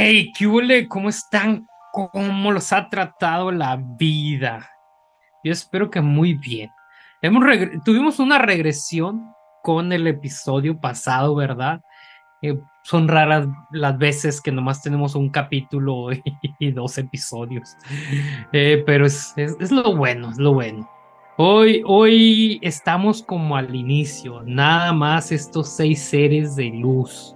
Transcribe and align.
Hey, 0.00 0.32
¿qué 0.32 0.86
¿Cómo 0.86 1.08
están? 1.08 1.66
¿Cómo 1.90 2.52
los 2.52 2.72
ha 2.72 2.88
tratado 2.88 3.50
la 3.50 3.74
vida? 3.98 4.70
Yo 5.42 5.50
espero 5.50 5.90
que 5.90 6.00
muy 6.00 6.34
bien. 6.34 6.70
Hemos 7.20 7.44
tuvimos 7.84 8.20
una 8.20 8.38
regresión 8.38 9.34
con 9.60 9.92
el 9.92 10.06
episodio 10.06 10.78
pasado, 10.80 11.34
¿verdad? 11.34 11.80
Eh, 12.42 12.56
son 12.84 13.08
raras 13.08 13.48
las 13.72 13.98
veces 13.98 14.40
que 14.40 14.52
nomás 14.52 14.82
tenemos 14.82 15.16
un 15.16 15.30
capítulo 15.30 16.10
y, 16.60 16.70
dos 16.70 16.96
episodios. 16.96 17.76
Eh, 18.52 18.84
pero 18.86 19.04
es, 19.04 19.34
es, 19.36 19.72
lo 19.72 19.96
bueno, 19.96 20.30
es 20.30 20.38
lo 20.38 20.54
bueno. 20.54 20.88
Hoy, 21.38 21.82
hoy 21.84 22.60
estamos 22.62 23.20
como 23.20 23.56
al 23.56 23.74
inicio, 23.74 24.44
nada 24.46 24.92
más 24.92 25.32
estos 25.32 25.70
seis 25.70 26.00
seres 26.00 26.54
de 26.54 26.66
luz. 26.66 27.34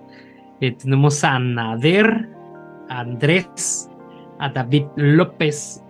Eh, 0.60 0.70
tenemos 0.70 1.24
a 1.24 1.40
Nader, 1.40 2.31
Andrés, 2.92 3.88
a 4.38 4.50
David 4.50 4.84
López, 4.96 5.82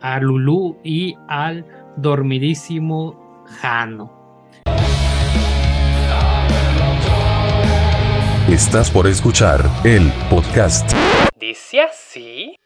a 0.00 0.18
Lulú 0.18 0.76
y 0.82 1.14
al 1.28 1.64
dormidísimo 1.96 3.44
Jano. 3.60 4.10
Estás 8.48 8.90
por 8.90 9.06
escuchar 9.06 9.60
el 9.84 10.12
podcast. 10.28 10.92
Dice 11.38 11.80
así. 11.80 12.56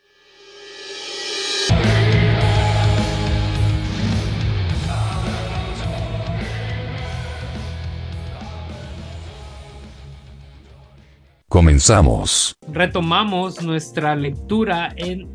Comenzamos. 11.48 12.58
Retomamos 12.70 13.62
nuestra 13.62 14.14
lectura 14.14 14.92
en 14.96 15.26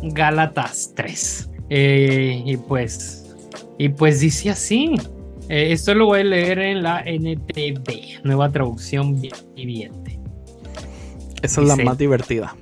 Gálatas 0.00 0.92
3. 0.94 1.50
Eh, 1.70 2.42
y 2.46 2.56
pues, 2.56 3.34
y 3.76 3.88
pues 3.88 4.20
dice 4.20 4.50
así. 4.50 4.94
Eh, 5.48 5.72
esto 5.72 5.92
lo 5.94 6.06
voy 6.06 6.20
a 6.20 6.24
leer 6.24 6.60
en 6.60 6.84
la 6.84 7.02
NTV, 7.04 8.22
nueva 8.22 8.48
traducción 8.50 9.20
viviente. 9.56 10.20
Esa 11.42 11.62
es 11.62 11.66
la 11.68 11.76
más 11.76 11.98
divertida. 11.98 12.54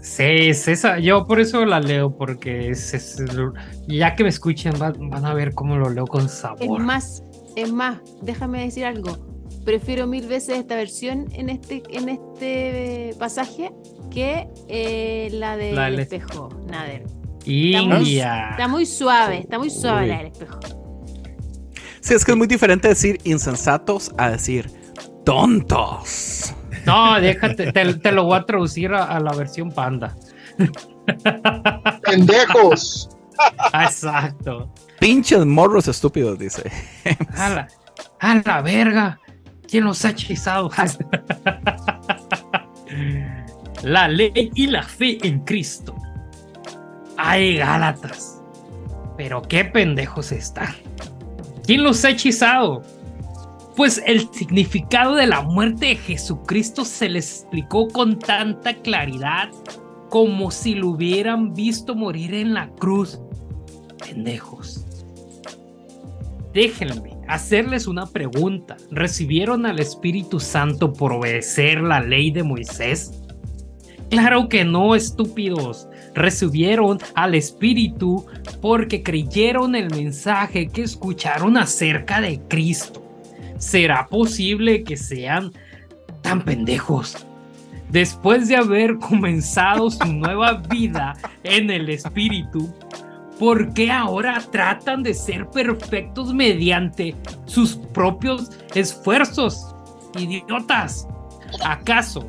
Sí, 0.00 0.24
es 0.24 0.66
esa. 0.66 0.98
Yo 0.98 1.26
por 1.26 1.40
eso 1.40 1.66
la 1.66 1.78
leo, 1.78 2.16
porque 2.16 2.70
es, 2.70 3.22
ya 3.86 4.16
que 4.16 4.22
me 4.22 4.30
escuchen 4.30 4.72
van, 4.78 5.26
a 5.26 5.34
ver 5.34 5.52
cómo 5.52 5.76
lo 5.76 5.90
leo 5.90 6.06
con 6.06 6.26
sabor. 6.30 6.62
Es 6.62 6.70
más, 6.70 7.22
es 7.54 7.70
más, 7.70 7.98
déjame 8.22 8.64
decir 8.64 8.86
algo 8.86 9.29
prefiero 9.64 10.06
mil 10.06 10.26
veces 10.26 10.58
esta 10.58 10.76
versión 10.76 11.26
en 11.32 11.48
este, 11.48 11.82
en 11.90 12.08
este 12.08 13.14
pasaje 13.18 13.72
que 14.10 14.48
eh, 14.68 15.28
la 15.32 15.56
del 15.56 15.98
espejo, 15.98 16.48
Nader. 16.66 17.04
Está 17.44 18.68
muy, 18.68 18.86
suave, 18.86 19.38
está 19.38 19.58
muy 19.58 19.70
suave 19.70 20.06
la 20.06 20.18
del 20.18 20.26
espejo. 20.26 20.60
Sí, 22.00 22.14
es 22.14 22.24
que 22.24 22.32
es 22.32 22.36
muy 22.36 22.46
diferente 22.46 22.88
decir 22.88 23.18
insensatos 23.24 24.12
a 24.18 24.30
decir 24.30 24.70
tontos. 25.24 26.54
No, 26.86 27.20
déjate, 27.20 27.72
te, 27.72 28.12
lo 28.12 28.24
voy 28.24 28.38
a 28.38 28.44
traducir 28.44 28.92
a, 28.92 29.18
la 29.20 29.32
versión 29.32 29.70
panda. 29.70 30.16
Pendejos. 32.02 33.10
Exacto. 33.74 34.72
Pinches 34.98 35.44
morros 35.46 35.88
estúpidos, 35.88 36.38
dice. 36.38 36.70
A 37.36 37.50
la, 37.50 37.68
a 38.18 38.34
la 38.44 38.62
verga. 38.62 39.20
¿Quién 39.70 39.84
los 39.84 40.04
ha 40.04 40.10
hechizado? 40.10 40.68
la 43.84 44.08
ley 44.08 44.50
y 44.54 44.66
la 44.66 44.82
fe 44.82 45.24
en 45.24 45.44
Cristo. 45.44 45.94
Ay, 47.16 47.58
Gálatas. 47.58 48.42
Pero 49.16 49.42
qué 49.42 49.64
pendejos 49.64 50.32
están. 50.32 50.74
¿Quién 51.64 51.84
los 51.84 52.04
ha 52.04 52.10
hechizado? 52.10 52.82
Pues 53.76 54.02
el 54.06 54.28
significado 54.32 55.14
de 55.14 55.28
la 55.28 55.42
muerte 55.42 55.86
de 55.86 55.96
Jesucristo 55.96 56.84
se 56.84 57.08
les 57.08 57.42
explicó 57.42 57.86
con 57.86 58.18
tanta 58.18 58.74
claridad 58.74 59.50
como 60.08 60.50
si 60.50 60.74
lo 60.74 60.88
hubieran 60.88 61.54
visto 61.54 61.94
morir 61.94 62.34
en 62.34 62.54
la 62.54 62.68
cruz. 62.70 63.20
Pendejos. 64.04 64.84
Déjenme 66.52 67.09
hacerles 67.30 67.86
una 67.86 68.06
pregunta. 68.06 68.76
¿Recibieron 68.90 69.66
al 69.66 69.78
Espíritu 69.78 70.40
Santo 70.40 70.92
por 70.92 71.12
obedecer 71.12 71.80
la 71.80 72.00
ley 72.00 72.30
de 72.30 72.42
Moisés? 72.42 73.12
Claro 74.10 74.48
que 74.48 74.64
no, 74.64 74.94
estúpidos. 74.96 75.88
Recibieron 76.14 76.98
al 77.14 77.36
Espíritu 77.36 78.26
porque 78.60 79.02
creyeron 79.02 79.76
el 79.76 79.88
mensaje 79.90 80.68
que 80.68 80.82
escucharon 80.82 81.56
acerca 81.56 82.20
de 82.20 82.40
Cristo. 82.48 83.06
¿Será 83.58 84.08
posible 84.08 84.82
que 84.82 84.96
sean 84.96 85.52
tan 86.22 86.42
pendejos? 86.42 87.24
Después 87.90 88.48
de 88.48 88.56
haber 88.56 88.96
comenzado 88.98 89.90
su 89.90 90.06
nueva 90.06 90.54
vida 90.54 91.16
en 91.44 91.70
el 91.70 91.88
Espíritu, 91.88 92.72
¿Por 93.40 93.72
qué 93.72 93.90
ahora 93.90 94.38
tratan 94.52 95.02
de 95.02 95.14
ser 95.14 95.48
perfectos 95.48 96.34
mediante 96.34 97.16
sus 97.46 97.74
propios 97.74 98.50
esfuerzos? 98.74 99.74
Idiotas. 100.18 101.08
¿Acaso 101.64 102.28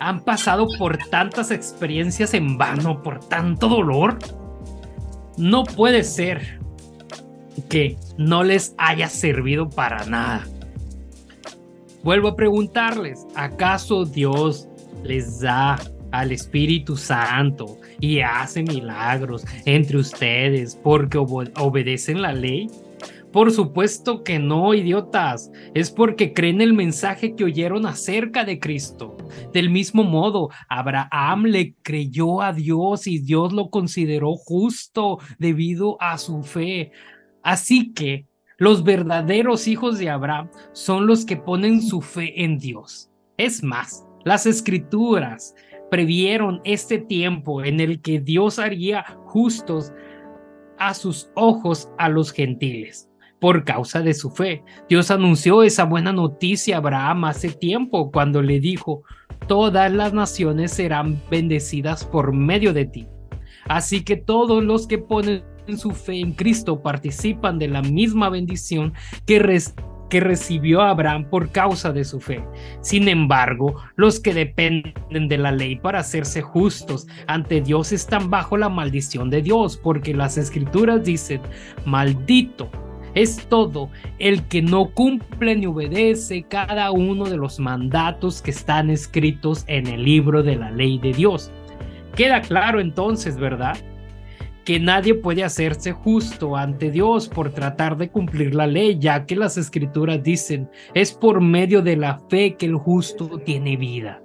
han 0.00 0.24
pasado 0.24 0.66
por 0.78 0.96
tantas 1.10 1.50
experiencias 1.50 2.32
en 2.32 2.56
vano, 2.56 3.02
por 3.02 3.20
tanto 3.20 3.68
dolor? 3.68 4.18
No 5.36 5.64
puede 5.64 6.02
ser 6.02 6.58
que 7.68 7.98
no 8.16 8.44
les 8.44 8.74
haya 8.78 9.10
servido 9.10 9.68
para 9.68 10.06
nada. 10.06 10.46
Vuelvo 12.02 12.28
a 12.28 12.36
preguntarles, 12.36 13.26
¿acaso 13.34 14.06
Dios 14.06 14.68
les 15.02 15.40
da 15.40 15.78
al 16.12 16.32
Espíritu 16.32 16.96
Santo 16.96 17.76
y 18.04 18.20
hace 18.20 18.62
milagros 18.62 19.46
entre 19.64 19.96
ustedes 19.96 20.76
porque 20.76 21.16
obedecen 21.16 22.20
la 22.20 22.34
ley? 22.34 22.68
Por 23.32 23.50
supuesto 23.50 24.22
que 24.22 24.38
no, 24.38 24.74
idiotas. 24.74 25.50
Es 25.72 25.90
porque 25.90 26.34
creen 26.34 26.60
el 26.60 26.74
mensaje 26.74 27.34
que 27.34 27.44
oyeron 27.44 27.86
acerca 27.86 28.44
de 28.44 28.60
Cristo. 28.60 29.16
Del 29.52 29.70
mismo 29.70 30.04
modo, 30.04 30.50
Abraham 30.68 31.46
le 31.46 31.74
creyó 31.82 32.42
a 32.42 32.52
Dios 32.52 33.06
y 33.06 33.18
Dios 33.18 33.52
lo 33.52 33.70
consideró 33.70 34.34
justo 34.36 35.18
debido 35.38 35.96
a 36.00 36.18
su 36.18 36.42
fe. 36.42 36.92
Así 37.42 37.92
que 37.92 38.26
los 38.58 38.84
verdaderos 38.84 39.66
hijos 39.66 39.98
de 39.98 40.10
Abraham 40.10 40.50
son 40.72 41.06
los 41.06 41.24
que 41.24 41.36
ponen 41.36 41.82
su 41.82 42.02
fe 42.02 42.44
en 42.44 42.58
Dios. 42.58 43.10
Es 43.36 43.64
más, 43.64 44.06
las 44.24 44.46
escrituras 44.46 45.54
previeron 45.94 46.60
este 46.64 46.98
tiempo 46.98 47.62
en 47.62 47.78
el 47.78 48.02
que 48.02 48.18
Dios 48.18 48.58
haría 48.58 49.04
justos 49.26 49.92
a 50.76 50.92
sus 50.92 51.30
ojos 51.36 51.88
a 51.98 52.08
los 52.08 52.32
gentiles. 52.32 53.08
Por 53.38 53.62
causa 53.62 54.00
de 54.00 54.12
su 54.12 54.32
fe, 54.32 54.64
Dios 54.88 55.12
anunció 55.12 55.62
esa 55.62 55.84
buena 55.84 56.12
noticia 56.12 56.74
a 56.74 56.78
Abraham 56.78 57.26
hace 57.26 57.50
tiempo 57.50 58.10
cuando 58.10 58.42
le 58.42 58.58
dijo, 58.58 59.04
todas 59.46 59.92
las 59.92 60.12
naciones 60.12 60.72
serán 60.72 61.22
bendecidas 61.30 62.04
por 62.04 62.32
medio 62.32 62.72
de 62.72 62.86
ti. 62.86 63.06
Así 63.68 64.02
que 64.02 64.16
todos 64.16 64.64
los 64.64 64.88
que 64.88 64.98
ponen 64.98 65.44
su 65.76 65.92
fe 65.92 66.18
en 66.18 66.32
Cristo 66.32 66.82
participan 66.82 67.60
de 67.60 67.68
la 67.68 67.82
misma 67.82 68.30
bendición 68.30 68.94
que, 69.26 69.38
que 70.14 70.20
recibió 70.20 70.80
Abraham 70.80 71.24
por 71.28 71.50
causa 71.50 71.92
de 71.92 72.04
su 72.04 72.20
fe. 72.20 72.40
Sin 72.82 73.08
embargo, 73.08 73.82
los 73.96 74.20
que 74.20 74.32
dependen 74.32 75.26
de 75.26 75.38
la 75.38 75.50
ley 75.50 75.74
para 75.74 75.98
hacerse 75.98 76.40
justos 76.40 77.08
ante 77.26 77.60
Dios 77.60 77.90
están 77.90 78.30
bajo 78.30 78.56
la 78.56 78.68
maldición 78.68 79.28
de 79.28 79.42
Dios, 79.42 79.76
porque 79.76 80.14
las 80.14 80.38
escrituras 80.38 81.02
dicen, 81.02 81.40
maldito 81.84 82.70
es 83.16 83.44
todo 83.48 83.90
el 84.20 84.44
que 84.44 84.62
no 84.62 84.92
cumple 84.94 85.56
ni 85.56 85.66
obedece 85.66 86.44
cada 86.44 86.92
uno 86.92 87.24
de 87.24 87.36
los 87.36 87.58
mandatos 87.58 88.40
que 88.40 88.52
están 88.52 88.90
escritos 88.90 89.64
en 89.66 89.88
el 89.88 90.04
libro 90.04 90.44
de 90.44 90.54
la 90.54 90.70
ley 90.70 90.96
de 91.00 91.12
Dios. 91.12 91.50
Queda 92.14 92.40
claro 92.40 92.78
entonces, 92.78 93.36
¿verdad? 93.36 93.76
Que 94.64 94.80
nadie 94.80 95.14
puede 95.14 95.44
hacerse 95.44 95.92
justo 95.92 96.56
ante 96.56 96.90
Dios 96.90 97.28
por 97.28 97.50
tratar 97.52 97.96
de 97.96 98.08
cumplir 98.08 98.54
la 98.54 98.66
ley, 98.66 98.98
ya 98.98 99.26
que 99.26 99.36
las 99.36 99.56
escrituras 99.56 100.22
dicen, 100.22 100.68
es 100.94 101.12
por 101.12 101.40
medio 101.40 101.82
de 101.82 101.96
la 101.96 102.20
fe 102.28 102.56
que 102.56 102.66
el 102.66 102.76
justo 102.76 103.38
tiene 103.44 103.76
vida. 103.76 104.20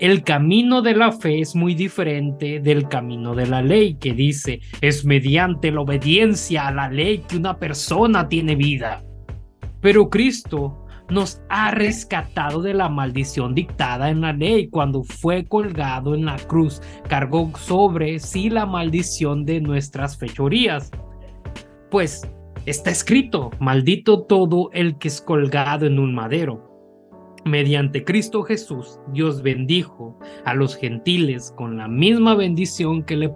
el 0.00 0.24
camino 0.24 0.80
de 0.80 0.94
la 0.94 1.12
fe 1.12 1.40
es 1.40 1.54
muy 1.54 1.74
diferente 1.74 2.58
del 2.58 2.88
camino 2.88 3.34
de 3.34 3.46
la 3.46 3.62
ley, 3.62 3.94
que 3.94 4.14
dice, 4.14 4.60
es 4.80 5.04
mediante 5.04 5.70
la 5.70 5.82
obediencia 5.82 6.66
a 6.66 6.72
la 6.72 6.88
ley 6.88 7.18
que 7.18 7.36
una 7.36 7.58
persona 7.58 8.26
tiene 8.26 8.56
vida. 8.56 9.04
Pero 9.80 10.08
Cristo 10.08 10.79
nos 11.10 11.42
ha 11.48 11.70
rescatado 11.72 12.62
de 12.62 12.74
la 12.74 12.88
maldición 12.88 13.54
dictada 13.54 14.10
en 14.10 14.20
la 14.20 14.32
ley. 14.32 14.68
Cuando 14.68 15.02
fue 15.02 15.44
colgado 15.44 16.14
en 16.14 16.24
la 16.24 16.36
cruz, 16.36 16.80
cargó 17.08 17.50
sobre 17.56 18.18
sí 18.18 18.50
la 18.50 18.66
maldición 18.66 19.44
de 19.44 19.60
nuestras 19.60 20.16
fechorías. 20.16 20.90
Pues 21.90 22.28
está 22.66 22.90
escrito, 22.90 23.50
maldito 23.58 24.22
todo 24.22 24.70
el 24.72 24.98
que 24.98 25.08
es 25.08 25.20
colgado 25.20 25.86
en 25.86 25.98
un 25.98 26.14
madero. 26.14 26.68
Mediante 27.44 28.04
Cristo 28.04 28.42
Jesús, 28.42 28.98
Dios 29.12 29.42
bendijo 29.42 30.18
a 30.44 30.54
los 30.54 30.76
gentiles 30.76 31.52
con 31.56 31.78
la 31.78 31.88
misma 31.88 32.34
bendición 32.34 33.02
que 33.02 33.16
le 33.16 33.32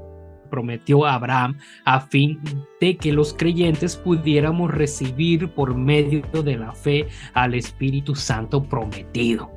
prometió 0.55 1.05
a 1.05 1.15
Abraham 1.15 1.59
a 1.85 2.01
fin 2.01 2.41
de 2.81 2.97
que 2.97 3.13
los 3.13 3.35
creyentes 3.35 3.97
pudiéramos 3.97 4.71
recibir 4.71 5.53
por 5.53 5.75
medio 5.75 6.23
de 6.45 6.57
la 6.57 6.73
fe 6.73 7.09
al 7.33 7.55
Espíritu 7.55 8.15
Santo 8.15 8.63
prometido. 8.63 9.51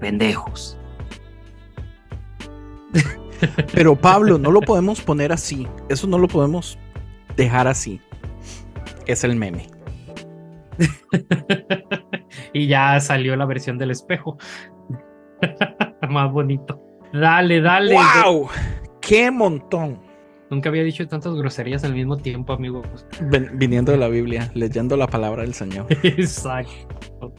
Pendejos. 0.00 0.76
Pero 3.72 3.96
Pablo, 3.96 4.36
no 4.36 4.50
lo 4.50 4.60
podemos 4.60 5.00
poner 5.00 5.32
así. 5.32 5.66
Eso 5.88 6.06
no 6.06 6.18
lo 6.18 6.28
podemos 6.28 6.78
dejar 7.34 7.66
así. 7.66 7.98
Es 9.06 9.24
el 9.24 9.34
meme. 9.34 9.66
y 12.52 12.66
ya 12.66 13.00
salió 13.00 13.34
la 13.34 13.46
versión 13.46 13.78
del 13.78 13.92
espejo. 13.92 14.36
Más 16.10 16.30
bonito. 16.30 16.78
Dale, 17.14 17.62
dale. 17.62 17.94
¡Wow! 17.94 18.50
¡Qué 19.02 19.30
montón! 19.30 20.00
Nunca 20.48 20.68
había 20.68 20.84
dicho 20.84 21.06
tantas 21.08 21.34
groserías 21.34 21.82
al 21.84 21.94
mismo 21.94 22.16
tiempo, 22.16 22.52
amigo. 22.52 22.82
viniendo 23.54 23.92
de 23.92 23.98
la 23.98 24.08
Biblia, 24.08 24.50
leyendo 24.54 24.96
la 24.96 25.06
palabra 25.06 25.42
del 25.42 25.54
Señor. 25.54 25.86
Exacto. 26.02 27.34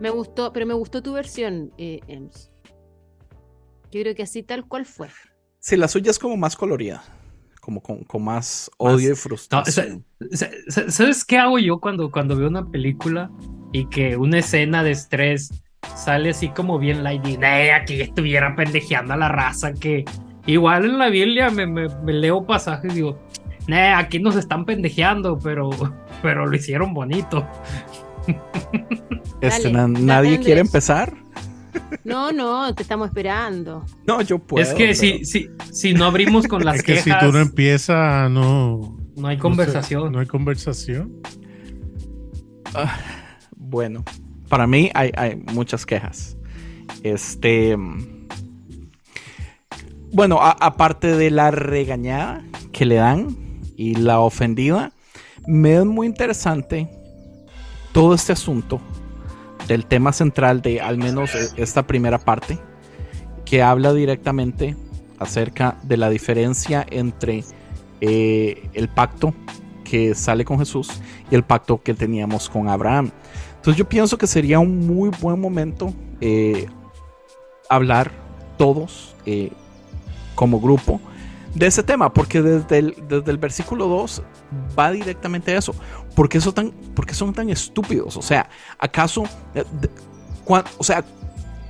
Me 0.00 0.10
gustó, 0.10 0.52
pero 0.52 0.64
me 0.64 0.74
gustó 0.74 1.02
tu 1.02 1.12
versión, 1.14 1.72
eh, 1.76 2.00
Ems. 2.06 2.50
Yo 3.90 4.02
creo 4.02 4.14
que 4.14 4.22
así 4.22 4.42
tal 4.42 4.66
cual 4.66 4.86
fue. 4.86 5.08
Sí, 5.58 5.76
la 5.76 5.88
suya 5.88 6.10
es 6.10 6.18
como 6.18 6.36
más 6.36 6.56
colorida 6.56 7.02
como 7.68 7.82
con, 7.82 8.24
más 8.24 8.70
odio 8.78 9.12
y 9.12 9.14
frustración. 9.14 10.02
¿Sabes 10.88 11.22
qué 11.22 11.36
hago 11.36 11.58
yo 11.58 11.78
cuando, 11.80 12.10
cuando 12.10 12.34
veo 12.34 12.48
una 12.48 12.70
película 12.70 13.30
y 13.74 13.84
que 13.90 14.16
una 14.16 14.38
escena 14.38 14.82
de 14.82 14.92
estrés 14.92 15.50
sale 15.94 16.30
así 16.30 16.48
como 16.48 16.78
bien 16.78 17.04
light 17.04 17.26
y 17.26 17.36
aquí 17.44 18.00
estuviera 18.00 18.56
pendejeando 18.56 19.12
a 19.12 19.18
la 19.18 19.28
raza 19.28 19.74
que 19.74 20.06
igual 20.48 20.86
en 20.86 20.98
la 20.98 21.08
Biblia 21.08 21.50
me, 21.50 21.66
me, 21.66 21.88
leo 22.12 22.44
pasajes 22.44 22.90
y 22.92 22.96
digo, 22.96 23.18
aquí 23.96 24.18
nos 24.18 24.34
están 24.36 24.64
pendejeando, 24.64 25.38
pero, 25.38 25.70
pero 26.22 26.46
lo 26.46 26.56
hicieron 26.56 26.94
bonito. 26.94 27.46
Este, 29.40 29.70
¿Nadie 29.70 30.40
quiere 30.40 30.60
empezar? 30.60 31.14
No, 32.02 32.32
no, 32.32 32.74
te 32.74 32.82
estamos 32.82 33.06
esperando. 33.06 33.84
No, 34.04 34.20
yo 34.20 34.40
puedo. 34.40 34.62
Es 34.62 34.74
que 34.74 34.96
si, 34.96 35.24
si, 35.24 35.48
si 35.70 35.94
no 35.94 36.06
abrimos 36.06 36.48
con 36.48 36.64
las 36.64 36.76
es 36.76 36.82
que 36.82 37.00
si 37.00 37.10
tú 37.20 37.30
no 37.30 37.38
empiezas, 37.38 38.28
no. 38.30 38.98
No 39.16 39.28
hay 39.28 39.38
conversación. 39.38 40.10
No, 40.10 40.18
hay 40.18 40.26
conversación. 40.26 41.20
Ah, 42.74 42.98
bueno, 43.56 44.04
para 44.48 44.66
mí 44.66 44.90
hay, 44.92 45.12
hay 45.16 45.36
muchas 45.36 45.86
quejas. 45.86 46.36
Este. 47.04 47.76
Bueno, 50.12 50.38
aparte 50.40 51.16
de 51.16 51.30
la 51.30 51.50
regañada 51.50 52.42
que 52.72 52.86
le 52.86 52.96
dan 52.96 53.36
y 53.76 53.94
la 53.94 54.20
ofendida, 54.20 54.92
me 55.46 55.76
es 55.76 55.84
muy 55.84 56.06
interesante 56.06 56.88
todo 57.92 58.14
este 58.14 58.32
asunto 58.32 58.80
del 59.66 59.84
tema 59.84 60.12
central 60.12 60.62
de 60.62 60.80
al 60.80 60.96
menos 60.96 61.34
esta 61.56 61.86
primera 61.86 62.18
parte, 62.18 62.58
que 63.44 63.62
habla 63.62 63.92
directamente 63.92 64.76
acerca 65.18 65.76
de 65.82 65.96
la 65.98 66.08
diferencia 66.08 66.86
entre 66.90 67.44
eh, 68.00 68.68
el 68.72 68.88
pacto 68.88 69.34
que 69.84 70.14
sale 70.14 70.44
con 70.44 70.58
Jesús 70.58 70.88
y 71.30 71.34
el 71.34 71.44
pacto 71.44 71.82
que 71.82 71.94
teníamos 71.94 72.48
con 72.48 72.68
Abraham. 72.68 73.10
Entonces 73.56 73.76
yo 73.76 73.88
pienso 73.88 74.16
que 74.16 74.26
sería 74.26 74.58
un 74.58 74.86
muy 74.86 75.10
buen 75.20 75.40
momento 75.40 75.92
eh, 76.20 76.66
hablar 77.68 78.10
todos 78.56 79.14
eh, 79.26 79.50
como 80.38 80.60
grupo 80.60 81.00
de 81.52 81.66
ese 81.66 81.82
tema, 81.82 82.12
porque 82.12 82.40
desde 82.40 82.78
el, 82.78 82.94
desde 83.08 83.28
el 83.32 83.38
versículo 83.38 83.88
2 83.88 84.22
va 84.78 84.92
directamente 84.92 85.52
a 85.52 85.58
eso. 85.58 85.74
¿Por 86.14 86.28
qué, 86.28 86.38
tan, 86.38 86.72
son 87.10 87.34
tan 87.34 87.50
estúpidos? 87.50 88.16
O 88.16 88.22
sea, 88.22 88.48
¿acaso, 88.78 89.24
eh, 89.56 89.64
o 90.46 90.84
sea, 90.84 91.04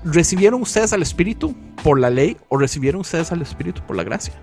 recibieron 0.04 0.60
ustedes 0.60 0.92
al 0.92 1.00
Espíritu 1.00 1.54
por 1.82 1.98
la 1.98 2.10
ley 2.10 2.36
o 2.50 2.58
recibieron 2.58 3.00
ustedes 3.00 3.32
al 3.32 3.40
Espíritu 3.40 3.80
por 3.86 3.96
la 3.96 4.04
gracia? 4.04 4.34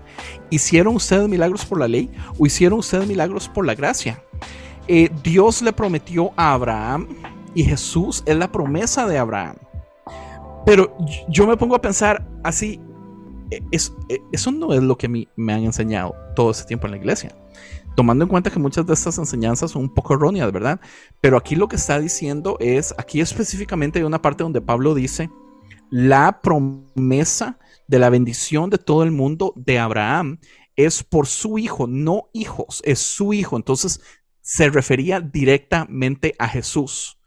¿Hicieron 0.50 0.96
ustedes 0.96 1.28
milagros 1.28 1.64
por 1.64 1.78
la 1.78 1.86
ley 1.86 2.10
o 2.36 2.46
hicieron 2.46 2.80
ustedes 2.80 3.06
milagros 3.06 3.48
por 3.48 3.64
la 3.64 3.76
gracia? 3.76 4.20
Eh, 4.88 5.08
Dios 5.22 5.62
le 5.62 5.72
prometió 5.72 6.32
a 6.36 6.52
Abraham 6.52 7.06
y 7.54 7.62
Jesús 7.62 8.24
es 8.26 8.36
la 8.36 8.50
promesa 8.50 9.06
de 9.06 9.18
Abraham. 9.18 9.54
Pero 10.64 10.96
yo 11.28 11.46
me 11.46 11.56
pongo 11.56 11.76
a 11.76 11.80
pensar 11.80 12.26
así, 12.42 12.80
e, 13.50 13.62
e, 13.70 14.20
eso 14.32 14.50
no 14.52 14.72
es 14.72 14.82
lo 14.82 14.96
que 14.96 15.06
a 15.06 15.08
mí 15.08 15.28
me 15.36 15.52
han 15.52 15.64
enseñado 15.64 16.14
todo 16.34 16.50
ese 16.50 16.64
tiempo 16.64 16.86
en 16.86 16.92
la 16.92 16.98
iglesia. 16.98 17.36
Tomando 17.96 18.24
en 18.24 18.28
cuenta 18.28 18.50
que 18.50 18.58
muchas 18.58 18.86
de 18.86 18.92
estas 18.92 19.18
enseñanzas 19.18 19.70
son 19.70 19.82
un 19.82 19.94
poco 19.94 20.14
erróneas, 20.14 20.52
¿verdad? 20.52 20.80
Pero 21.20 21.36
aquí 21.36 21.56
lo 21.56 21.68
que 21.68 21.76
está 21.76 21.98
diciendo 21.98 22.56
es, 22.60 22.94
aquí 22.98 23.20
específicamente 23.20 23.98
hay 23.98 24.04
una 24.04 24.20
parte 24.20 24.42
donde 24.42 24.60
Pablo 24.60 24.94
dice, 24.94 25.30
la 25.90 26.40
promesa 26.42 27.58
de 27.88 27.98
la 27.98 28.10
bendición 28.10 28.70
de 28.70 28.78
todo 28.78 29.02
el 29.02 29.12
mundo 29.12 29.54
de 29.56 29.78
Abraham 29.78 30.40
es 30.74 31.02
por 31.02 31.26
su 31.26 31.58
hijo, 31.58 31.86
no 31.86 32.28
hijos, 32.34 32.82
es 32.84 32.98
su 32.98 33.32
hijo. 33.32 33.56
Entonces 33.56 34.00
se 34.42 34.68
refería 34.68 35.20
directamente 35.20 36.34
a 36.38 36.48
Jesús. 36.48 37.18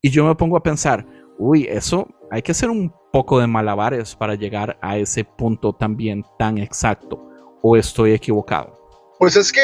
Y 0.00 0.10
yo 0.10 0.24
me 0.24 0.34
pongo 0.34 0.56
a 0.56 0.62
pensar, 0.62 1.06
uy, 1.38 1.66
eso 1.68 2.08
hay 2.30 2.42
que 2.42 2.52
hacer 2.52 2.70
un 2.70 2.92
poco 3.14 3.38
de 3.38 3.46
malabares 3.46 4.16
para 4.16 4.34
llegar 4.34 4.76
a 4.82 4.98
ese 4.98 5.22
punto 5.22 5.72
también 5.72 6.26
tan 6.36 6.58
exacto. 6.58 7.24
¿O 7.62 7.76
estoy 7.76 8.12
equivocado? 8.12 8.76
Pues 9.20 9.36
es 9.36 9.52
que 9.52 9.62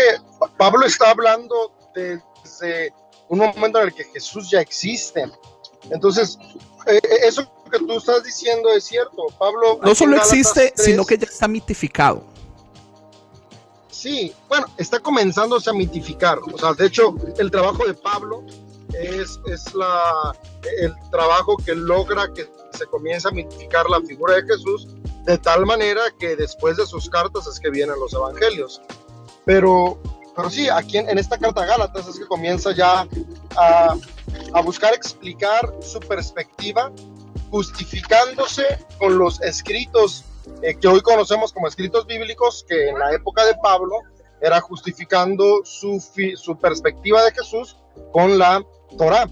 Pablo 0.57 0.87
está 0.87 1.11
hablando 1.11 1.73
desde 1.93 2.95
un 3.29 3.41
momento 3.41 3.81
en 3.81 3.89
el 3.89 3.93
que 3.93 4.05
Jesús 4.05 4.49
ya 4.53 4.61
existe. 4.61 5.29
Entonces, 5.91 6.39
eh, 6.87 7.01
eh, 7.03 7.17
eso 7.25 7.43
que 7.69 7.81
tú 7.81 7.99
estás 7.99 8.23
diciendo 8.23 8.69
es 8.69 8.85
cierto. 8.85 9.27
Pablo 9.37 9.81
no 9.83 9.97
solo 9.97 10.17
existe, 10.17 10.73
sino 10.77 11.05
que 11.05 11.19
ya 11.19 11.27
está 11.27 11.49
mitificado. 11.49 12.23
Sí, 13.91 14.33
bueno, 14.49 14.69
está 14.79 15.01
comenzándose 15.01 15.71
a 15.71 15.73
mitificar. 15.73 16.39
O 16.39 16.57
sea, 16.57 16.73
de 16.75 16.87
hecho, 16.87 17.17
el 17.37 17.51
trabajo 17.51 17.85
de 17.85 17.95
Pablo 17.95 18.45
es, 18.95 19.41
es 19.47 19.75
la, 19.75 20.35
el 20.79 20.95
trabajo 21.11 21.57
que 21.57 21.75
logra 21.75 22.33
que 22.33 22.49
se 22.73 22.87
comienza 22.87 23.29
a 23.29 23.33
mitificar 23.33 23.89
la 23.89 24.01
figura 24.01 24.37
de 24.37 24.43
Jesús 24.43 24.89
de 25.25 25.39
tal 25.39 25.67
manera 25.67 26.03
que 26.19 26.37
después 26.37 26.77
de 26.77 26.87
sus 26.87 27.09
cartas 27.09 27.47
es 27.47 27.61
que 27.61 27.71
vienen 27.71 27.99
los 27.99 28.13
evangelios. 28.15 28.81
Pero, 29.45 29.99
pero 30.35 30.51
sí, 30.51 30.69
aquí 30.69 30.99
en, 30.99 31.19
esta 31.19 31.39
carta 31.39 31.63
a 31.63 31.67
Gálatas 31.67 32.09
es 32.09 32.19
que 32.19 32.27
comienza 32.27 32.73
ya 32.73 33.07
a, 33.57 33.97
a 34.55 34.63
buscar 34.63 34.95
explicar 34.95 35.75
su 35.81 36.01
perspectiva, 36.01 36.91
justificándose 37.51 38.65
con 38.99 39.19
los 39.19 39.41
escritos 39.43 40.25
eh, 40.63 40.75
que 40.75 40.89
hoy 40.89 41.01
conocemos 41.01 41.53
como 41.53 41.69
escritos 41.69 42.07
bíblicos, 42.07 42.65
que 42.69 42.89
en 42.89 42.99
la 42.99 43.13
época 43.13 43.45
de 43.45 43.55
Pablo 43.63 43.97
era 44.41 44.61
justificando 44.61 45.61
su, 45.65 46.03
su 46.37 46.59
perspectiva 46.59 47.23
de 47.25 47.33
Jesús 47.33 47.77
con 48.13 48.39
la 48.39 48.65
Torah, 48.97 49.29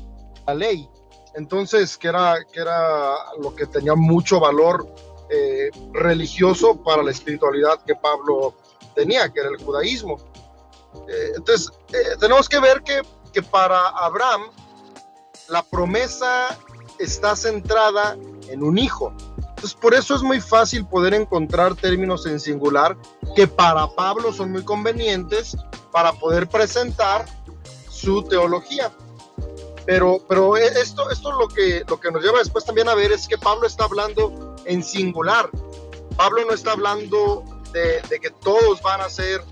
la 0.46 0.54
ley. 0.54 0.88
Entonces, 1.34 1.96
que 1.96 2.08
era, 2.08 2.36
que 2.52 2.60
era 2.60 3.14
lo 3.40 3.54
que 3.54 3.66
tenía 3.66 3.94
mucho 3.94 4.40
valor 4.40 4.88
eh, 5.30 5.70
religioso 5.92 6.82
para 6.82 7.02
la 7.02 7.10
espiritualidad 7.10 7.80
que 7.86 7.94
Pablo 7.94 8.54
tenía, 8.94 9.28
que 9.32 9.40
era 9.40 9.50
el 9.50 9.62
judaísmo. 9.62 10.16
Eh, 11.08 11.32
entonces, 11.36 11.70
eh, 11.92 12.16
tenemos 12.18 12.48
que 12.48 12.58
ver 12.58 12.82
que, 12.82 13.02
que 13.32 13.42
para 13.42 13.88
Abraham 13.88 14.50
la 15.48 15.62
promesa 15.62 16.58
está 16.98 17.36
centrada 17.36 18.16
en 18.48 18.62
un 18.62 18.78
hijo. 18.78 19.12
Entonces, 19.38 19.74
por 19.74 19.94
eso 19.94 20.14
es 20.14 20.22
muy 20.22 20.40
fácil 20.40 20.86
poder 20.86 21.14
encontrar 21.14 21.74
términos 21.74 22.26
en 22.26 22.40
singular 22.40 22.96
que 23.34 23.46
para 23.46 23.88
Pablo 23.88 24.32
son 24.32 24.52
muy 24.52 24.64
convenientes 24.64 25.56
para 25.92 26.12
poder 26.12 26.48
presentar 26.48 27.26
su 27.88 28.22
teología. 28.22 28.92
Pero, 29.88 30.22
pero 30.28 30.54
e, 30.54 30.66
esto, 30.66 31.10
esto 31.10 31.32
lo, 31.32 31.48
que, 31.48 31.82
lo 31.88 31.98
que 31.98 32.10
nos 32.10 32.22
lleva 32.22 32.40
después 32.40 32.62
también 32.62 32.90
a 32.90 32.94
ver 32.94 33.10
es 33.10 33.26
que 33.26 33.38
Pablo 33.38 33.66
está 33.66 33.84
hablando 33.84 34.54
en 34.66 34.84
singular. 34.84 35.48
Pablo 36.14 36.44
no 36.44 36.52
está 36.52 36.72
hablando 36.72 37.42
de, 37.72 38.02
que 38.20 38.28
todos 38.42 38.82
van 38.82 39.00
a 39.00 39.08
ser 39.08 39.42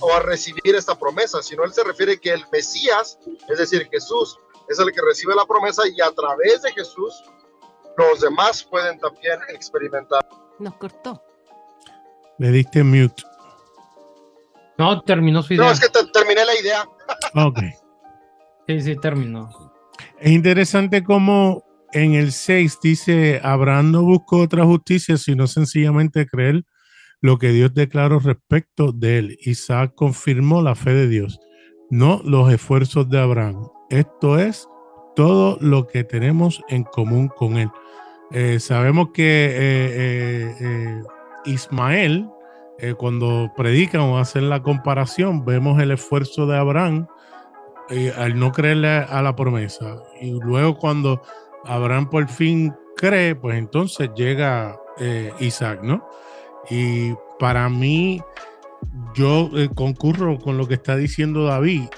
o 0.00 0.10
a 0.14 0.20
recibir 0.20 0.74
esta 0.74 0.98
promesa, 0.98 1.42
sino 1.42 1.64
él 1.64 1.74
se 1.74 1.84
refiere 1.84 2.18
que 2.18 2.32
el 2.32 2.42
Mesías, 2.50 3.18
es 3.46 3.58
decir, 3.58 3.86
Jesús, 3.92 4.38
es 4.70 4.78
el 4.78 4.90
que 4.90 5.02
recibe 5.02 5.34
la 5.34 5.44
promesa 5.44 5.82
y 5.86 6.00
a 6.00 6.10
través 6.12 6.62
de 6.62 6.72
Jesús 6.72 7.22
los 7.98 8.20
demás 8.20 8.64
pueden 8.64 8.98
también 8.98 9.38
experimentar. 9.50 10.26
Nos 10.60 10.76
cortó. 10.76 11.22
Le 12.38 12.50
diste 12.52 12.82
mute. 12.82 13.22
No, 14.78 15.02
terminó 15.02 15.42
su 15.42 15.52
idea. 15.52 15.66
No, 15.66 15.72
es 15.72 15.78
que 15.78 15.88
terminé 16.10 16.42
la 16.42 16.58
idea. 16.58 16.88
Ok. 17.34 17.58
Sí, 18.66 18.80
sí, 18.80 18.96
terminó. 18.96 19.73
Es 20.24 20.32
interesante 20.32 21.04
cómo 21.04 21.66
en 21.92 22.14
el 22.14 22.32
6 22.32 22.78
dice, 22.82 23.42
Abraham 23.42 23.92
no 23.92 24.04
buscó 24.04 24.38
otra 24.38 24.64
justicia, 24.64 25.18
sino 25.18 25.46
sencillamente 25.46 26.24
creer 26.24 26.64
lo 27.20 27.36
que 27.36 27.50
Dios 27.50 27.74
declaró 27.74 28.20
respecto 28.20 28.92
de 28.92 29.18
él. 29.18 29.38
Isaac 29.42 29.92
confirmó 29.94 30.62
la 30.62 30.76
fe 30.76 30.94
de 30.94 31.08
Dios, 31.08 31.38
no 31.90 32.22
los 32.24 32.50
esfuerzos 32.50 33.10
de 33.10 33.20
Abraham. 33.20 33.68
Esto 33.90 34.38
es 34.38 34.66
todo 35.14 35.58
lo 35.60 35.86
que 35.88 36.04
tenemos 36.04 36.62
en 36.70 36.84
común 36.84 37.28
con 37.28 37.58
él. 37.58 37.68
Eh, 38.30 38.60
sabemos 38.60 39.08
que 39.12 39.50
eh, 39.52 40.54
eh, 40.58 41.02
Ismael, 41.44 42.26
cuando 42.96 43.52
predican 43.54 44.00
o 44.00 44.18
hacen 44.18 44.48
la 44.48 44.62
comparación, 44.62 45.44
vemos 45.44 45.82
el 45.82 45.90
esfuerzo 45.90 46.46
de 46.46 46.56
Abraham 46.56 47.08
al 48.16 48.38
no 48.38 48.52
creerle 48.52 48.88
a 48.88 49.22
la 49.22 49.36
promesa. 49.36 50.02
Y 50.20 50.32
luego 50.40 50.78
cuando 50.78 51.22
Abraham 51.64 52.08
por 52.08 52.28
fin 52.28 52.74
cree, 52.96 53.34
pues 53.34 53.56
entonces 53.58 54.10
llega 54.16 54.78
Isaac, 55.40 55.80
¿no? 55.82 56.06
Y 56.70 57.12
para 57.38 57.68
mí, 57.68 58.22
yo 59.14 59.50
concurro 59.74 60.38
con 60.38 60.56
lo 60.56 60.68
que 60.68 60.74
está 60.74 60.96
diciendo 60.96 61.44
David 61.44 61.88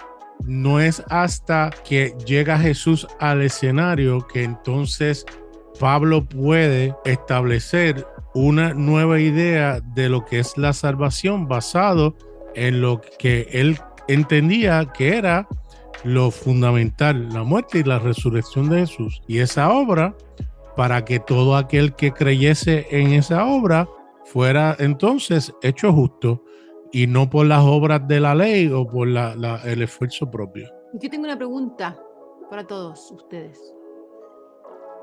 no 0.45 0.81
es 0.81 1.03
hasta 1.09 1.71
que 1.85 2.15
llega 2.27 2.59
Jesús 2.59 3.07
al 3.19 3.43
escenario 3.43 4.27
que 4.27 4.45
entonces 4.45 5.25
Pablo 5.81 6.25
puede 6.25 6.95
establecer 7.05 8.07
una 8.35 8.75
nueva 8.75 9.19
idea 9.19 9.81
de 9.95 10.09
lo 10.09 10.25
que 10.25 10.39
es 10.39 10.57
la 10.57 10.73
salvación 10.73 11.49
basado 11.49 12.15
en 12.55 12.81
lo 12.81 13.01
que 13.19 13.49
él 13.51 13.79
entendía 14.09 14.91
que 14.93 15.17
era 15.17 15.49
lo 16.05 16.31
fundamental, 16.31 17.29
la 17.33 17.43
muerte 17.43 17.79
y 17.79 17.85
la 17.85 17.99
resurrección 17.99 18.69
de 18.69 18.81
Jesús. 18.81 19.23
Y 19.27 19.39
esa 19.39 19.73
obra, 19.73 20.15
para 20.77 21.05
que 21.05 21.19
todo 21.21 21.57
aquel 21.57 21.95
que 21.95 22.13
creyese 22.13 22.87
en 22.91 23.13
esa 23.13 23.47
obra 23.47 23.89
fuera 24.25 24.77
entonces 24.79 25.53
hecho 25.63 25.93
justo 25.93 26.43
y 26.93 27.07
no 27.07 27.29
por 27.29 27.47
las 27.47 27.65
obras 27.65 28.07
de 28.07 28.21
la 28.21 28.35
ley 28.35 28.69
o 28.69 28.87
por 28.87 29.09
el 29.09 29.83
esfuerzo 29.83 30.31
propio. 30.31 30.69
Yo 30.95 31.11
tengo 31.11 31.25
una 31.25 31.37
pregunta 31.37 31.99
para 32.49 32.67
todos 32.67 33.11
ustedes. 33.11 33.61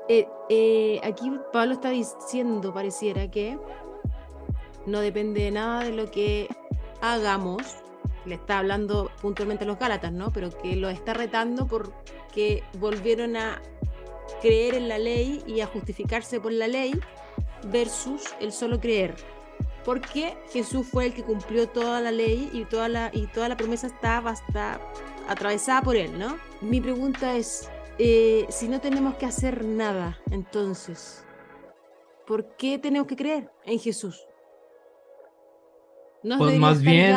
Eh, 0.08 0.26
eh, 0.50 1.00
aquí 1.02 1.32
Pablo 1.52 1.74
está 1.74 1.90
diciendo, 1.90 2.74
pareciera 2.74 3.30
que 3.30 3.58
no 4.86 5.00
depende 5.00 5.44
de 5.44 5.50
nada 5.50 5.84
de 5.84 5.92
lo 5.92 6.10
que 6.10 6.48
hagamos. 7.00 7.83
Le 8.24 8.36
está 8.36 8.58
hablando 8.58 9.10
puntualmente 9.20 9.64
a 9.64 9.66
los 9.66 9.78
Gálatas, 9.78 10.12
¿no? 10.12 10.32
Pero 10.32 10.50
que 10.50 10.76
lo 10.76 10.88
está 10.88 11.14
retando 11.14 11.66
porque 11.66 12.62
volvieron 12.78 13.36
a 13.36 13.60
creer 14.40 14.74
en 14.74 14.88
la 14.88 14.98
ley 14.98 15.42
y 15.46 15.60
a 15.60 15.66
justificarse 15.66 16.40
por 16.40 16.52
la 16.52 16.68
ley 16.68 16.98
versus 17.70 18.22
el 18.40 18.52
solo 18.52 18.80
creer 18.80 19.14
porque 19.84 20.36
Jesús 20.50 20.86
fue 20.86 21.06
el 21.06 21.14
que 21.14 21.22
cumplió 21.22 21.68
toda 21.68 22.00
la 22.00 22.10
ley 22.10 22.50
y 22.52 22.64
toda 22.64 22.88
la, 22.88 23.10
y 23.12 23.26
promesa 23.56 23.86
estaba 23.86 24.30
hasta 24.30 24.80
atravesada 25.28 25.82
por 25.82 25.96
él, 25.96 26.18
¿no? 26.18 26.38
Mi 26.60 26.80
pregunta 26.80 27.36
es, 27.36 27.68
eh, 27.98 28.46
si 28.48 28.68
no 28.68 28.80
tenemos 28.80 29.14
que 29.16 29.26
hacer 29.26 29.64
nada, 29.64 30.18
entonces, 30.30 31.24
¿por 32.26 32.56
qué 32.56 32.78
tenemos 32.78 33.06
que 33.06 33.16
creer 33.16 33.50
en 33.64 33.78
Jesús? 33.78 34.26
¿No 36.24 36.38
pues 36.38 36.58
más 36.58 36.80
bien, 36.80 37.16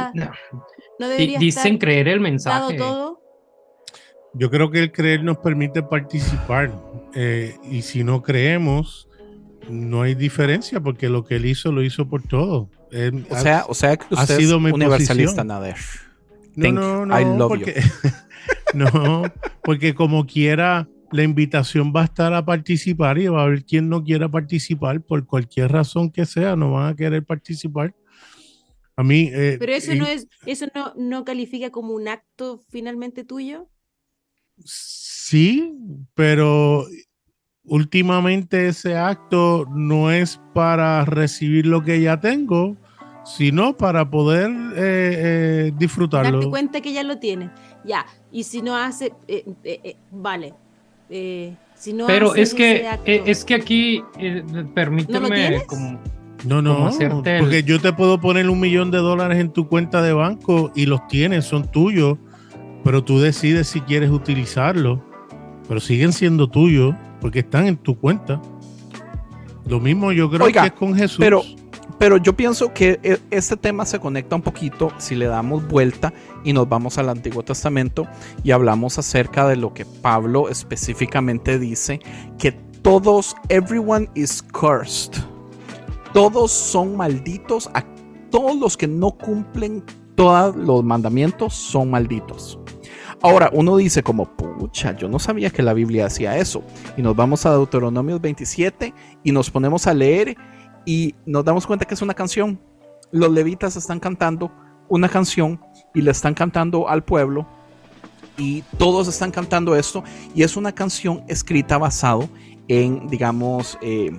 no, 0.99 1.09
dicen 1.39 1.77
creer 1.77 2.09
el 2.09 2.19
mensaje. 2.19 2.75
Todo? 2.75 3.21
Yo 4.33 4.51
creo 4.51 4.69
que 4.69 4.79
el 4.79 4.91
creer 4.91 5.23
nos 5.23 5.37
permite 5.37 5.81
participar 5.81 6.71
eh, 7.15 7.55
y 7.71 7.81
si 7.81 8.03
no 8.03 8.21
creemos, 8.21 9.07
no 9.69 10.01
hay 10.01 10.13
diferencia 10.13 10.79
porque 10.81 11.09
lo 11.09 11.23
que 11.23 11.37
él 11.37 11.45
hizo 11.45 11.71
lo 11.71 11.81
hizo 11.81 12.07
por 12.07 12.21
todo. 12.21 12.69
o, 13.29 13.35
sea, 13.37 13.65
o 13.67 13.73
sea 13.73 13.97
que 13.97 14.13
usted 14.13 14.39
es 14.39 14.51
universalista, 14.51 15.43
Nader. 15.43 15.75
No, 16.55 17.05
no, 17.05 17.05
no, 17.05 17.47
porque, 17.47 17.81
no, 18.73 19.23
porque 19.63 19.93
como 19.93 20.25
quiera, 20.25 20.87
la 21.11 21.23
invitación 21.23 21.93
va 21.95 22.01
a 22.01 22.05
estar 22.05 22.33
a 22.33 22.43
participar 22.43 23.17
y 23.19 23.27
va 23.27 23.41
a 23.41 23.45
haber 23.45 23.63
quien 23.63 23.89
no 23.89 24.03
quiera 24.03 24.27
participar 24.27 25.01
por 25.01 25.25
cualquier 25.25 25.71
razón 25.71 26.11
que 26.11 26.25
sea, 26.25 26.55
no 26.55 26.73
van 26.73 26.93
a 26.93 26.95
querer 26.95 27.23
participar. 27.23 27.93
A 28.97 29.03
mí. 29.03 29.29
Eh, 29.31 29.57
Pero 29.59 29.73
eso 29.73 29.95
no 29.95 30.05
es, 30.07 30.27
eso 30.45 30.65
no, 30.73 30.93
no 30.97 31.23
califica 31.23 31.69
como 31.69 31.93
un 31.93 32.07
acto 32.07 32.59
finalmente 32.69 33.23
tuyo. 33.23 33.69
Sí, 34.65 35.73
pero 36.15 36.87
últimamente 37.63 38.67
ese 38.67 38.97
acto 38.97 39.65
no 39.69 40.11
es 40.11 40.39
para 40.53 41.05
recibir 41.05 41.67
lo 41.67 41.83
que 41.83 42.01
ya 42.01 42.19
tengo, 42.19 42.75
sino 43.23 43.77
para 43.77 44.09
poder 44.09 44.49
eh, 44.49 44.77
eh, 44.77 45.73
disfrutarlo. 45.77 46.31
Darte 46.31 46.49
cuenta 46.49 46.81
que 46.81 46.93
ya 46.93 47.03
lo 47.03 47.19
tienes. 47.19 47.51
Ya, 47.85 48.05
y 48.31 48.43
si 48.43 48.61
no 48.61 48.75
hace, 48.75 49.13
eh, 49.27 49.95
vale. 50.11 50.53
si 51.75 51.93
no 51.93 52.07
Pero 52.07 52.33
es 52.35 52.53
que, 52.53 52.87
es 53.05 53.45
que 53.45 53.53
aquí, 53.53 54.03
permíteme 54.73 55.63
como... 55.67 56.16
No, 56.45 56.61
no, 56.61 56.91
porque 57.39 57.63
yo 57.63 57.81
te 57.81 57.93
puedo 57.93 58.21
poner 58.21 58.49
un 58.49 58.59
millón 58.59 58.91
de 58.91 58.99
dólares 58.99 59.39
en 59.39 59.51
tu 59.51 59.67
cuenta 59.67 60.01
de 60.01 60.13
banco 60.13 60.71
y 60.75 60.85
los 60.85 61.07
tienes, 61.07 61.45
son 61.45 61.69
tuyos, 61.71 62.17
pero 62.83 63.03
tú 63.03 63.19
decides 63.19 63.67
si 63.67 63.81
quieres 63.81 64.11
utilizarlos, 64.11 64.99
pero 65.67 65.79
siguen 65.79 66.13
siendo 66.13 66.47
tuyos 66.49 66.95
porque 67.19 67.39
están 67.39 67.67
en 67.67 67.77
tu 67.77 67.97
cuenta. 67.99 68.41
Lo 69.65 69.79
mismo 69.79 70.11
yo 70.11 70.29
creo 70.29 70.47
que 70.47 70.59
es 70.59 70.71
con 70.73 70.95
Jesús. 70.95 71.17
Pero, 71.19 71.43
pero 71.97 72.17
yo 72.17 72.33
pienso 72.33 72.73
que 72.73 72.99
e, 73.03 73.19
este 73.31 73.57
tema 73.57 73.85
se 73.85 73.99
conecta 73.99 74.35
un 74.35 74.41
poquito 74.41 74.91
si 74.97 75.15
le 75.15 75.25
damos 75.25 75.67
vuelta 75.67 76.13
y 76.43 76.53
nos 76.53 76.69
vamos 76.69 76.97
al 76.97 77.09
Antiguo 77.09 77.43
Testamento 77.43 78.07
y 78.43 78.51
hablamos 78.51 78.97
acerca 78.99 79.47
de 79.47 79.57
lo 79.57 79.73
que 79.73 79.85
Pablo 79.85 80.49
específicamente 80.49 81.59
dice, 81.59 81.99
que 82.37 82.51
todos, 82.51 83.35
everyone 83.49 84.07
is 84.15 84.41
cursed. 84.53 85.13
Todos 86.13 86.51
son 86.51 86.95
malditos, 86.97 87.69
a 87.73 87.83
todos 88.29 88.57
los 88.57 88.77
que 88.77 88.87
no 88.87 89.11
cumplen 89.11 89.83
todos 90.15 90.55
los 90.55 90.83
mandamientos 90.83 91.53
son 91.53 91.91
malditos. 91.91 92.59
Ahora, 93.21 93.49
uno 93.53 93.77
dice 93.77 94.03
como, 94.03 94.25
pucha, 94.25 94.95
yo 94.95 95.07
no 95.07 95.19
sabía 95.19 95.49
que 95.49 95.63
la 95.63 95.73
Biblia 95.73 96.05
hacía 96.05 96.37
eso. 96.37 96.63
Y 96.97 97.01
nos 97.01 97.15
vamos 97.15 97.45
a 97.45 97.51
Deuteronomio 97.51 98.19
27 98.19 98.93
y 99.23 99.31
nos 99.31 99.49
ponemos 99.49 99.87
a 99.87 99.93
leer 99.93 100.35
y 100.85 101.15
nos 101.25 101.45
damos 101.45 101.65
cuenta 101.65 101.85
que 101.85 101.93
es 101.93 102.01
una 102.01 102.13
canción. 102.13 102.59
Los 103.11 103.31
levitas 103.31 103.75
están 103.75 103.99
cantando 103.99 104.51
una 104.89 105.09
canción 105.09 105.59
y 105.93 106.01
le 106.01 106.11
están 106.11 106.33
cantando 106.33 106.87
al 106.87 107.03
pueblo 107.03 107.47
y 108.37 108.61
todos 108.77 109.07
están 109.07 109.31
cantando 109.31 109.75
esto 109.75 110.03
y 110.35 110.43
es 110.43 110.55
una 110.55 110.71
canción 110.71 111.23
escrita 111.27 111.77
basado 111.77 112.29
en, 112.67 113.07
digamos, 113.07 113.77
eh, 113.81 114.11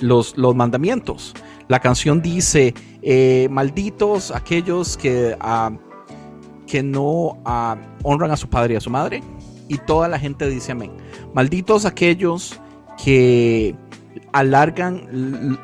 los, 0.00 0.36
los 0.36 0.54
mandamientos. 0.54 1.34
La 1.68 1.80
canción 1.80 2.20
dice, 2.20 2.74
eh, 3.02 3.48
malditos 3.50 4.30
aquellos 4.30 4.96
que... 4.96 5.36
Ah, 5.40 5.72
que 6.66 6.82
no 6.82 7.38
ah, 7.44 7.76
honran 8.02 8.30
a 8.30 8.36
su 8.36 8.48
padre 8.48 8.74
y 8.74 8.76
a 8.76 8.80
su 8.80 8.90
madre. 8.90 9.22
Y 9.68 9.78
toda 9.78 10.08
la 10.08 10.18
gente 10.18 10.48
dice 10.48 10.72
amén. 10.72 10.92
Malditos 11.32 11.84
aquellos 11.84 12.60
que 13.02 13.76
alargan. 14.32 15.58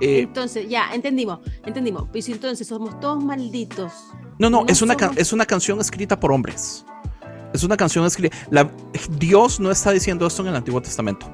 Eh, 0.00 0.20
entonces, 0.20 0.68
ya, 0.68 0.92
entendimos, 0.92 1.40
entendimos. 1.64 2.08
Si 2.20 2.32
entonces 2.32 2.66
somos 2.66 3.00
todos 3.00 3.22
malditos. 3.22 3.92
No, 4.38 4.50
no, 4.50 4.64
es, 4.68 4.82
una 4.82 4.94
es 5.16 5.32
una 5.32 5.46
canción 5.46 5.80
escrita 5.80 6.20
por 6.20 6.32
hombres. 6.32 6.84
Es 7.52 7.64
una 7.64 7.76
canción 7.76 8.04
escrita. 8.04 8.36
Dios 9.18 9.58
no 9.58 9.70
está 9.70 9.90
diciendo 9.90 10.26
esto 10.26 10.42
en 10.42 10.48
el 10.48 10.56
Antiguo 10.56 10.80
Testamento. 10.82 11.30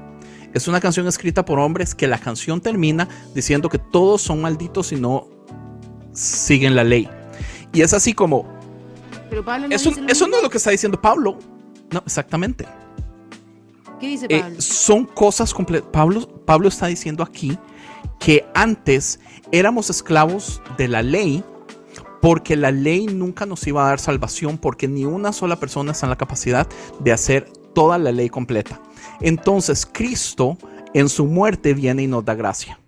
Es 0.53 0.67
una 0.67 0.79
canción 0.79 1.07
escrita 1.07 1.43
por 1.45 1.59
hombres 1.59 1.95
que 1.95 2.07
la 2.07 2.19
canción 2.19 2.61
termina 2.61 3.07
diciendo 3.33 3.69
que 3.69 3.79
todos 3.79 4.21
son 4.21 4.41
malditos 4.41 4.91
y 4.91 4.95
no 4.97 5.27
siguen 6.13 6.75
la 6.75 6.83
ley. 6.83 7.09
Y 7.73 7.81
es 7.81 7.93
así 7.93 8.13
como... 8.13 8.47
Pero 9.29 9.43
Pablo 9.43 9.67
no 9.67 9.75
eso, 9.75 9.91
eso 10.07 10.27
no 10.27 10.37
es 10.37 10.43
lo 10.43 10.49
que 10.49 10.57
está 10.57 10.69
diciendo 10.69 11.01
Pablo. 11.01 11.39
No, 11.91 12.03
exactamente. 12.05 12.67
¿Qué 13.99 14.07
dice 14.07 14.27
eh, 14.29 14.41
Pablo? 14.41 14.61
son 14.61 15.05
cosas 15.05 15.53
completas. 15.53 15.89
Pablo, 15.91 16.27
Pablo 16.45 16.67
está 16.67 16.87
diciendo 16.87 17.23
aquí 17.23 17.57
que 18.19 18.45
antes 18.53 19.19
éramos 19.51 19.89
esclavos 19.89 20.61
de 20.77 20.87
la 20.87 21.01
ley 21.01 21.43
porque 22.23 22.55
la 22.55 22.71
ley 22.71 23.07
nunca 23.07 23.45
nos 23.45 23.67
iba 23.67 23.83
a 23.83 23.89
dar 23.89 23.99
salvación, 23.99 24.57
porque 24.57 24.87
ni 24.87 25.03
una 25.03 25.33
sola 25.33 25.59
persona 25.59 25.91
está 25.91 26.05
en 26.05 26.11
la 26.11 26.15
capacidad 26.15 26.69
de 27.01 27.11
hacer 27.11 27.51
toda 27.73 27.97
la 27.97 28.13
ley 28.13 28.29
completa. 28.29 28.79
Entonces 29.21 29.85
Cristo 29.85 30.57
en 30.93 31.09
su 31.09 31.25
muerte 31.25 31.73
viene 31.73 32.03
y 32.03 32.07
nos 32.07 32.23
da 32.25 32.35
gracia. 32.35 32.79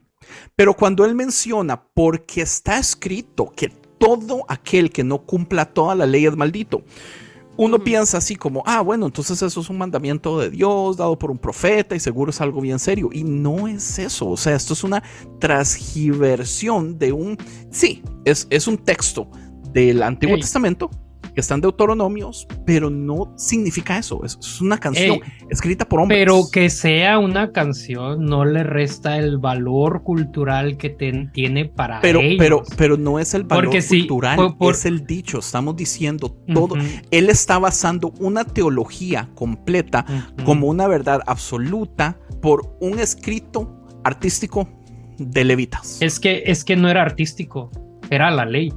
Pero 0.55 0.73
cuando 0.73 1.05
él 1.05 1.15
menciona, 1.15 1.81
porque 1.93 2.41
está 2.41 2.77
escrito 2.77 3.51
que 3.55 3.69
todo 3.97 4.45
aquel 4.47 4.89
que 4.91 5.03
no 5.03 5.19
cumpla 5.19 5.65
toda 5.65 5.95
la 5.95 6.05
ley 6.05 6.25
es 6.25 6.35
maldito, 6.35 6.83
uno 7.57 7.79
piensa 7.79 8.17
así 8.17 8.35
como, 8.35 8.63
ah, 8.65 8.81
bueno, 8.81 9.05
entonces 9.05 9.41
eso 9.41 9.61
es 9.61 9.69
un 9.69 9.77
mandamiento 9.77 10.39
de 10.39 10.49
Dios 10.49 10.97
dado 10.97 11.17
por 11.17 11.31
un 11.31 11.37
profeta 11.37 11.95
y 11.95 11.99
seguro 11.99 12.31
es 12.31 12.41
algo 12.41 12.59
bien 12.59 12.79
serio. 12.79 13.09
Y 13.13 13.23
no 13.23 13.67
es 13.67 13.97
eso, 13.97 14.29
o 14.29 14.37
sea, 14.37 14.55
esto 14.55 14.73
es 14.73 14.83
una 14.83 15.01
transgiversión 15.39 16.97
de 16.99 17.13
un, 17.13 17.37
sí, 17.71 18.03
es, 18.25 18.47
es 18.49 18.67
un 18.67 18.77
texto 18.77 19.29
del 19.71 20.03
Antiguo 20.03 20.37
Testamento 20.37 20.89
que 21.35 21.41
están 21.41 21.61
deuteronomios, 21.61 22.47
pero 22.65 22.89
no 22.89 23.33
significa 23.35 23.97
eso. 23.97 24.23
Es, 24.23 24.61
una 24.61 24.77
canción 24.77 25.19
escrita 25.49 25.87
por 25.87 25.99
hombres. 25.99 26.19
Pero 26.19 26.43
que 26.51 26.69
sea 26.69 27.19
una 27.19 27.51
canción 27.51 28.25
no 28.25 28.45
le 28.45 28.63
resta 28.63 29.17
el 29.17 29.37
valor 29.37 30.01
cultural 30.03 30.77
que 30.77 30.89
tiene 30.89 31.65
para 31.65 31.99
pero, 31.99 32.21
ellos. 32.21 32.37
Pero, 32.39 32.63
pero 32.77 32.97
no 32.97 33.19
es 33.19 33.33
el 33.33 33.43
valor 33.43 33.69
cultural, 33.69 34.55
es 34.61 34.85
el 34.85 35.05
dicho. 35.05 35.39
Estamos 35.39 35.75
diciendo 35.75 36.35
todo. 36.53 36.75
Él 37.11 37.29
está 37.29 37.59
basando 37.59 38.13
una 38.19 38.45
teología 38.45 39.29
completa 39.35 40.05
como 40.45 40.67
una 40.67 40.87
verdad 40.87 41.21
absoluta 41.27 42.17
por 42.41 42.77
un 42.79 42.99
escrito 42.99 43.85
artístico 44.05 44.69
de 45.17 45.43
levitas. 45.43 46.01
Es 46.01 46.19
que, 46.19 46.43
es 46.45 46.63
que 46.63 46.75
no 46.75 46.89
era 46.89 47.01
artístico, 47.01 47.71
era 48.09 48.31
la 48.31 48.45
ley. 48.45 48.71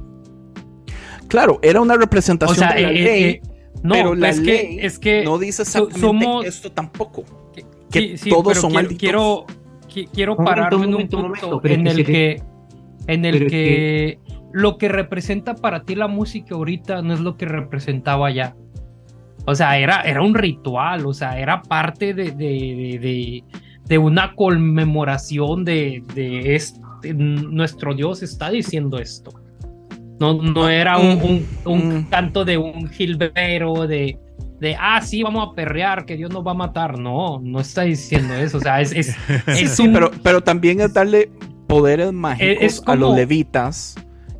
Claro, 1.29 1.59
era 1.61 1.79
una 1.79 1.95
representación 1.95 2.67
de 2.69 2.81
la 2.81 2.89
eh, 2.89 2.93
ley. 2.93 3.23
Eh, 3.23 3.41
no, 3.83 3.93
pero 3.93 4.15
la 4.15 4.29
es 4.29 4.39
ley 4.39 4.45
que, 4.45 4.85
es 4.85 4.99
que 4.99 5.23
no 5.23 5.37
dice 5.37 5.61
exactamente 5.61 6.47
esto 6.47 6.71
tampoco. 6.71 7.23
Que, 7.91 8.19
todos 8.29 8.57
son 8.57 8.71
quiero, 8.71 9.45
Quiero, 9.87 10.11
quiero 10.13 10.37
pararme 10.37 10.85
en 10.85 10.95
un 10.95 11.07
punto 11.07 11.61
en 11.63 11.87
el 11.87 12.05
que, 12.05 12.41
en 13.07 13.25
el 13.25 13.47
que, 13.47 14.19
lo 14.51 14.77
que 14.77 14.89
representa 14.89 15.55
para 15.55 15.83
ti 15.83 15.95
la 15.95 16.07
música 16.07 16.55
ahorita 16.55 17.01
no 17.01 17.13
es 17.13 17.19
lo 17.19 17.37
que 17.37 17.45
representaba 17.45 18.31
ya. 18.31 18.55
O 19.45 19.55
sea, 19.55 19.77
era, 19.79 20.01
era 20.01 20.21
un 20.21 20.35
ritual, 20.35 21.05
o 21.05 21.13
sea, 21.13 21.39
era 21.39 21.61
parte 21.61 22.13
de, 22.13 22.31
de, 22.31 23.43
de, 23.85 23.97
una 23.97 24.35
conmemoración 24.35 25.65
de, 25.65 26.03
de 26.13 26.61
nuestro 27.15 27.95
Dios 27.95 28.21
está 28.21 28.51
diciendo 28.51 28.99
esto. 28.99 29.31
No, 30.19 30.33
no 30.33 30.65
ah, 30.65 30.73
era 30.73 30.97
un, 30.97 31.47
un, 31.65 31.99
mm. 31.99 32.09
canto 32.09 32.43
de 32.43 32.57
un 32.57 32.89
gilbero, 32.89 33.87
de, 33.87 34.19
de, 34.59 34.75
ah, 34.77 35.01
sí, 35.01 35.23
vamos 35.23 35.49
a 35.49 35.55
perrear, 35.55 36.05
que 36.05 36.17
Dios 36.17 36.31
nos 36.31 36.45
va 36.45 36.51
a 36.51 36.55
matar. 36.55 36.99
No, 36.99 37.39
no 37.41 37.61
está 37.61 37.83
diciendo 37.83 38.33
eso. 38.33 38.57
O 38.57 38.61
sea, 38.61 38.81
es, 38.81 38.91
es, 38.91 39.15
sí, 39.75 39.89
pero, 39.93 40.11
pero 40.21 40.41
también 40.41 40.81
es 40.81 40.93
darle 40.93 41.31
poderes 41.67 42.11
mágicos 42.11 42.83
a 42.85 42.95
los 42.95 43.15
levitas. 43.15 43.95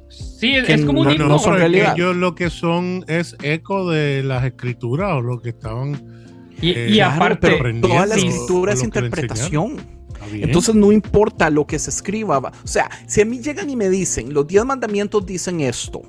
Sí, 0.10 0.56
es, 0.56 0.86
como 0.86 1.02
un 1.02 1.18
no, 1.18 1.40
son 1.40 1.56
realidad. 1.56 1.94
Ellos 1.96 2.16
lo 2.16 2.34
que 2.34 2.50
son 2.50 3.06
es 3.08 3.36
eco 3.42 3.90
de 3.90 4.24
las 4.24 4.44
escrituras 4.46 5.12
o 5.14 5.22
lo 5.22 5.42
que 5.42 5.50
estaban. 5.50 6.02
Y, 6.62 6.72
y 6.72 7.00
eh, 7.00 7.04
aparte, 7.04 7.58
toda 7.82 8.06
la 8.06 8.16
escritura 8.16 8.74
es 8.74 8.84
interpretación. 8.84 9.78
Entonces 10.32 10.76
no 10.76 10.92
importa 10.92 11.50
lo 11.50 11.66
que 11.66 11.80
se 11.80 11.90
escriba. 11.90 12.38
O 12.38 12.68
sea, 12.68 12.90
si 13.08 13.22
a 13.22 13.26
mí 13.26 13.40
llegan 13.40 13.70
y 13.70 13.76
me 13.76 13.90
dicen, 13.90 14.34
los 14.34 14.48
diez 14.48 14.64
mandamientos 14.66 15.26
dicen 15.26 15.62
esto, 15.62 16.02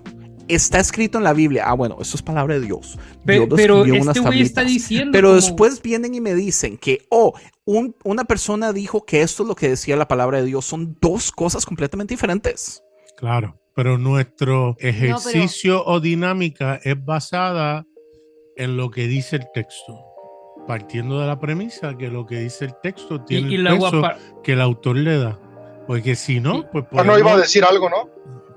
está 0.49 0.81
escrito 0.81 1.19
en 1.19 1.25
la 1.25 1.33
Biblia. 1.33 1.65
Ah, 1.67 1.75
bueno, 1.75 1.99
eso 2.01 2.17
es 2.17 2.23
palabra 2.23 2.55
de 2.55 2.67
Dios. 2.67 2.99
Pero, 3.25 3.49
pero 3.49 3.85
este 3.85 4.43
está 4.43 4.63
diciendo. 4.63 5.13
Pero 5.13 5.35
después 5.35 5.81
vienen 5.81 6.15
y 6.15 6.21
me 6.21 6.35
dicen 6.35 6.77
que, 6.77 7.07
oh, 7.11 7.35
una 7.65 8.25
persona 8.25 8.73
dijo 8.73 9.05
que 9.05 9.23
esto 9.23 9.45
es 9.45 9.49
lo 9.49 9.55
que 9.55 9.69
decía 9.69 9.97
la 9.97 10.09
palabra 10.09 10.39
de 10.39 10.47
Dios. 10.47 10.65
Son 10.65 10.97
dos 11.01 11.31
cosas 11.31 11.65
completamente 11.65 12.15
diferentes. 12.15 12.83
Claro, 13.17 13.61
pero 13.75 13.99
nuestro 13.99 14.77
ejercicio 14.79 15.85
o 15.85 16.01
dinámica 16.01 16.81
es 16.83 17.03
basada 17.05 17.87
en 18.57 18.77
lo 18.77 18.91
que 18.91 19.07
dice 19.07 19.37
el 19.37 19.47
texto 19.55 20.10
partiendo 20.67 21.21
de 21.21 21.27
la 21.27 21.39
premisa 21.39 21.97
que 21.97 22.09
lo 22.09 22.27
que 22.27 22.41
dice 22.41 22.67
el 22.67 22.75
texto 22.83 23.21
tiene 23.21 23.55
el 23.55 23.65
peso 23.65 24.03
que 24.43 24.53
el 24.53 24.61
autor 24.61 24.97
le 24.97 25.19
da. 25.19 25.39
Porque 25.87 26.15
si 26.15 26.41
no, 26.41 26.65
pues 26.71 26.85
no 26.93 27.19
iba 27.19 27.33
a 27.33 27.39
decir 27.39 27.65
algo, 27.65 27.89
¿no? 27.91 28.09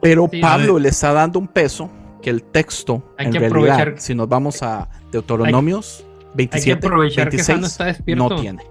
Pero 0.01 0.29
Pablo 0.41 0.77
le 0.79 0.89
está 0.89 1.13
dando 1.13 1.39
un 1.39 1.47
peso 1.47 1.89
que 2.21 2.29
el 2.29 2.43
texto, 2.43 3.03
en 3.17 3.33
realidad, 3.33 3.93
si 3.97 4.13
nos 4.13 4.27
vamos 4.29 4.61
a 4.61 4.89
Deuteronomios 5.11 6.05
27, 6.35 6.89
26, 6.89 7.89
no 8.15 8.35
tiene. 8.35 8.63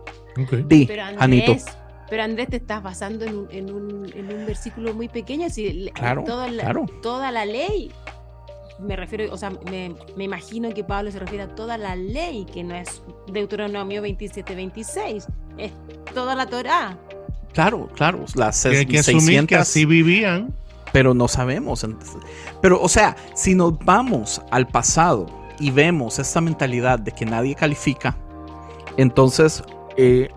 Di, 0.66 0.86
pero 0.86 1.02
Andrés, 1.18 1.64
Pero 2.08 2.22
Andrés, 2.22 2.48
te 2.48 2.56
estás 2.56 2.82
basando 2.82 3.24
en 3.24 3.36
un, 3.36 3.48
en 3.50 3.72
un, 3.72 4.12
en 4.14 4.32
un 4.32 4.46
versículo 4.46 4.94
muy 4.94 5.08
pequeño. 5.08 5.48
Si 5.50 5.90
claro, 5.92 6.24
toda, 6.24 6.48
la, 6.48 6.62
claro. 6.62 6.86
toda 7.02 7.30
la 7.30 7.44
ley 7.44 7.92
me 8.82 8.96
refiero, 8.96 9.32
o 9.32 9.36
sea, 9.36 9.50
me, 9.70 9.94
imagino 10.16 10.72
que 10.74 10.84
Pablo 10.84 11.10
se 11.10 11.18
refiere 11.18 11.44
a 11.44 11.54
toda 11.54 11.78
la 11.78 11.96
ley, 11.96 12.44
que 12.44 12.64
no 12.64 12.74
es 12.74 13.02
Deuteronomio 13.28 14.02
27, 14.02 14.54
26, 14.54 15.26
es 15.58 15.72
toda 16.14 16.34
la 16.34 16.46
Torah. 16.46 16.98
Claro, 17.52 17.88
claro, 17.94 18.24
las 18.34 18.62
que, 18.62 18.86
que 18.86 19.02
600, 19.02 19.46
que 19.46 19.56
así 19.56 19.84
vivían. 19.84 20.54
Pero 20.92 21.14
no 21.14 21.26
sabemos. 21.26 21.86
Pero, 22.60 22.80
o 22.80 22.88
sea, 22.88 23.16
si 23.34 23.54
nos 23.54 23.78
vamos 23.78 24.42
al 24.50 24.68
pasado 24.68 25.26
y 25.58 25.70
vemos 25.70 26.18
esta 26.18 26.42
mentalidad 26.42 26.98
de 26.98 27.12
que 27.12 27.24
nadie 27.24 27.54
califica, 27.54 28.14
entonces, 28.98 29.62
eh, 29.96 30.28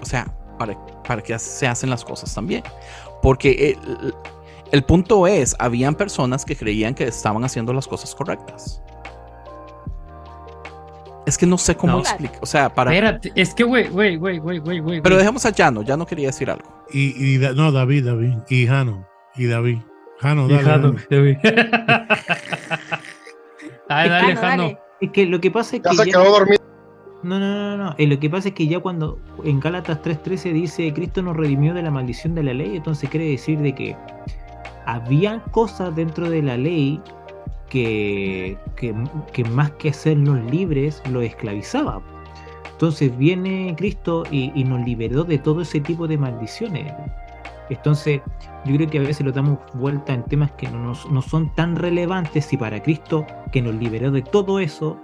o 0.00 0.06
sea, 0.06 0.32
¿para, 0.58 0.78
para 1.02 1.22
qué 1.22 1.36
se 1.40 1.66
hacen 1.66 1.90
las 1.90 2.04
cosas 2.04 2.32
también? 2.32 2.62
Porque 3.20 3.50
eh, 3.50 3.78
el 4.72 4.84
punto 4.84 5.26
es, 5.26 5.56
habían 5.58 5.94
personas 5.94 6.44
que 6.44 6.56
creían 6.56 6.94
que 6.94 7.04
estaban 7.04 7.44
haciendo 7.44 7.72
las 7.72 7.88
cosas 7.88 8.14
correctas. 8.14 8.82
Es 11.26 11.36
que 11.36 11.46
no 11.46 11.58
sé 11.58 11.76
cómo 11.76 12.00
explicar. 12.00 12.38
O 12.42 12.46
sea, 12.46 12.74
para. 12.74 12.92
Espérate, 12.92 13.32
es 13.34 13.54
que, 13.54 13.64
güey, 13.64 13.88
güey, 13.88 14.16
güey, 14.16 14.38
güey, 14.38 14.58
güey. 14.58 15.00
Pero 15.00 15.16
dejemos 15.16 15.44
a 15.46 15.52
Jano, 15.52 15.82
no 15.82 16.06
quería 16.06 16.28
decir 16.28 16.50
algo. 16.50 16.68
Y, 16.92 17.34
y 17.34 17.38
no, 17.38 17.70
David, 17.70 18.06
David. 18.06 18.34
Y 18.48 18.66
Jano. 18.66 19.06
Y 19.36 19.46
David. 19.46 19.78
Jano, 20.18 20.48
dale. 20.48 20.62
Jano, 20.62 20.96
David. 21.08 21.36
dale, 23.88 24.08
dale, 24.08 24.36
Jano. 24.36 24.78
Es 25.00 25.10
que 25.12 25.26
lo 25.26 25.40
que 25.40 25.50
pasa 25.50 25.76
es 25.76 25.82
que. 25.82 25.96
Ya 25.96 26.04
se 26.04 26.10
quedó 26.10 26.30
dormido. 26.30 26.60
No, 27.22 27.38
no, 27.38 27.76
no, 27.76 27.78
no. 27.84 27.94
Y 27.98 28.06
lo 28.06 28.18
que 28.18 28.30
pasa 28.30 28.48
es 28.48 28.54
que 28.54 28.66
ya 28.66 28.80
cuando 28.80 29.18
en 29.44 29.60
Gálatas 29.60 30.00
3.13 30.02 30.52
dice 30.52 30.92
Cristo 30.94 31.22
nos 31.22 31.36
redimió 31.36 31.74
de 31.74 31.82
la 31.82 31.90
maldición 31.90 32.34
de 32.34 32.42
la 32.42 32.54
ley, 32.54 32.76
entonces 32.76 33.10
quiere 33.10 33.26
decir 33.26 33.58
de 33.58 33.74
que 33.74 33.96
había 34.86 35.42
cosas 35.50 35.94
dentro 35.94 36.30
de 36.30 36.42
la 36.42 36.56
ley 36.56 37.00
que, 37.68 38.58
que, 38.76 39.44
más 39.44 39.70
que 39.72 39.90
hacernos 39.90 40.40
libres, 40.50 41.02
lo 41.10 41.22
esclavizaba. 41.22 42.02
Entonces 42.72 43.16
viene 43.16 43.74
Cristo 43.76 44.24
y, 44.30 44.64
nos 44.64 44.84
liberó 44.84 45.24
de 45.24 45.38
todo 45.38 45.62
ese 45.62 45.80
tipo 45.80 46.08
de 46.08 46.18
maldiciones. 46.18 46.92
Entonces, 47.68 48.20
yo 48.64 48.74
creo 48.74 48.90
que 48.90 48.98
a 48.98 49.02
veces 49.02 49.24
lo 49.24 49.30
damos 49.30 49.58
vuelta 49.74 50.12
en 50.12 50.24
temas 50.24 50.50
que 50.52 50.68
no, 50.68 50.94
no 51.10 51.22
son 51.22 51.54
tan 51.54 51.76
relevantes 51.76 52.52
y 52.52 52.56
para 52.56 52.82
Cristo, 52.82 53.24
que 53.52 53.62
nos 53.62 53.74
liberó 53.76 54.10
de 54.10 54.22
todo 54.22 54.58
eso, 54.58 54.98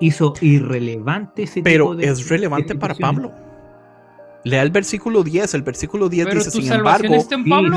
hizo 0.00 0.34
irrelevante 0.40 1.44
ese 1.44 1.62
Pero 1.62 1.90
tipo 1.90 1.96
de 1.96 2.08
es 2.08 2.28
relevante 2.28 2.74
para 2.74 2.94
Pablo. 2.94 3.32
Lea 4.44 4.62
el 4.62 4.70
versículo 4.70 5.22
10. 5.22 5.54
El 5.54 5.62
versículo 5.62 6.08
10 6.08 6.34
dice, 6.34 6.50
sin 6.50 6.72
embargo, 6.72 7.14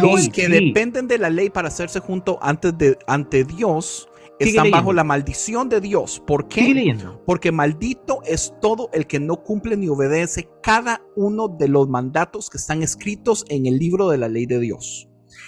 los 0.02 0.30
que 0.30 0.48
dependen 0.48 1.08
de 1.08 1.18
la 1.18 1.30
ley 1.30 1.50
para 1.50 1.68
hacerse 1.68 2.00
junto 2.00 2.40
antes 2.42 2.78
de, 2.78 2.98
ante 3.08 3.44
Dios 3.44 4.10
están 4.40 4.72
bajo 4.72 4.94
la 4.94 5.04
maldición 5.04 5.70
de 5.70 5.82
Dios. 5.82 6.22
¿Por 6.26 6.48
qué? 6.48 6.98
Porque 7.26 7.52
maldito 7.52 8.22
es 8.26 8.54
todo 8.62 8.90
el 8.94 9.08
que 9.08 9.20
no 9.20 9.38
cumple 9.38 9.78
ni 9.78 9.88
obedece 9.88 10.50
cada 10.62 11.02
uno 11.16 11.48
de 11.48 11.68
los 11.68 11.88
mandatos 11.88 12.50
que 12.50 12.58
están 12.58 12.84
escritos 12.84 13.46
en 13.50 13.66
el 13.66 13.78
libro 13.78 14.10
de 14.10 14.18
la 14.18 14.28
ley 14.28 14.46
de 14.46 14.60
Dios. 14.60 15.08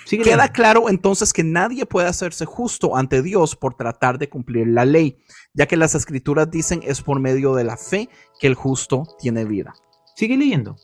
Queda 0.10 0.50
claro 0.50 0.90
entonces 0.90 1.34
que 1.34 1.44
nadie 1.44 1.86
puede 1.86 2.08
hacerse 2.08 2.46
justo 2.46 2.96
ante 2.96 3.22
Dios 3.22 3.56
por 3.56 3.76
tratar 3.76 4.18
de 4.18 4.30
cumplir 4.30 4.68
la 4.68 4.86
ley, 4.86 5.18
ya 5.54 5.66
que 5.66 5.76
las 5.76 5.96
escrituras 5.96 6.50
dicen 6.50 6.82
es 6.84 7.02
por 7.02 7.20
medio 7.20 7.56
de 7.56 7.66
la 7.66 7.76
fe 7.76 8.10
que 8.40 8.48
el 8.48 8.56
justo 8.56 9.04
tiene 9.20 9.44
vida. 9.44 9.74
Sigue 10.16 10.38
leyendo. 10.38 10.78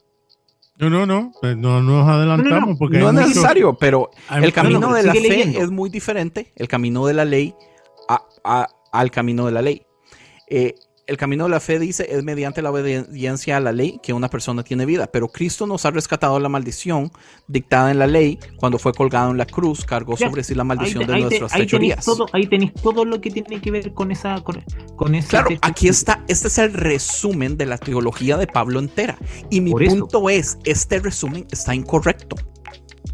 No, 0.78 0.90
no, 0.90 1.06
no, 1.06 1.32
pues 1.40 1.56
no 1.56 1.82
nos 1.82 2.08
adelantamos 2.08 2.78
porque 2.80 2.98
no 2.98 3.10
es 3.10 3.14
necesario, 3.14 3.76
pero 3.76 4.10
el 4.32 4.52
camino 4.52 4.92
de 4.94 5.04
la 5.04 5.14
fe 5.14 5.58
es 5.58 5.70
muy 5.70 5.90
diferente, 5.90 6.52
el 6.56 6.68
camino 6.68 7.06
de 7.06 7.14
la 7.14 7.26
ley 7.26 7.56
al 8.94 9.12
camino 9.12 9.46
de 9.46 9.52
la 9.52 9.62
ley. 9.62 9.86
Eh, 10.48 10.76
el 11.14 11.18
camino 11.18 11.46
de 11.46 11.52
la 11.52 11.60
fe 11.60 11.80
dice 11.80 12.08
es 12.10 12.24
mediante 12.24 12.62
la 12.62 12.72
obediencia 12.72 13.58
a 13.58 13.60
la 13.60 13.72
ley 13.72 14.00
que 14.04 14.14
una 14.14 14.30
persona 14.30 14.64
tiene 14.64 14.86
vida, 14.86 15.08
pero 15.08 15.30
Cristo 15.30 15.66
nos 15.66 15.86
ha 15.86 15.92
rescatado 15.92 16.40
la 16.40 16.50
maldición 16.50 17.12
dictada 17.48 17.92
en 17.92 18.00
la 18.00 18.08
ley 18.08 18.40
cuando 18.58 18.80
fue 18.80 18.94
colgado 18.94 19.32
en 19.32 19.38
la 19.38 19.46
cruz, 19.46 19.86
cargó 19.86 20.18
sobre 20.18 20.44
sí 20.44 20.56
la 20.56 20.64
maldición 20.64 21.08
de 21.08 21.20
nuestras 21.20 21.54
fechorías. 21.54 22.06
ahí 22.34 22.48
tenéis 22.48 22.74
todo 22.74 23.06
lo 23.06 23.22
que 23.22 23.30
tiene 23.30 23.62
que 23.62 23.72
ver 23.72 23.94
con 23.94 24.12
esa 24.12 24.42
con, 24.44 24.64
Claro, 25.28 25.50
aquí 25.62 25.88
está, 25.88 26.24
este 26.28 26.48
es 26.48 26.58
el 26.58 26.74
resumen 26.74 27.58
de 27.58 27.66
la 27.66 27.78
teología 27.78 28.38
de 28.38 28.48
Pablo 28.48 28.80
entera. 28.80 29.18
Y 29.50 29.62
mi 29.62 29.72
punto 29.72 30.30
es, 30.30 30.58
este 30.64 31.00
resumen 31.00 31.46
está 31.52 31.76
incorrecto. 31.76 32.36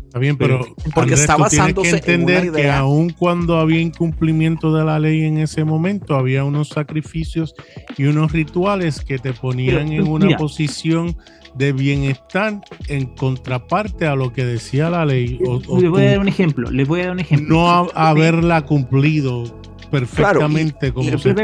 Está 0.09 0.17
bien, 0.17 0.37
pero 0.37 0.65
porque 0.95 1.13
está 1.13 1.37
basándose 1.37 2.01
que 2.01 2.13
entender 2.13 2.45
en 2.45 2.53
que 2.53 2.71
aun 2.71 3.11
cuando 3.11 3.59
había 3.59 3.79
incumplimiento 3.79 4.73
de 4.73 4.83
la 4.83 4.97
ley 4.97 5.21
en 5.21 5.37
ese 5.37 5.63
momento, 5.63 6.15
había 6.15 6.43
unos 6.43 6.69
sacrificios 6.69 7.53
y 7.95 8.05
unos 8.05 8.31
rituales 8.31 9.01
que 9.01 9.19
te 9.19 9.33
ponían 9.33 9.91
en 9.91 10.07
una 10.07 10.35
posición 10.35 11.15
de 11.53 11.73
bienestar 11.73 12.59
en 12.87 13.05
contraparte 13.15 14.07
a 14.07 14.15
lo 14.15 14.33
que 14.33 14.45
decía 14.45 14.89
la 14.89 15.05
ley. 15.05 15.37
le 15.79 15.89
voy 15.89 16.01
a 16.01 16.09
dar 16.09 16.19
un 16.21 16.27
ejemplo, 16.27 16.71
le 16.71 16.85
voy 16.85 17.01
a 17.01 17.03
dar 17.03 17.11
un 17.11 17.19
ejemplo. 17.19 17.55
No 17.55 17.69
haberla 17.93 18.65
cumplido 18.65 19.61
perfectamente 19.91 20.91
como 20.91 21.19
se 21.19 21.35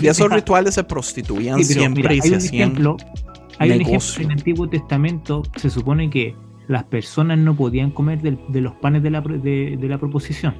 Y 0.00 0.06
esos 0.06 0.30
rituales 0.30 0.76
se 0.76 0.84
prostituían 0.84 1.64
siempre 1.64 2.14
y 2.14 2.20
se 2.20 2.36
hacían 2.36 2.70
ejemplo, 2.70 2.96
hay 3.58 3.72
un 3.72 3.80
ejemplo 3.80 4.14
en 4.18 4.24
el 4.26 4.30
Antiguo 4.30 4.68
Testamento, 4.68 5.42
se 5.56 5.70
supone 5.70 6.08
que 6.08 6.36
las 6.68 6.84
personas 6.84 7.38
no 7.38 7.56
podían 7.56 7.90
comer 7.90 8.20
de, 8.20 8.60
los 8.60 8.74
panes 8.74 9.02
de 9.02 9.10
la, 9.10 9.20
de, 9.20 9.78
la, 9.80 9.98
proposición. 9.98 10.54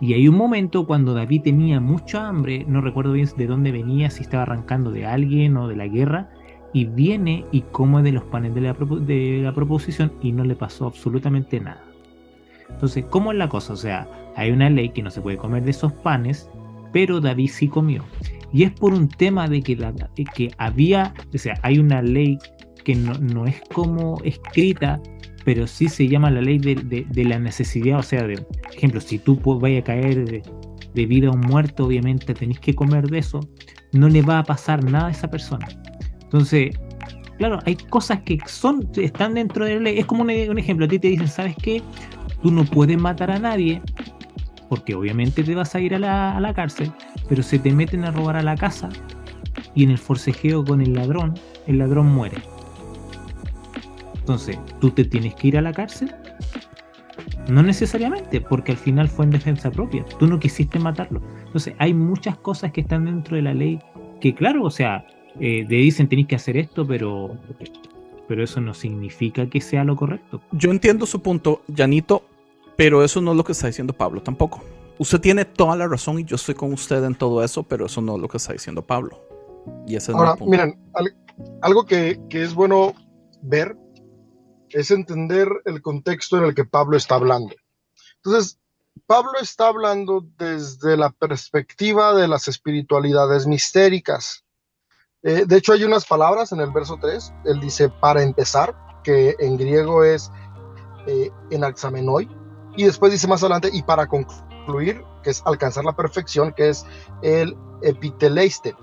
Y 0.00 0.14
hay 0.14 0.26
un 0.26 0.36
momento 0.36 0.86
cuando 0.86 1.14
David 1.14 1.42
tenía 1.42 1.80
mucha 1.80 2.28
hambre, 2.28 2.64
no 2.66 2.80
recuerdo 2.80 3.12
bien 3.12 3.28
de 3.36 3.46
dónde 3.46 3.70
venía, 3.70 4.10
si 4.10 4.22
estaba 4.22 4.42
arrancando 4.42 4.90
de 4.90 5.06
alguien 5.06 5.56
o 5.56 5.68
de 5.68 5.76
la 5.76 5.86
guerra, 5.86 6.30
y 6.72 6.86
viene 6.86 7.44
y 7.52 7.60
come 7.62 8.02
de 8.02 8.12
los 8.12 8.24
panes 8.24 8.54
de 8.54 8.62
la, 8.62 8.72
de 8.72 9.40
la 9.42 9.54
proposición 9.54 10.12
y 10.22 10.32
no 10.32 10.44
le 10.44 10.56
pasó 10.56 10.86
absolutamente 10.86 11.60
nada. 11.60 11.84
Entonces, 12.68 13.04
¿cómo 13.10 13.32
es 13.32 13.38
la 13.38 13.48
cosa? 13.48 13.74
O 13.74 13.76
sea, 13.76 14.08
hay 14.36 14.50
una 14.50 14.70
ley 14.70 14.88
que 14.88 15.02
no 15.02 15.10
se 15.10 15.20
puede 15.20 15.36
comer 15.36 15.64
de 15.64 15.70
esos 15.70 15.92
panes, 15.92 16.50
pero 16.92 17.20
David 17.20 17.50
sí 17.50 17.68
comió. 17.68 18.02
Y 18.52 18.64
es 18.64 18.72
por 18.72 18.92
un 18.92 19.08
tema 19.08 19.48
de 19.48 19.62
que, 19.62 19.76
la, 19.76 19.92
que 20.34 20.50
había, 20.58 21.14
o 21.34 21.38
sea, 21.38 21.58
hay 21.62 21.78
una 21.78 22.02
ley 22.02 22.38
que 22.82 22.94
no, 22.94 23.46
es 23.46 23.60
como 23.72 24.20
escrita, 24.24 25.00
pero 25.44 25.66
sí 25.66 25.88
se 25.88 26.08
llama 26.08 26.30
la 26.30 26.40
ley 26.40 26.58
de, 26.58 27.24
la 27.24 27.38
necesidad. 27.38 27.98
O 27.98 28.02
sea, 28.02 28.26
de 28.26 28.44
ejemplo, 28.72 29.00
si 29.00 29.18
tú 29.18 29.36
vayas 29.60 29.82
a 29.82 29.84
caer 29.84 30.24
de, 30.94 31.06
vida 31.06 31.28
a 31.28 31.32
un 31.32 31.40
muerto, 31.40 31.86
obviamente 31.86 32.34
tenés 32.34 32.60
que 32.60 32.74
comer 32.74 33.08
de 33.08 33.18
eso, 33.18 33.40
no 33.92 34.08
le 34.08 34.22
va 34.22 34.40
a 34.40 34.44
pasar 34.44 34.84
nada 34.84 35.08
a 35.08 35.10
esa 35.10 35.28
persona. 35.28 35.66
Entonces, 36.22 36.76
claro, 37.38 37.58
hay 37.64 37.76
cosas 37.76 38.20
que 38.22 38.38
son, 38.46 38.88
están 38.96 39.34
dentro 39.34 39.64
de 39.64 39.76
la 39.76 39.80
ley. 39.80 39.98
Es 39.98 40.06
como 40.06 40.22
un, 40.22 40.30
ejemplo, 40.30 40.86
a 40.86 40.88
ti 40.88 40.98
te 40.98 41.08
dicen, 41.08 41.28
¿sabes 41.28 41.56
qué? 41.62 41.82
Tú 42.42 42.50
no 42.50 42.64
puedes 42.64 42.98
matar 42.98 43.30
a 43.30 43.38
nadie, 43.38 43.80
porque 44.68 44.94
obviamente 44.94 45.44
te 45.44 45.54
vas 45.54 45.74
a 45.74 45.80
ir 45.80 45.94
a 45.94 45.98
la, 45.98 46.36
a 46.36 46.40
la 46.40 46.52
cárcel, 46.54 46.92
pero 47.28 47.42
se 47.42 47.58
te 47.58 47.72
meten 47.72 48.04
a 48.04 48.10
robar 48.10 48.36
a 48.36 48.42
la 48.42 48.56
casa 48.56 48.88
y 49.74 49.84
en 49.84 49.90
el 49.90 49.98
forcejeo 49.98 50.64
con 50.64 50.80
el 50.80 50.94
ladrón, 50.94 51.34
el 51.66 51.78
ladrón 51.78 52.06
muere. 52.06 52.38
Entonces, 54.22 54.56
¿tú 54.80 54.92
te 54.92 55.04
tienes 55.04 55.34
que 55.34 55.48
ir 55.48 55.58
a 55.58 55.60
la 55.60 55.72
cárcel? 55.72 56.14
No 57.48 57.60
necesariamente, 57.60 58.40
porque 58.40 58.70
al 58.70 58.78
final 58.78 59.08
fue 59.08 59.24
en 59.24 59.32
defensa 59.32 59.68
propia. 59.68 60.04
Tú 60.20 60.28
no 60.28 60.38
quisiste 60.38 60.78
matarlo. 60.78 61.20
Entonces, 61.44 61.74
hay 61.78 61.92
muchas 61.92 62.36
cosas 62.36 62.70
que 62.70 62.82
están 62.82 63.06
dentro 63.06 63.34
de 63.34 63.42
la 63.42 63.52
ley 63.52 63.80
que, 64.20 64.32
claro, 64.32 64.62
o 64.62 64.70
sea, 64.70 65.04
eh, 65.40 65.66
te 65.68 65.74
dicen 65.74 66.08
tenéis 66.08 66.28
que 66.28 66.36
hacer 66.36 66.56
esto, 66.56 66.86
pero, 66.86 67.36
pero 68.28 68.44
eso 68.44 68.60
no 68.60 68.74
significa 68.74 69.50
que 69.50 69.60
sea 69.60 69.82
lo 69.82 69.96
correcto. 69.96 70.40
Yo 70.52 70.70
entiendo 70.70 71.04
su 71.04 71.20
punto, 71.20 71.62
Janito, 71.74 72.22
pero 72.76 73.02
eso 73.02 73.20
no 73.20 73.32
es 73.32 73.36
lo 73.36 73.42
que 73.42 73.52
está 73.52 73.66
diciendo 73.66 73.92
Pablo 73.92 74.22
tampoco. 74.22 74.62
Usted 74.98 75.20
tiene 75.20 75.44
toda 75.44 75.74
la 75.74 75.88
razón 75.88 76.20
y 76.20 76.24
yo 76.24 76.36
estoy 76.36 76.54
con 76.54 76.72
usted 76.72 77.02
en 77.02 77.16
todo 77.16 77.42
eso, 77.42 77.64
pero 77.64 77.86
eso 77.86 78.00
no 78.00 78.14
es 78.14 78.22
lo 78.22 78.28
que 78.28 78.36
está 78.36 78.52
diciendo 78.52 78.82
Pablo. 78.82 79.20
Y 79.84 79.96
ese 79.96 80.12
Ahora, 80.12 80.36
miren, 80.46 80.78
algo 81.60 81.84
que, 81.84 82.20
que 82.30 82.44
es 82.44 82.54
bueno 82.54 82.94
ver 83.42 83.76
es 84.72 84.90
entender 84.90 85.48
el 85.64 85.82
contexto 85.82 86.38
en 86.38 86.44
el 86.44 86.54
que 86.54 86.64
Pablo 86.64 86.96
está 86.96 87.16
hablando. 87.16 87.54
Entonces, 88.16 88.58
Pablo 89.06 89.32
está 89.40 89.68
hablando 89.68 90.24
desde 90.38 90.96
la 90.96 91.10
perspectiva 91.10 92.14
de 92.14 92.28
las 92.28 92.48
espiritualidades 92.48 93.46
mistéricas. 93.46 94.44
Eh, 95.22 95.44
de 95.46 95.56
hecho, 95.56 95.72
hay 95.72 95.84
unas 95.84 96.04
palabras 96.04 96.52
en 96.52 96.60
el 96.60 96.70
verso 96.70 96.98
3. 97.00 97.32
Él 97.44 97.60
dice 97.60 97.88
para 97.88 98.22
empezar, 98.22 98.74
que 99.02 99.34
en 99.38 99.56
griego 99.56 100.04
es 100.04 100.30
eh, 101.06 101.30
en 101.50 101.64
axamenoi. 101.64 102.28
Y 102.76 102.84
después 102.84 103.12
dice 103.12 103.28
más 103.28 103.42
adelante, 103.42 103.70
y 103.72 103.82
para 103.82 104.06
concluir, 104.06 105.04
que 105.22 105.30
es 105.30 105.42
alcanzar 105.44 105.84
la 105.84 105.94
perfección, 105.94 106.52
que 106.52 106.70
es 106.70 106.86
el 107.22 107.56
epiteleiste. 107.82 108.74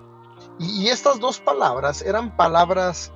Y 0.60 0.88
estas 0.88 1.20
dos 1.20 1.40
palabras 1.40 2.02
eran 2.02 2.36
palabras 2.36 3.12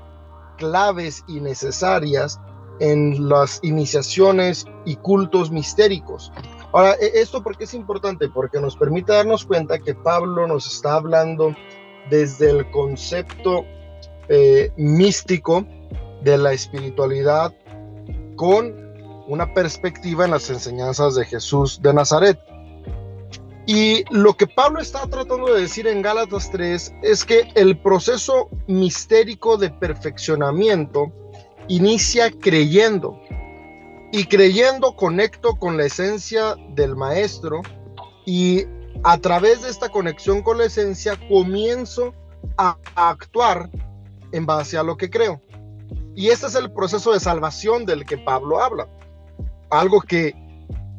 claves 0.57 1.23
y 1.27 1.41
necesarias 1.41 2.39
en 2.79 3.29
las 3.29 3.59
iniciaciones 3.63 4.65
y 4.85 4.95
cultos 4.95 5.51
mistéricos. 5.51 6.31
Ahora, 6.71 6.95
e, 6.99 7.21
¿esto 7.21 7.43
por 7.43 7.57
qué 7.57 7.65
es 7.65 7.73
importante? 7.73 8.29
Porque 8.29 8.59
nos 8.59 8.75
permite 8.75 9.13
darnos 9.13 9.45
cuenta 9.45 9.79
que 9.79 9.93
Pablo 9.93 10.47
nos 10.47 10.71
está 10.71 10.95
hablando 10.95 11.55
desde 12.09 12.49
el 12.49 12.69
concepto 12.71 13.65
eh, 14.27 14.71
místico 14.77 15.65
de 16.23 16.37
la 16.37 16.53
espiritualidad 16.53 17.53
con 18.35 18.73
una 19.27 19.53
perspectiva 19.53 20.25
en 20.25 20.31
las 20.31 20.49
enseñanzas 20.49 21.15
de 21.15 21.25
Jesús 21.25 21.81
de 21.81 21.93
Nazaret. 21.93 22.39
Y 23.65 24.03
lo 24.13 24.33
que 24.33 24.47
Pablo 24.47 24.81
está 24.81 25.07
tratando 25.07 25.53
de 25.53 25.61
decir 25.61 25.87
en 25.87 26.01
Gálatas 26.01 26.51
3 26.51 26.95
es 27.01 27.23
que 27.23 27.49
el 27.55 27.77
proceso 27.77 28.49
mistérico 28.67 29.57
de 29.57 29.69
perfeccionamiento 29.69 31.13
inicia 31.67 32.31
creyendo 32.31 33.19
y 34.11 34.25
creyendo 34.25 34.95
conecto 34.95 35.55
con 35.55 35.77
la 35.77 35.85
esencia 35.85 36.55
del 36.69 36.95
maestro 36.95 37.61
y 38.25 38.65
a 39.03 39.17
través 39.17 39.63
de 39.63 39.69
esta 39.69 39.89
conexión 39.89 40.41
con 40.41 40.57
la 40.57 40.65
esencia 40.65 41.17
comienzo 41.27 42.13
a, 42.57 42.77
actuar 42.95 43.69
en 44.31 44.45
base 44.45 44.77
a 44.77 44.83
lo 44.83 44.97
que 44.97 45.09
creo. 45.09 45.41
Y 46.15 46.29
este 46.29 46.47
es 46.47 46.55
el 46.55 46.71
proceso 46.71 47.11
de 47.11 47.19
salvación 47.19 47.85
del 47.85 48.05
que 48.05 48.17
Pablo 48.17 48.61
habla. 48.61 48.87
Algo 49.69 50.01
que 50.01 50.35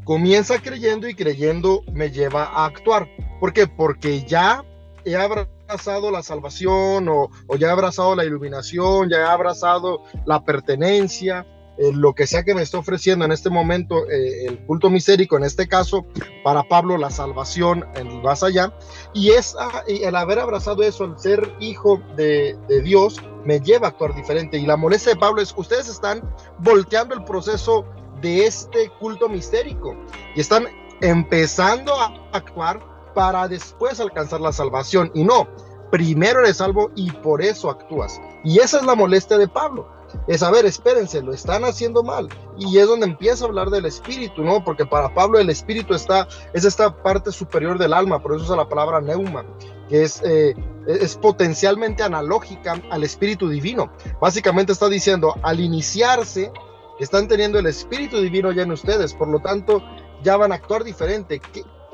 comienza 0.04 0.60
creyendo 0.60 1.08
y 1.08 1.14
creyendo 1.14 1.82
me 1.92 2.10
lleva 2.10 2.44
a 2.44 2.66
actuar. 2.66 3.08
¿Por 3.38 3.52
qué? 3.52 3.66
Porque 3.66 4.24
ya 4.24 4.64
he 5.04 5.14
abrazado 5.16 5.53
la 5.68 6.22
salvación 6.22 7.08
o, 7.08 7.30
ya 7.58 7.68
he 7.68 7.70
abrazado 7.70 8.14
la 8.14 8.24
iluminación, 8.24 9.08
ya 9.08 9.18
he 9.18 9.24
abrazado 9.24 10.02
la 10.26 10.44
pertenencia, 10.44 11.46
eh, 11.78 11.90
lo 11.92 12.14
que 12.14 12.26
sea 12.26 12.44
que 12.44 12.54
me 12.54 12.62
esté 12.62 12.76
ofreciendo 12.76 13.24
en 13.24 13.32
este 13.32 13.50
momento 13.50 14.08
eh, 14.08 14.46
el 14.46 14.64
culto 14.66 14.90
misérico, 14.90 15.36
en 15.36 15.44
este 15.44 15.66
caso 15.66 16.06
para 16.44 16.62
Pablo 16.64 16.96
la 16.98 17.10
salvación 17.10 17.84
en 17.96 18.22
más 18.22 18.42
allá, 18.42 18.72
y 19.12 19.30
es 19.30 19.56
el 19.88 20.14
haber 20.14 20.38
abrazado 20.38 20.82
eso, 20.82 21.04
el 21.04 21.18
ser 21.18 21.52
hijo 21.60 22.00
de, 22.16 22.56
de, 22.68 22.82
Dios, 22.82 23.20
me 23.44 23.60
lleva 23.60 23.88
a 23.88 23.90
actuar 23.90 24.14
diferente. 24.14 24.58
Y 24.58 24.66
la 24.66 24.76
molestia 24.76 25.14
de 25.14 25.18
Pablo 25.18 25.42
es, 25.42 25.54
ustedes 25.56 25.88
están 25.88 26.22
volteando 26.58 27.14
el 27.14 27.24
proceso 27.24 27.84
de 28.20 28.46
este 28.46 28.90
culto 29.00 29.28
mistérico 29.28 29.96
y 30.34 30.40
están 30.40 30.66
empezando 31.00 31.92
a 31.94 32.14
actuar 32.32 32.93
para 33.14 33.48
después 33.48 34.00
alcanzar 34.00 34.40
la 34.40 34.52
salvación. 34.52 35.10
Y 35.14 35.24
no, 35.24 35.48
primero 35.90 36.40
eres 36.40 36.58
salvo 36.58 36.90
y 36.94 37.10
por 37.10 37.42
eso 37.42 37.70
actúas. 37.70 38.20
Y 38.42 38.58
esa 38.58 38.78
es 38.78 38.84
la 38.84 38.94
molestia 38.94 39.38
de 39.38 39.48
Pablo. 39.48 39.88
Es 40.26 40.42
a 40.42 40.50
ver, 40.50 40.64
espérense, 40.64 41.22
lo 41.22 41.32
están 41.32 41.64
haciendo 41.64 42.02
mal. 42.02 42.28
Y 42.58 42.78
es 42.78 42.86
donde 42.86 43.06
empieza 43.06 43.44
a 43.44 43.48
hablar 43.48 43.70
del 43.70 43.86
espíritu, 43.86 44.42
¿no? 44.42 44.64
Porque 44.64 44.86
para 44.86 45.12
Pablo 45.12 45.38
el 45.38 45.50
espíritu 45.50 45.94
está, 45.94 46.28
es 46.52 46.64
esta 46.64 47.02
parte 47.02 47.32
superior 47.32 47.78
del 47.78 47.92
alma, 47.92 48.22
por 48.22 48.34
eso 48.34 48.44
usa 48.44 48.56
la 48.56 48.68
palabra 48.68 49.00
neuma, 49.00 49.44
que 49.88 50.04
es, 50.04 50.22
eh, 50.24 50.54
es 50.86 51.16
potencialmente 51.16 52.02
analógica 52.02 52.80
al 52.90 53.04
espíritu 53.04 53.48
divino. 53.48 53.92
Básicamente 54.20 54.72
está 54.72 54.88
diciendo, 54.88 55.34
al 55.42 55.60
iniciarse, 55.60 56.52
están 57.00 57.26
teniendo 57.26 57.58
el 57.58 57.66
espíritu 57.66 58.20
divino 58.20 58.52
ya 58.52 58.62
en 58.62 58.72
ustedes, 58.72 59.14
por 59.14 59.28
lo 59.28 59.40
tanto, 59.40 59.82
ya 60.22 60.36
van 60.36 60.52
a 60.52 60.56
actuar 60.56 60.84
diferente. 60.84 61.40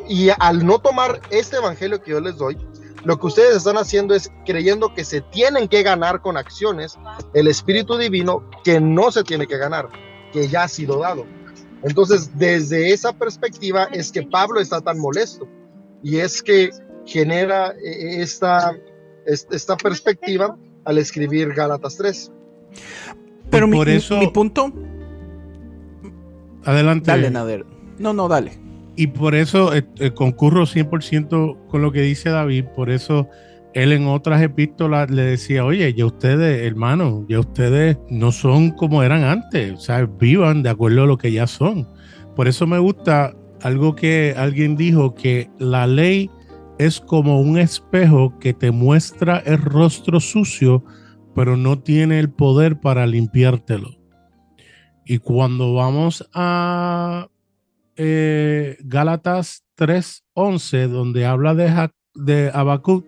Y 0.08 0.30
al 0.38 0.64
no 0.66 0.78
tomar 0.78 1.20
este 1.30 1.56
evangelio 1.56 2.02
que 2.02 2.12
yo 2.12 2.20
les 2.20 2.36
doy, 2.36 2.56
lo 3.04 3.18
que 3.18 3.26
ustedes 3.26 3.56
están 3.56 3.76
haciendo 3.76 4.14
es 4.14 4.30
creyendo 4.44 4.92
que 4.94 5.04
se 5.04 5.20
tienen 5.20 5.68
que 5.68 5.82
ganar 5.82 6.20
con 6.20 6.36
acciones 6.36 6.98
el 7.32 7.48
Espíritu 7.48 7.96
Divino 7.96 8.48
que 8.62 8.80
no 8.80 9.10
se 9.10 9.24
tiene 9.24 9.46
que 9.46 9.56
ganar, 9.56 9.88
que 10.32 10.48
ya 10.48 10.64
ha 10.64 10.68
sido 10.68 10.98
dado. 10.98 11.26
Entonces, 11.82 12.36
desde 12.36 12.92
esa 12.92 13.12
perspectiva 13.12 13.84
es 13.92 14.12
que 14.12 14.22
Pablo 14.22 14.60
está 14.60 14.80
tan 14.80 14.98
molesto 14.98 15.48
y 16.02 16.18
es 16.18 16.42
que 16.42 16.70
genera 17.06 17.72
eh, 17.72 18.20
esta, 18.20 18.76
esta 19.24 19.76
perspectiva 19.76 20.56
al 20.84 20.98
escribir 20.98 21.54
Gálatas 21.54 21.96
3. 21.96 22.32
Pero 23.50 23.66
mi, 23.66 23.76
por 23.76 23.88
eso, 23.88 24.18
mi, 24.18 24.28
punto. 24.28 24.72
Adelante. 26.64 27.10
Dale, 27.10 27.30
Nader. 27.30 27.64
No, 27.98 28.12
no, 28.12 28.28
dale. 28.28 28.58
Y 29.00 29.06
por 29.06 29.34
eso 29.34 29.74
eh, 29.74 29.86
eh, 29.96 30.10
concurro 30.10 30.66
100% 30.66 31.68
con 31.68 31.80
lo 31.80 31.90
que 31.90 32.02
dice 32.02 32.28
David. 32.28 32.66
Por 32.76 32.90
eso 32.90 33.30
él 33.72 33.92
en 33.92 34.06
otras 34.06 34.42
epístolas 34.42 35.10
le 35.10 35.22
decía, 35.22 35.64
oye, 35.64 35.94
ya 35.94 36.04
ustedes, 36.04 36.66
hermanos, 36.66 37.24
ya 37.26 37.40
ustedes 37.40 37.96
no 38.10 38.30
son 38.30 38.72
como 38.72 39.02
eran 39.02 39.24
antes. 39.24 39.72
O 39.72 39.80
sea, 39.80 40.04
vivan 40.04 40.62
de 40.62 40.68
acuerdo 40.68 41.04
a 41.04 41.06
lo 41.06 41.16
que 41.16 41.32
ya 41.32 41.46
son. 41.46 41.88
Por 42.36 42.46
eso 42.46 42.66
me 42.66 42.78
gusta 42.78 43.34
algo 43.62 43.94
que 43.94 44.34
alguien 44.36 44.76
dijo, 44.76 45.14
que 45.14 45.48
la 45.58 45.86
ley 45.86 46.30
es 46.78 47.00
como 47.00 47.40
un 47.40 47.56
espejo 47.56 48.38
que 48.38 48.52
te 48.52 48.70
muestra 48.70 49.38
el 49.46 49.62
rostro 49.62 50.20
sucio, 50.20 50.84
pero 51.34 51.56
no 51.56 51.78
tiene 51.78 52.18
el 52.20 52.28
poder 52.28 52.78
para 52.80 53.06
limpiártelo. 53.06 53.96
Y 55.06 55.20
cuando 55.20 55.72
vamos 55.72 56.28
a 56.34 57.28
eh, 57.96 58.76
Gálatas 58.80 59.64
3:11, 59.76 60.88
donde 60.88 61.26
habla 61.26 61.54
de, 61.54 61.90
de 62.14 62.50
Habacuc, 62.52 63.06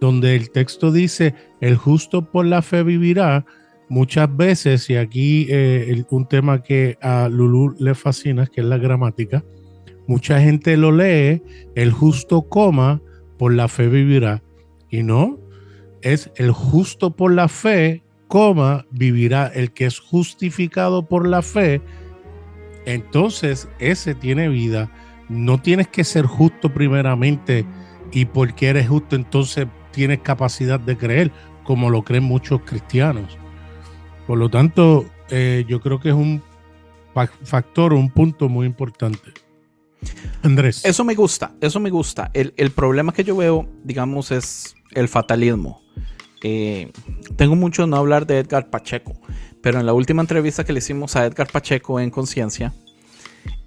donde 0.00 0.34
el 0.36 0.50
texto 0.50 0.90
dice, 0.90 1.34
el 1.60 1.76
justo 1.76 2.30
por 2.30 2.46
la 2.46 2.62
fe 2.62 2.82
vivirá, 2.82 3.44
muchas 3.88 4.34
veces, 4.36 4.88
y 4.90 4.96
aquí 4.96 5.46
eh, 5.48 6.04
un 6.10 6.26
tema 6.26 6.62
que 6.62 6.98
a 7.00 7.28
Lulu 7.28 7.76
le 7.78 7.94
fascina, 7.94 8.46
que 8.46 8.62
es 8.62 8.66
la 8.66 8.78
gramática, 8.78 9.44
mucha 10.06 10.40
gente 10.40 10.76
lo 10.76 10.92
lee, 10.92 11.42
el 11.74 11.92
justo 11.92 12.42
coma, 12.42 13.00
por 13.38 13.52
la 13.52 13.68
fe 13.68 13.88
vivirá. 13.88 14.42
Y 14.90 15.02
no, 15.02 15.38
es 16.00 16.30
el 16.36 16.52
justo 16.52 17.16
por 17.16 17.32
la 17.32 17.48
fe, 17.48 18.02
coma, 18.28 18.86
vivirá. 18.90 19.46
El 19.48 19.72
que 19.72 19.86
es 19.86 19.98
justificado 19.98 21.06
por 21.06 21.26
la 21.26 21.42
fe, 21.42 21.80
entonces 22.86 23.68
ese 23.78 24.14
tiene 24.14 24.48
vida. 24.48 24.90
No 25.28 25.60
tienes 25.60 25.88
que 25.88 26.04
ser 26.04 26.26
justo 26.26 26.72
primeramente 26.72 27.64
y 28.12 28.26
porque 28.26 28.68
eres 28.68 28.88
justo 28.88 29.16
entonces 29.16 29.66
tienes 29.92 30.20
capacidad 30.20 30.80
de 30.80 30.96
creer, 30.96 31.32
como 31.64 31.90
lo 31.90 32.02
creen 32.02 32.24
muchos 32.24 32.60
cristianos. 32.62 33.38
Por 34.26 34.38
lo 34.38 34.48
tanto, 34.48 35.06
eh, 35.30 35.64
yo 35.68 35.80
creo 35.80 36.00
que 36.00 36.10
es 36.10 36.14
un 36.14 36.42
factor, 37.44 37.92
un 37.92 38.10
punto 38.10 38.48
muy 38.48 38.66
importante. 38.66 39.32
Andrés. 40.42 40.84
Eso 40.84 41.04
me 41.04 41.14
gusta, 41.14 41.54
eso 41.60 41.78
me 41.80 41.90
gusta. 41.90 42.30
El, 42.34 42.70
problema 42.72 43.12
que 43.12 43.24
yo 43.24 43.36
veo, 43.36 43.68
digamos, 43.84 44.30
es 44.30 44.74
el 44.92 45.08
fatalismo. 45.08 45.82
Eh, 46.42 46.90
tengo 47.36 47.54
mucho 47.54 47.86
no 47.86 47.96
hablar 47.96 48.26
de 48.26 48.38
Edgar 48.38 48.68
Pacheco, 48.68 49.14
pero 49.62 49.80
en 49.80 49.86
la 49.86 49.92
última 49.92 50.22
entrevista 50.22 50.64
que 50.64 50.72
le 50.72 50.78
hicimos 50.78 51.16
a 51.16 51.24
Edgar 51.24 51.50
Pacheco 51.50 52.00
en 52.00 52.10
Conciencia, 52.10 52.72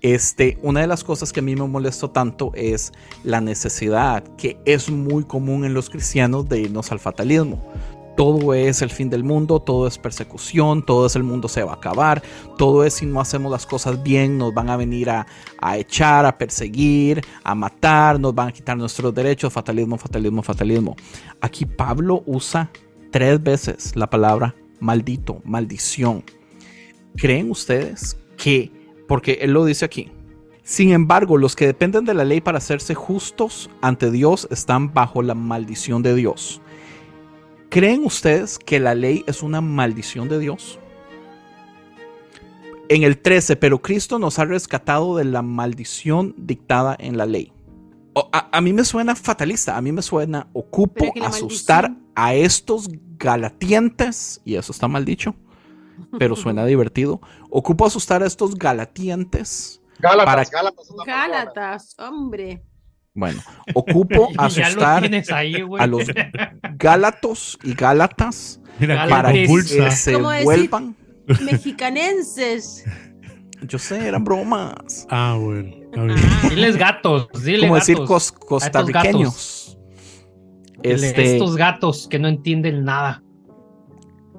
este, 0.01 0.57
una 0.61 0.81
de 0.81 0.87
las 0.87 1.03
cosas 1.03 1.33
que 1.33 1.39
a 1.39 1.43
mí 1.43 1.55
me 1.55 1.67
molestó 1.67 2.11
tanto 2.11 2.51
es 2.53 2.91
la 3.23 3.41
necesidad 3.41 4.23
que 4.37 4.57
es 4.65 4.89
muy 4.89 5.23
común 5.23 5.65
en 5.65 5.73
los 5.73 5.89
cristianos 5.89 6.47
de 6.47 6.59
irnos 6.59 6.91
al 6.91 6.99
fatalismo 6.99 7.71
todo 8.15 8.53
es 8.53 8.81
el 8.81 8.89
fin 8.89 9.09
del 9.09 9.23
mundo, 9.23 9.59
todo 9.59 9.87
es 9.87 9.97
persecución, 9.97 10.85
todo 10.85 11.05
es 11.05 11.15
el 11.15 11.23
mundo 11.23 11.47
se 11.47 11.63
va 11.63 11.73
a 11.73 11.75
acabar, 11.75 12.23
todo 12.57 12.83
es 12.83 12.95
si 12.95 13.05
no 13.05 13.19
hacemos 13.19 13.51
las 13.51 13.65
cosas 13.65 14.01
bien, 14.01 14.37
nos 14.37 14.53
van 14.53 14.69
a 14.69 14.77
venir 14.77 15.09
a, 15.09 15.25
echar, 15.77 16.25
a 16.25 16.37
perseguir, 16.37 17.21
a 17.43 17.53
matar, 17.55 18.19
nos 18.19 18.33
van 18.33 18.49
a 18.49 18.51
quitar 18.51 18.77
nuestros 18.77 19.13
derechos, 19.13 19.51
fatalismo, 19.51 19.97
fatalismo, 19.97 20.41
fatalismo. 20.41 20.95
Aquí 21.41 21.65
Pablo 21.65 22.23
usa 22.25 22.69
tres 23.11 23.41
veces 23.41 23.95
la 23.95 24.09
palabra 24.09 24.55
maldito, 24.79 25.41
maldición. 25.45 26.23
¿Creen 27.15 27.51
ustedes 27.51 28.17
que, 28.37 28.71
porque 29.07 29.39
él 29.41 29.51
lo 29.51 29.65
dice 29.65 29.85
aquí, 29.85 30.11
sin 30.65 30.91
embargo, 30.93 31.37
los 31.37 31.55
que 31.55 31.67
dependen 31.67 32.05
de 32.05 32.15
la 32.15 32.25
ley 32.25 32.41
para 32.41 32.57
hacerse 32.57 32.95
justos 32.95 33.69
ante 33.81 34.09
Dios 34.09 34.47
están 34.49 34.95
bajo 34.95 35.21
la 35.21 35.35
maldición 35.35 36.01
de 36.01 36.15
Dios. 36.15 36.59
¿Creen 37.69 38.03
ustedes 38.03 38.57
que 38.57 38.79
la 38.79 38.95
ley 38.95 39.23
es 39.27 39.43
una 39.43 39.61
maldición 39.61 40.27
de 40.27 40.39
Dios? 40.39 40.79
En 42.89 43.03
el 43.03 43.19
13, 43.19 43.57
pero 43.57 43.79
Cristo 43.79 44.17
nos 44.17 44.39
ha 44.39 44.45
rescatado 44.45 45.17
de 45.17 45.25
la 45.25 45.43
maldición 45.43 46.33
dictada 46.35 46.95
en 46.99 47.15
la 47.15 47.27
ley. 47.27 47.51
A, 48.31 48.61
mí 48.61 48.73
me 48.73 48.85
suena 48.85 49.15
fatalista, 49.15 49.77
a 49.77 49.81
mí 49.81 49.91
me 49.91 50.01
suena 50.01 50.47
ocupo 50.53 51.13
asustar 51.21 51.95
a 52.15 52.33
estos 52.33 52.89
galatientes, 53.17 54.41
y 54.45 54.55
eso 54.55 54.71
está 54.71 54.87
mal 54.87 55.05
dicho, 55.05 55.35
pero 56.17 56.35
suena 56.35 56.65
divertido. 56.65 57.21
Ocupo 57.49 57.85
asustar 57.85 58.23
a 58.23 58.27
estos 58.27 58.55
galatientes. 58.55 59.81
Gálatas, 59.99 60.51
Gálatas, 61.05 61.95
hombre. 61.99 62.61
Bueno, 63.13 63.41
ocupo 63.73 64.29
asustar 64.37 65.09
a 65.79 65.87
los 65.87 66.03
gálatos 66.77 67.57
y 67.63 67.73
gálatas 67.73 68.59
para 69.09 69.31
que 69.31 69.47
se 69.91 70.17
vuelvan 70.17 70.95
mexicanenses. 71.41 72.83
Yo 73.61 73.79
sé, 73.79 74.05
eran 74.05 74.23
bromas. 74.23 75.07
Ah, 75.09 75.37
bueno. 75.39 75.73
Ah. 75.97 76.49
Diles 76.49 76.75
gatos, 76.75 77.29
dile 77.41 77.61
Como 77.61 77.75
decir 77.75 77.97
costarriqueños. 78.47 79.64
Este, 80.91 81.33
estos 81.33 81.55
gatos 81.55 82.07
que 82.09 82.19
no 82.19 82.27
entienden 82.27 82.83
nada. 82.83 83.23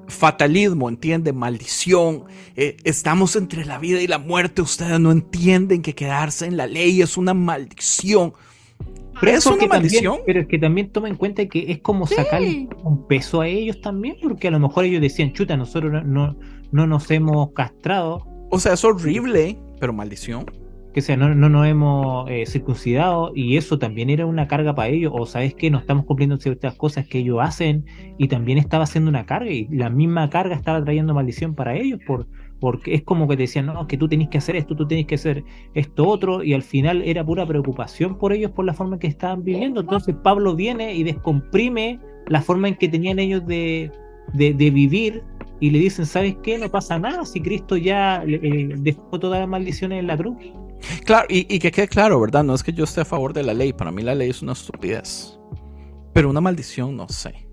Fatalismo, 0.09 0.88
entiende, 0.88 1.32
maldición. 1.32 2.24
Eh, 2.54 2.76
estamos 2.85 3.35
entre 3.35 3.64
la 3.64 3.78
vida 3.78 4.00
y 4.00 4.06
la 4.06 4.18
muerte. 4.18 4.62
Ustedes 4.62 5.00
no 5.00 5.11
entienden 5.11 5.82
que 5.82 5.94
quedarse 5.94 6.46
en 6.46 6.56
la 6.56 6.66
ley 6.66 7.02
es 7.02 7.16
una 7.16 7.35
maldición. 7.35 8.32
Pero 9.20 9.37
es 9.37 9.46
una 9.46 9.66
maldición. 9.66 10.18
pero 10.26 10.40
es 10.40 10.46
que 10.46 10.59
también 10.59 10.90
toma 10.90 11.09
en 11.09 11.16
cuenta 11.16 11.46
que 11.46 11.72
es 11.72 11.80
como 11.80 12.06
sacar 12.06 12.42
un 12.42 13.06
peso 13.09 13.40
a 13.40 13.48
ellos 13.48 13.80
también, 13.80 14.16
porque 14.22 14.48
a 14.48 14.50
lo 14.50 14.61
mejor 14.61 14.85
ellos 14.85 15.00
decían, 15.00 15.32
chuta, 15.32 15.56
nosotros 15.56 16.04
no, 16.04 16.37
no, 16.70 16.87
nos 16.87 17.11
hemos 17.11 17.52
castrado. 17.52 18.26
O 18.50 18.61
sea, 18.61 18.74
es 18.74 18.85
horrible, 18.85 19.59
pero 19.80 19.92
maldición. 19.92 20.46
Que 20.96 21.02
sea, 21.02 21.18
no, 21.18 21.35
no 21.35 21.50
nos 21.50 21.66
hemos 21.66 22.26
eh, 22.30 22.46
circuncidado 22.46 23.30
y 23.35 23.59
eso 23.59 23.78
también 23.78 24.09
era 24.09 24.24
una 24.24 24.48
carga 24.48 24.74
para 24.74 24.88
ellos. 24.88 25.12
O 25.14 25.26
sabes 25.26 25.54
que 25.54 25.70
no 25.70 25.76
estamos 25.76 26.06
cumpliendo 26.06 26.38
ciertas 26.38 26.74
cosas 26.74 27.06
que 27.06 27.18
ellos 27.18 27.37
hacen 27.38 27.85
y 28.16 28.28
también 28.28 28.56
estaba 28.56 28.85
haciendo 28.85 29.11
una 29.11 29.26
carga 29.26 29.50
y 29.50 29.68
la 29.68 29.90
misma 29.90 30.30
carga 30.30 30.56
estaba 30.56 30.82
trayendo 30.82 31.12
maldición 31.12 31.54
para 31.54 31.76
ellos 31.76 32.00
por, 32.06 32.26
porque 32.61 32.94
es 32.94 33.02
como 33.02 33.28
que 33.28 33.37
te 33.37 33.42
decían, 33.42 33.66
no, 33.66 33.87
que 33.87 33.98
tú 33.98 34.09
tenés 34.09 34.30
que 34.30 34.38
hacer 34.38 34.56
esto, 34.56 34.74
tú 34.74 34.88
tenés 34.88 35.04
que 35.04 35.16
hacer 35.16 35.44
esto 35.74 36.09
otro, 36.09 36.42
y 36.42 36.54
al 36.54 36.62
final 36.62 37.02
era 37.02 37.22
pura 37.22 37.44
preocupación 37.44 38.16
por 38.16 38.32
ellos 38.32 38.52
por 38.52 38.64
la 38.64 38.72
forma 38.72 38.94
en 38.94 39.00
que 39.00 39.06
estaban 39.09 39.44
viviendo. 39.44 39.82
Entonces 39.82 40.14
Pablo 40.22 40.56
viene 40.56 40.94
y 40.94 41.02
descomprime 41.02 42.00
la 42.28 42.40
forma 42.40 42.68
en 42.68 42.76
que 42.76 42.88
tenían 42.88 43.18
ellos 43.18 43.46
de, 43.46 43.90
de, 44.32 44.70
vivir 44.70 45.22
y 45.61 45.70
le 45.70 45.78
dicen, 45.78 46.06
¿sabes 46.06 46.37
qué? 46.42 46.56
No 46.56 46.70
pasa 46.70 46.98
nada 46.98 47.26
si 47.26 47.42
Cristo 47.42 47.76
ya 47.76 48.24
eh, 48.26 48.70
dejó 48.78 49.20
todas 49.20 49.40
las 49.40 49.48
maldiciones 49.50 50.00
en 50.00 50.06
la 50.06 50.16
cruz. 50.16 50.37
Claro, 51.04 51.26
y, 51.28 51.52
y, 51.54 51.58
que 51.58 51.70
quede 51.70 51.88
claro, 51.88 52.20
¿verdad? 52.20 52.44
No 52.44 52.54
es 52.54 52.62
que 52.62 52.72
yo 52.72 52.84
esté 52.84 53.00
a 53.00 53.04
favor 53.04 53.32
de 53.32 53.42
la 53.42 53.54
ley, 53.54 53.72
para 53.72 53.90
mí 53.90 54.02
la 54.02 54.14
ley 54.14 54.30
es 54.30 54.42
una 54.42 54.52
estupidez, 54.52 55.38
pero 56.12 56.30
una 56.30 56.40
maldición, 56.40 56.96
no 56.96 57.08
sé. 57.08 57.48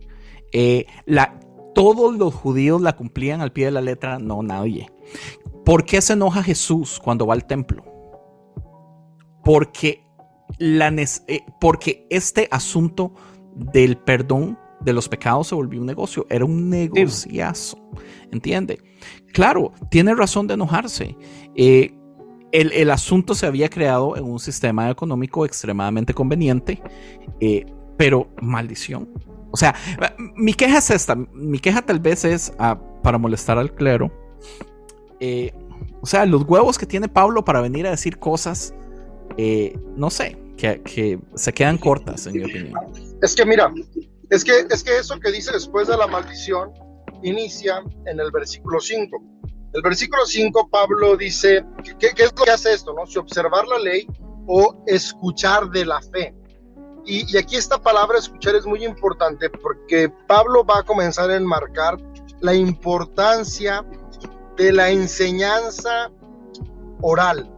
Eh, 0.52 0.86
la, 1.06 1.40
todos 1.74 2.16
los 2.16 2.34
judíos 2.34 2.82
la 2.82 2.96
cumplían 2.96 3.42
al 3.42 3.52
pie 3.52 3.66
de 3.66 3.72
la 3.72 3.82
letra, 3.82 4.20
no 4.20 4.44
nadie. 4.44 4.88
¿Por 5.66 5.86
qué 5.86 6.02
se 6.02 6.14
enoja 6.14 6.44
Jesús 6.44 7.00
cuando 7.04 7.26
va 7.26 7.34
al 7.34 7.46
templo? 7.46 7.84
Porque, 9.44 10.06
la, 10.60 10.90
eh, 10.90 11.42
porque 11.60 12.06
este 12.10 12.48
asunto 12.52 13.14
del 13.56 13.98
perdón 13.98 14.58
de 14.82 14.94
los 14.94 15.10
pecados 15.10 15.48
se 15.48 15.56
volvió 15.56 15.80
un 15.80 15.88
negocio, 15.88 16.28
era 16.30 16.46
un 16.46 16.70
negociazo, 16.70 17.78
¿entiende? 18.32 18.80
Claro, 19.34 19.72
tiene 19.90 20.14
razón 20.14 20.48
de 20.48 20.54
enojarse. 20.54 21.18
Eh, 21.56 21.94
el, 22.54 22.92
asunto 22.92 23.34
se 23.34 23.48
había 23.48 23.68
creado 23.68 24.16
en 24.16 24.24
un 24.26 24.40
sistema 24.40 24.90
económico 24.90 25.44
extremadamente 25.44 26.14
conveniente, 26.14 26.82
eh, 27.40 27.66
pero 27.98 28.30
maldición. 28.42 29.10
O 29.52 29.58
sea, 29.58 29.76
mi 30.36 30.54
queja 30.54 30.78
es 30.78 30.90
esta. 30.92 31.16
Mi 31.16 31.60
queja 31.60 31.82
tal 31.82 32.00
vez 32.00 32.26
es 32.26 32.54
ah, 32.60 32.80
para 33.02 33.18
molestar 33.18 33.58
al 33.58 33.74
clero. 33.74 34.12
Eh, 35.20 35.52
o 36.02 36.06
sea, 36.06 36.26
los 36.26 36.44
huevos 36.44 36.78
que 36.78 36.86
tiene 36.86 37.08
Pablo 37.08 37.44
para 37.44 37.60
venir 37.60 37.88
a 37.88 37.92
decir 37.92 38.20
cosas, 38.20 38.74
eh, 39.38 39.78
no 39.96 40.10
sé, 40.12 40.38
que, 40.58 41.20
se 41.36 41.54
quedan 41.54 41.78
cortas, 41.78 42.28
en 42.28 42.34
mi 42.34 42.44
opinión. 42.44 42.74
Es 43.22 43.36
que 43.36 43.46
mira, 43.46 43.74
es 44.30 44.44
que, 44.44 44.52
es 44.70 44.84
que 44.84 44.98
eso 44.98 45.20
que 45.20 45.32
dice 45.32 45.52
después 45.54 45.88
de 45.88 45.98
la 45.98 46.08
maldición 46.08 46.72
inicia 47.24 47.82
en 48.06 48.20
el 48.20 48.32
versículo 48.32 48.80
5. 48.80 49.24
El 49.74 49.82
versículo 49.82 50.26
5, 50.26 50.70
Pablo 50.70 51.18
dice, 51.18 51.66
¿qué, 52.00 52.14
¿qué, 52.14 52.24
es 52.24 52.34
lo 52.38 52.46
que 52.46 52.52
hace 52.52 52.74
esto? 52.74 52.94
No? 52.94 53.06
Si 53.06 53.18
observar 53.18 53.68
la 53.68 53.80
ley 53.80 54.08
o 54.48 54.84
escuchar 54.86 55.70
de 55.70 55.86
la 55.86 56.02
fe. 56.02 56.36
Y, 57.06 57.38
aquí 57.38 57.58
esta 57.58 57.82
palabra 57.82 58.18
escuchar 58.18 58.56
es 58.56 58.66
muy 58.66 58.86
importante 58.86 59.50
porque 59.50 60.10
Pablo 60.28 60.64
va 60.64 60.80
a 60.80 60.84
comenzar 60.84 61.30
a 61.30 61.36
enmarcar 61.36 61.98
la 62.40 62.54
importancia 62.54 63.86
de 64.56 64.72
la 64.72 64.90
enseñanza 64.90 66.10
oral. 67.02 67.52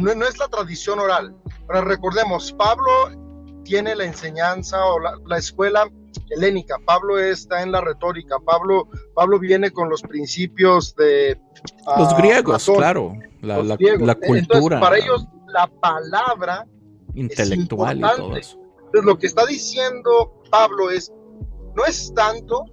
no, 0.00 0.14
no, 0.14 0.26
es 0.26 0.38
la 0.38 0.48
tradición 0.48 0.98
oral, 0.98 1.36
pero 1.68 1.82
recordemos, 1.82 2.52
Pablo 2.52 3.62
tiene 3.64 3.94
la 3.94 4.04
enseñanza 4.04 4.84
o 4.84 4.98
la, 4.98 5.38
escuela 5.38 5.88
helénica, 6.30 6.76
Pablo 6.84 7.18
está 7.18 7.62
en 7.62 7.72
la 7.72 7.80
retórica, 7.80 8.36
Pablo, 8.44 8.88
Pablo 9.14 9.38
viene 9.38 9.70
con 9.70 9.88
los 9.88 10.02
principios 10.02 10.94
de... 10.96 11.38
Los 11.98 12.12
ah, 12.12 12.16
griegos, 12.18 12.70
claro, 12.76 13.14
la, 13.40 13.62
la, 13.62 13.76
cultura. 14.14 14.80
para 14.80 14.98
ellos 14.98 15.26
la 15.48 15.66
palabra 15.66 16.66
intelectual 17.14 17.98
y 17.98 18.00
todo 18.00 18.36
eso. 18.36 18.58
Entonces, 18.86 19.04
lo 19.04 19.18
que 19.18 19.26
está 19.26 19.46
diciendo 19.46 20.42
Pablo 20.50 20.90
es, 20.90 21.12
no 21.74 21.84
es 21.84 22.12
tanto 22.14 22.64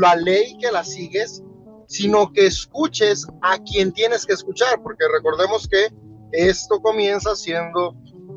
la 0.00 0.16
ley 0.16 0.56
que 0.58 0.70
la 0.70 0.84
sigues, 0.84 1.42
sino 1.86 2.32
que 2.32 2.46
escuches 2.46 3.26
a 3.42 3.58
quien 3.58 3.92
tienes 3.92 4.24
que 4.24 4.32
escuchar, 4.32 4.82
porque 4.82 5.04
recordemos 5.12 5.68
que 5.68 5.88
esto 6.32 6.80
comienza 6.80 7.36
siendo 7.36 7.94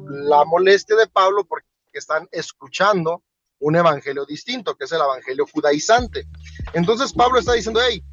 la 0.10 0.46
molestia 0.46 0.96
de 0.96 1.08
Pablo 1.08 1.46
porque 1.46 1.66
están 1.94 2.28
escuchando 2.32 3.24
un 3.60 3.76
evangelio 3.76 4.26
distinto, 4.26 4.76
que 4.76 4.86
es 4.86 4.92
el 4.92 5.02
evangelio 5.02 5.46
judaizante. 5.52 6.28
Entonces 6.74 7.14
Pablo 7.14 7.40
está 7.40 7.54
diciendo, 7.54 7.80
hey, 7.88 8.04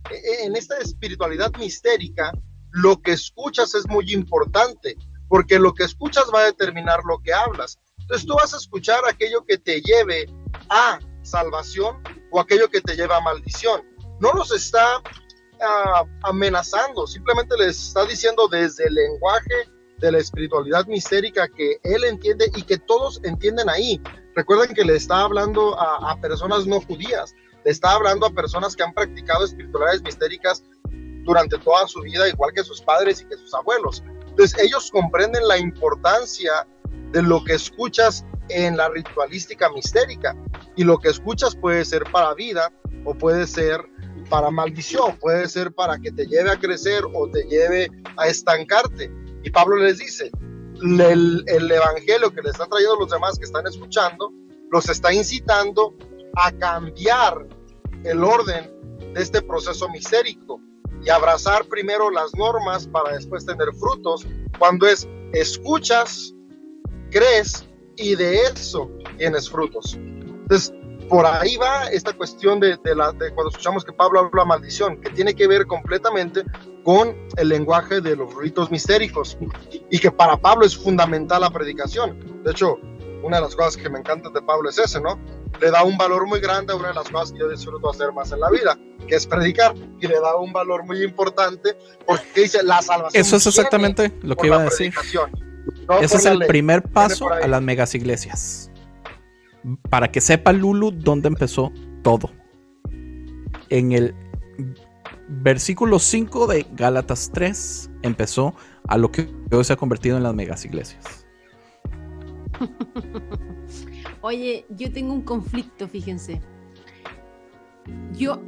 en 0.42 0.56
esta 0.56 0.76
espiritualidad 0.78 1.52
mistérica, 1.58 2.32
lo 2.70 3.00
que 3.00 3.12
escuchas 3.12 3.74
es 3.74 3.86
muy 3.88 4.12
importante, 4.12 4.96
porque 5.28 5.58
lo 5.58 5.74
que 5.74 5.84
escuchas 5.84 6.24
va 6.34 6.40
a 6.40 6.46
determinar 6.46 7.00
lo 7.04 7.20
que 7.20 7.32
hablas. 7.32 7.78
Entonces 7.98 8.26
tú 8.26 8.34
vas 8.34 8.52
a 8.52 8.58
escuchar 8.58 9.00
aquello 9.08 9.44
que 9.44 9.58
te 9.58 9.80
lleve 9.80 10.26
a 10.70 10.98
salvación 11.22 12.02
o 12.30 12.40
aquello 12.40 12.68
que 12.68 12.80
te 12.80 12.96
lleva 12.96 13.16
a 13.16 13.20
maldición. 13.20 13.82
No 14.20 14.32
los 14.32 14.52
está 14.52 15.02
ah, 15.60 16.04
amenazando, 16.22 17.06
simplemente 17.06 17.56
les 17.56 17.88
está 17.88 18.04
diciendo 18.04 18.48
desde 18.48 18.86
el 18.86 18.94
lenguaje 18.94 19.73
de 19.98 20.12
la 20.12 20.18
espiritualidad 20.18 20.86
mistérica 20.86 21.48
que 21.48 21.78
él 21.82 22.04
entiende 22.04 22.50
y 22.54 22.62
que 22.62 22.78
todos 22.78 23.20
entienden 23.24 23.68
ahí. 23.68 24.00
Recuerden 24.34 24.74
que 24.74 24.84
le 24.84 24.96
está 24.96 25.20
hablando 25.20 25.78
a, 25.78 26.18
personas 26.20 26.66
no 26.66 26.80
judías, 26.80 27.34
le 27.64 27.70
está 27.70 27.92
hablando 27.92 28.26
a 28.26 28.30
personas 28.30 28.74
que 28.74 28.82
han 28.82 28.92
practicado 28.92 29.44
espiritualidades 29.44 30.02
mistéricas 30.02 30.64
durante 31.24 31.58
toda 31.58 31.86
su 31.86 32.00
vida, 32.02 32.28
igual 32.28 32.52
que 32.54 32.64
sus 32.64 32.82
padres 32.82 33.22
y 33.22 33.26
que 33.26 33.36
sus 33.36 33.54
abuelos. 33.54 34.02
Entonces 34.28 34.58
ellos 34.60 34.90
comprenden 34.90 35.46
la 35.46 35.58
importancia 35.58 36.66
de 37.12 37.22
lo 37.22 37.42
que 37.44 37.54
escuchas 37.54 38.24
en 38.48 38.76
la 38.76 38.88
ritualística 38.88 39.70
mistérica. 39.70 40.36
Y 40.76 40.84
lo 40.84 40.98
que 40.98 41.08
escuchas 41.08 41.54
puede 41.54 41.84
ser 41.84 42.04
para 42.10 42.34
vida 42.34 42.72
o 43.04 43.14
puede 43.14 43.46
ser 43.46 43.80
para 44.28 44.50
maldición, 44.50 45.16
puede 45.18 45.48
ser 45.48 45.72
para 45.72 45.98
que 45.98 46.10
te 46.10 46.26
lleve 46.26 46.50
a 46.50 46.58
crecer 46.58 47.04
o 47.14 47.28
te 47.30 47.44
lleve 47.44 47.88
a 48.16 48.26
estancarte. 48.26 49.10
Y 49.44 49.50
Pablo 49.50 49.76
les 49.76 49.98
dice, 49.98 50.30
el, 50.82 51.44
el 51.46 51.70
evangelio 51.70 52.32
que 52.32 52.42
le 52.42 52.50
están 52.50 52.68
trayendo 52.68 52.96
los 52.96 53.10
demás 53.10 53.38
que 53.38 53.44
están 53.44 53.66
escuchando, 53.66 54.32
los 54.70 54.88
está 54.88 55.12
incitando 55.12 55.94
a 56.36 56.50
cambiar 56.52 57.46
el 58.04 58.24
orden 58.24 58.70
de 59.14 59.22
este 59.22 59.42
proceso 59.42 59.88
mistérico 59.90 60.60
y 61.04 61.10
abrazar 61.10 61.66
primero 61.66 62.10
las 62.10 62.34
normas 62.34 62.86
para 62.88 63.14
después 63.14 63.44
tener 63.44 63.68
frutos, 63.74 64.26
cuando 64.58 64.86
es 64.86 65.06
escuchas, 65.32 66.34
crees 67.10 67.66
y 67.96 68.14
de 68.14 68.42
eso 68.42 68.90
tienes 69.18 69.50
frutos. 69.50 69.94
Entonces, 69.94 70.72
por 71.08 71.26
ahí 71.26 71.56
va 71.56 71.88
esta 71.88 72.12
cuestión 72.14 72.60
de, 72.60 72.78
la, 72.96 73.12
de 73.12 73.34
cuando 73.34 73.50
escuchamos 73.50 73.84
que 73.84 73.92
Pablo 73.92 74.20
habla 74.20 74.44
maldición, 74.44 75.00
que 75.00 75.10
tiene 75.10 75.34
que 75.34 75.46
ver 75.46 75.66
completamente 75.66 76.44
con 76.84 77.16
el 77.36 77.48
lenguaje 77.48 78.00
de 78.00 78.14
los 78.14 78.34
ritos 78.36 78.70
mistéricos 78.70 79.36
y 79.90 79.98
que 79.98 80.10
para 80.10 80.36
Pablo 80.36 80.66
es 80.66 80.76
fundamental 80.76 81.40
la 81.40 81.50
predicación. 81.50 82.42
De 82.44 82.50
hecho, 82.50 82.78
una 83.22 83.38
de 83.38 83.42
las 83.42 83.56
cosas 83.56 83.76
que 83.76 83.88
me 83.88 83.98
encanta 83.98 84.28
de 84.28 84.42
Pablo 84.42 84.68
es 84.68 84.78
ese, 84.78 85.00
¿no? 85.00 85.18
Le 85.60 85.70
da 85.70 85.82
un 85.82 85.96
valor 85.96 86.26
muy 86.26 86.40
grande 86.40 86.72
a 86.74 86.76
una 86.76 86.88
de 86.88 86.94
las 86.94 87.08
cosas 87.08 87.32
que 87.32 87.38
yo 87.38 87.48
disfruto 87.48 87.90
hacer 87.90 88.12
más 88.12 88.30
en 88.32 88.40
la 88.40 88.50
vida, 88.50 88.78
que 89.08 89.14
es 89.14 89.26
predicar, 89.26 89.74
y 90.00 90.06
le 90.06 90.20
da 90.20 90.36
un 90.36 90.52
valor 90.52 90.84
muy 90.84 91.02
importante 91.02 91.76
porque 92.06 92.42
dice 92.42 92.62
la 92.62 92.82
salvación. 92.82 93.20
Eso 93.20 93.36
es 93.36 93.46
exactamente 93.46 94.12
lo 94.22 94.36
que 94.36 94.48
iba 94.48 94.60
a 94.60 94.64
decir. 94.64 94.92
Ese 96.00 96.16
es 96.16 96.26
el 96.26 96.40
primer 96.46 96.82
paso 96.82 97.30
a 97.30 97.46
las 97.48 97.62
megas 97.62 97.94
iglesias. 97.94 98.70
Para 99.88 100.12
que 100.12 100.20
sepa 100.20 100.52
Lulu 100.52 100.90
dónde 100.90 101.28
empezó 101.28 101.72
todo. 102.02 102.30
En 103.70 103.92
el 103.92 104.14
versículo 105.28 105.98
5 105.98 106.46
de 106.46 106.66
Gálatas 106.72 107.30
3 107.32 107.90
empezó 108.02 108.54
a 108.86 108.98
lo 108.98 109.10
que 109.10 109.28
hoy 109.50 109.64
se 109.64 109.72
ha 109.72 109.76
convertido 109.76 110.16
en 110.16 110.22
las 110.22 110.34
megas 110.34 110.64
iglesias. 110.64 111.26
Oye, 114.20 114.66
yo 114.70 114.92
tengo 114.92 115.12
un 115.12 115.22
conflicto, 115.22 115.88
fíjense. 115.88 116.40
Yo 118.12 118.40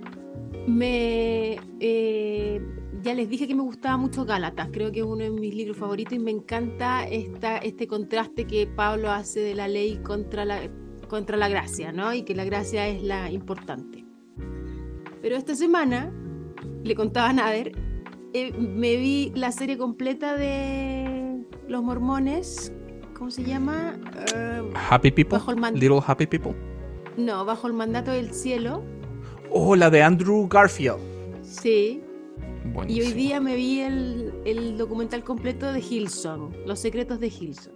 me 0.66 1.58
eh, 1.80 2.60
ya 3.06 3.14
les 3.14 3.28
dije 3.28 3.46
que 3.46 3.54
me 3.54 3.62
gustaba 3.62 3.96
mucho 3.96 4.24
Gálatas, 4.24 4.68
creo 4.72 4.90
que 4.90 4.98
es 4.98 5.06
uno 5.06 5.22
de 5.22 5.30
mis 5.30 5.54
libros 5.54 5.76
favoritos 5.76 6.14
y 6.14 6.18
me 6.18 6.32
encanta 6.32 7.06
esta, 7.06 7.58
este 7.58 7.86
contraste 7.86 8.48
que 8.48 8.66
Pablo 8.66 9.12
hace 9.12 9.38
de 9.38 9.54
la 9.54 9.68
ley 9.68 9.98
contra 9.98 10.44
la, 10.44 10.68
contra 11.08 11.36
la 11.36 11.48
gracia, 11.48 11.92
¿no? 11.92 12.12
Y 12.12 12.22
que 12.22 12.34
la 12.34 12.44
gracia 12.44 12.88
es 12.88 13.04
la 13.04 13.30
importante. 13.30 14.04
Pero 15.22 15.36
esta 15.36 15.54
semana, 15.54 16.12
le 16.86 16.94
contaba 16.94 17.28
a 17.28 17.32
Nader, 17.32 17.72
eh, 18.32 18.52
me 18.52 18.96
vi 18.96 19.32
la 19.34 19.52
serie 19.52 19.76
completa 19.76 20.36
de 20.36 21.44
Los 21.68 21.82
Mormones, 21.82 22.72
¿cómo 23.14 23.30
se 23.30 23.44
llama? 23.44 23.98
Uh, 24.34 24.72
Happy 24.90 25.10
People. 25.10 25.38
Little 25.74 26.00
Happy 26.06 26.26
People. 26.26 26.54
No, 27.16 27.44
bajo 27.44 27.66
el 27.66 27.72
mandato 27.72 28.10
del 28.12 28.32
cielo. 28.32 28.82
Oh, 29.50 29.74
la 29.74 29.90
de 29.90 30.02
Andrew 30.02 30.46
Garfield. 30.48 30.98
Sí, 31.42 32.02
y 32.88 33.00
hoy 33.00 33.12
día 33.12 33.40
me 33.40 33.56
vi 33.56 33.80
el, 33.80 34.76
documental 34.76 35.24
completo 35.24 35.72
de 35.72 35.80
Hilson, 35.80 36.54
Los 36.66 36.80
secretos 36.80 37.20
de 37.20 37.28
Hilson. 37.28 37.74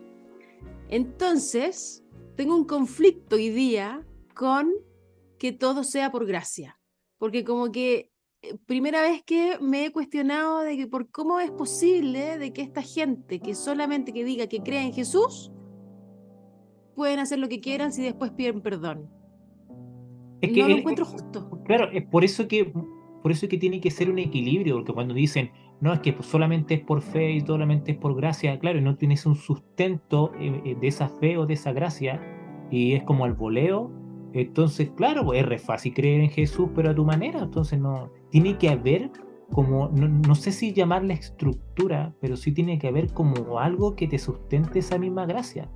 Entonces, 0.88 2.04
tengo 2.36 2.54
un 2.54 2.64
conflicto 2.64 3.36
hoy 3.36 3.50
día 3.50 4.04
con 4.34 4.72
que 5.38 5.52
todo 5.52 5.84
sea 5.84 6.10
por 6.10 6.26
gracia. 6.26 6.78
Porque 7.18 7.44
como 7.44 7.70
que 7.72 7.96
eh, 7.96 8.09
primera 8.66 9.02
vez 9.02 9.22
que 9.22 9.58
me 9.60 9.84
he 9.84 9.92
cuestionado 9.92 10.60
de 10.60 10.76
que 10.76 10.86
por 10.86 11.10
cómo 11.10 11.40
es 11.40 11.50
posible 11.50 12.38
de 12.38 12.52
que 12.52 12.62
esta 12.62 12.82
gente 12.82 13.40
que 13.40 13.54
solamente 13.54 14.12
que 14.12 14.24
diga 14.24 14.46
que 14.46 14.60
cree 14.62 14.82
en 14.82 14.92
Jesús 14.92 15.52
pueden 16.94 17.18
hacer 17.18 17.38
lo 17.38 17.48
que 17.48 17.60
quieran 17.60 17.92
si 17.92 18.02
después 18.02 18.30
piden 18.32 18.60
perdón. 18.62 19.10
Es 20.40 20.52
que 20.52 20.62
no 20.62 20.68
lo 20.68 20.76
encuentro 20.76 21.04
justo. 21.04 21.50
Claro, 21.66 21.90
es 21.92 22.02
por 22.06 22.24
eso 22.24 22.48
que 22.48 22.72
por 23.22 23.32
eso 23.32 23.46
es 23.46 23.50
que 23.50 23.58
tiene 23.58 23.80
que 23.80 23.90
ser 23.90 24.10
un 24.10 24.18
equilibrio, 24.18 24.76
porque 24.76 24.92
cuando 24.92 25.14
dicen, 25.14 25.50
no, 25.80 25.92
es 25.92 26.00
que 26.00 26.16
solamente 26.22 26.74
es 26.74 26.80
por 26.80 27.02
fe 27.02 27.32
y 27.32 27.40
solamente 27.40 27.92
es 27.92 27.98
por 27.98 28.14
gracia, 28.16 28.58
claro, 28.58 28.80
no 28.80 28.96
tienes 28.96 29.26
un 29.26 29.36
sustento 29.36 30.32
eh, 30.38 30.62
eh, 30.64 30.76
de 30.80 30.86
esa 30.86 31.08
fe 31.08 31.36
o 31.36 31.46
de 31.46 31.54
esa 31.54 31.72
gracia, 31.72 32.20
y 32.70 32.94
es 32.94 33.02
como 33.02 33.26
el 33.26 33.34
voleo, 33.34 33.90
entonces, 34.32 34.90
claro, 34.96 35.24
pues, 35.24 35.40
es 35.40 35.46
re 35.46 35.58
fácil 35.58 35.94
creer 35.94 36.20
en 36.20 36.30
Jesús, 36.30 36.68
pero 36.74 36.90
a 36.90 36.94
tu 36.94 37.04
manera, 37.04 37.40
entonces 37.40 37.78
no, 37.78 38.10
tiene 38.30 38.58
que 38.58 38.68
haber 38.68 39.10
como, 39.52 39.88
no, 39.88 40.34
sé 40.36 40.52
si 40.52 40.72
llamarla 40.72 41.14
estructura, 41.14 42.14
pero 42.20 42.36
sí 42.36 42.52
tiene 42.52 42.78
que 42.78 42.86
haber 42.86 43.12
como 43.12 43.58
algo 43.58 43.96
que 43.96 44.06
te 44.06 44.18
sustente 44.18 44.78
esa 44.78 44.98
misma 44.98 45.26
gracia. 45.26 45.68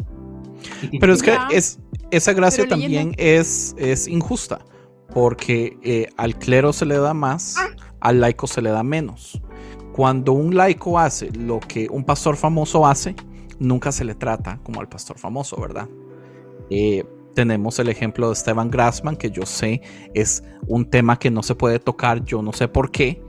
Pero 1.00 1.12
es 1.12 1.22
que 1.22 1.36
es, 1.50 1.80
esa 2.10 2.32
gracia 2.32 2.68
también 2.68 3.12
es, 3.18 3.74
es 3.76 4.06
injusta 4.06 4.64
porque 5.12 5.78
eh, 5.82 6.08
al 6.16 6.36
clero 6.38 6.72
se 6.72 6.86
le 6.86 6.98
da 6.98 7.14
más, 7.14 7.56
al 8.00 8.20
laico 8.20 8.46
se 8.46 8.62
le 8.62 8.70
da 8.70 8.82
menos. 8.82 9.40
Cuando 9.92 10.32
un 10.32 10.56
laico 10.56 10.98
hace 10.98 11.30
lo 11.32 11.60
que 11.60 11.88
un 11.88 12.04
pastor 12.04 12.36
famoso 12.36 12.86
hace, 12.86 13.14
nunca 13.58 13.92
se 13.92 14.04
le 14.04 14.14
trata 14.14 14.58
como 14.62 14.80
al 14.80 14.88
pastor 14.88 15.18
famoso, 15.18 15.60
¿verdad? 15.60 15.88
Eh, 16.70 17.04
tenemos 17.34 17.78
el 17.78 17.88
ejemplo 17.88 18.28
de 18.28 18.32
Esteban 18.32 18.70
Grassman, 18.70 19.16
que 19.16 19.30
yo 19.30 19.44
sé 19.44 19.82
es 20.14 20.42
un 20.66 20.88
tema 20.88 21.18
que 21.18 21.30
no 21.30 21.42
se 21.42 21.54
puede 21.54 21.78
tocar, 21.78 22.24
yo 22.24 22.42
no 22.42 22.52
sé 22.52 22.68
por 22.68 22.90
qué, 22.90 23.22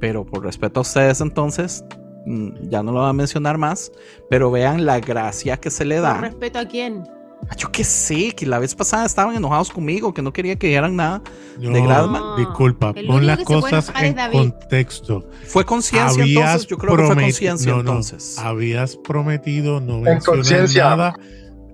pero 0.00 0.24
por 0.24 0.44
respeto 0.44 0.80
a 0.80 0.82
ustedes 0.82 1.20
entonces, 1.20 1.84
mm, 2.26 2.68
ya 2.68 2.82
no 2.82 2.92
lo 2.92 3.00
voy 3.00 3.10
a 3.10 3.12
mencionar 3.12 3.58
más, 3.58 3.92
pero 4.28 4.50
vean 4.50 4.86
la 4.86 4.98
gracia 4.98 5.58
que 5.58 5.70
se 5.70 5.84
le 5.84 6.00
da. 6.00 6.14
¿Por 6.14 6.22
respeto 6.22 6.58
a 6.58 6.64
quién? 6.64 7.04
Ah, 7.48 7.56
yo 7.56 7.72
qué 7.72 7.84
sé, 7.84 8.32
que 8.32 8.44
la 8.44 8.58
vez 8.58 8.74
pasada 8.74 9.06
estaban 9.06 9.34
enojados 9.34 9.70
conmigo, 9.70 10.12
que 10.12 10.20
no 10.20 10.32
quería 10.32 10.56
que 10.56 10.66
dijeran 10.66 10.96
nada 10.96 11.22
de 11.58 11.82
Gradman. 11.82 12.36
Disculpa, 12.36 12.92
pon 12.92 13.26
las 13.26 13.42
cosas 13.44 13.90
en 14.00 14.14
contexto. 14.30 15.24
Fue 15.46 15.64
conciencia 15.64 16.22
entonces, 16.22 16.66
yo 16.66 16.76
creo 16.76 16.96
que 16.96 17.06
fue 17.06 17.14
conciencia 17.14 17.72
entonces. 17.72 18.38
habías 18.38 18.96
prometido 18.96 19.80
no 19.80 20.00
mencionar 20.00 20.68
nada 20.76 21.14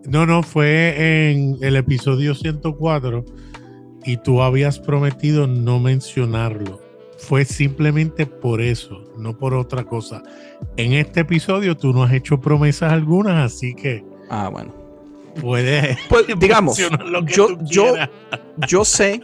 No, 0.08 0.26
no, 0.26 0.42
fue 0.42 1.30
en 1.30 1.56
el 1.60 1.76
episodio 1.76 2.34
104 2.34 3.24
y 4.04 4.16
tú 4.18 4.40
habías 4.40 4.78
prometido 4.78 5.46
no 5.46 5.80
mencionarlo. 5.80 6.80
Fue 7.18 7.44
simplemente 7.44 8.26
por 8.26 8.60
eso, 8.60 9.02
no 9.18 9.36
por 9.36 9.54
otra 9.54 9.84
cosa. 9.84 10.22
En 10.76 10.92
este 10.92 11.20
episodio 11.20 11.76
tú 11.76 11.92
no 11.92 12.04
has 12.04 12.12
hecho 12.12 12.40
promesas 12.40 12.92
algunas, 12.92 13.52
así 13.52 13.74
que. 13.74 14.04
Ah, 14.30 14.48
bueno. 14.48 14.72
Puedes. 15.40 15.98
Pues, 16.08 16.26
digamos, 16.38 16.76
yo, 16.76 17.58
yo, 17.62 17.94
yo 18.68 18.84
sé 18.84 19.22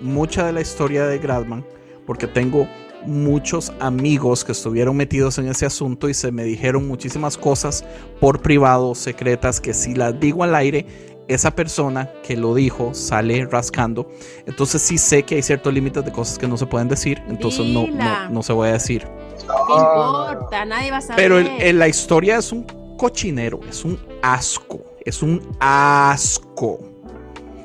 mucha 0.00 0.46
de 0.46 0.52
la 0.52 0.60
historia 0.60 1.06
de 1.06 1.18
Gradman 1.18 1.64
porque 2.06 2.26
tengo 2.26 2.68
muchos 3.06 3.72
amigos 3.80 4.44
que 4.44 4.52
estuvieron 4.52 4.96
metidos 4.96 5.38
en 5.38 5.48
ese 5.48 5.66
asunto 5.66 6.08
y 6.08 6.14
se 6.14 6.32
me 6.32 6.44
dijeron 6.44 6.86
muchísimas 6.86 7.36
cosas 7.36 7.84
por 8.20 8.40
privado, 8.42 8.94
secretas, 8.94 9.60
que 9.60 9.74
si 9.74 9.94
las 9.94 10.18
digo 10.18 10.44
al 10.44 10.54
aire, 10.54 10.86
esa 11.28 11.50
persona 11.50 12.10
que 12.22 12.36
lo 12.36 12.54
dijo 12.54 12.92
sale 12.94 13.46
rascando. 13.46 14.08
Entonces 14.46 14.82
sí 14.82 14.98
sé 14.98 15.22
que 15.22 15.36
hay 15.36 15.42
ciertos 15.42 15.72
límites 15.72 16.04
de 16.04 16.12
cosas 16.12 16.38
que 16.38 16.46
no 16.46 16.56
se 16.56 16.66
pueden 16.66 16.88
decir, 16.88 17.22
entonces 17.28 17.66
no, 17.66 17.86
no, 18.30 18.42
se 18.42 18.52
voy 18.52 18.68
a 18.68 18.72
decir. 18.72 19.06
No 19.46 19.78
importa, 19.78 20.64
nadie 20.64 20.90
va 20.90 20.98
a 20.98 21.00
saber. 21.00 21.16
Pero 21.16 21.38
en 21.38 21.78
la 21.78 21.88
historia 21.88 22.38
es 22.38 22.52
un 22.52 22.64
cochinero, 22.96 23.60
es 23.68 23.84
un 23.84 23.98
asco, 24.22 24.82
es 25.04 25.22
un 25.22 25.42
asco 25.60 26.93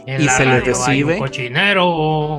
y 0.06 0.28
se 0.28 0.46
le 0.46 0.60
recibe 0.62 1.20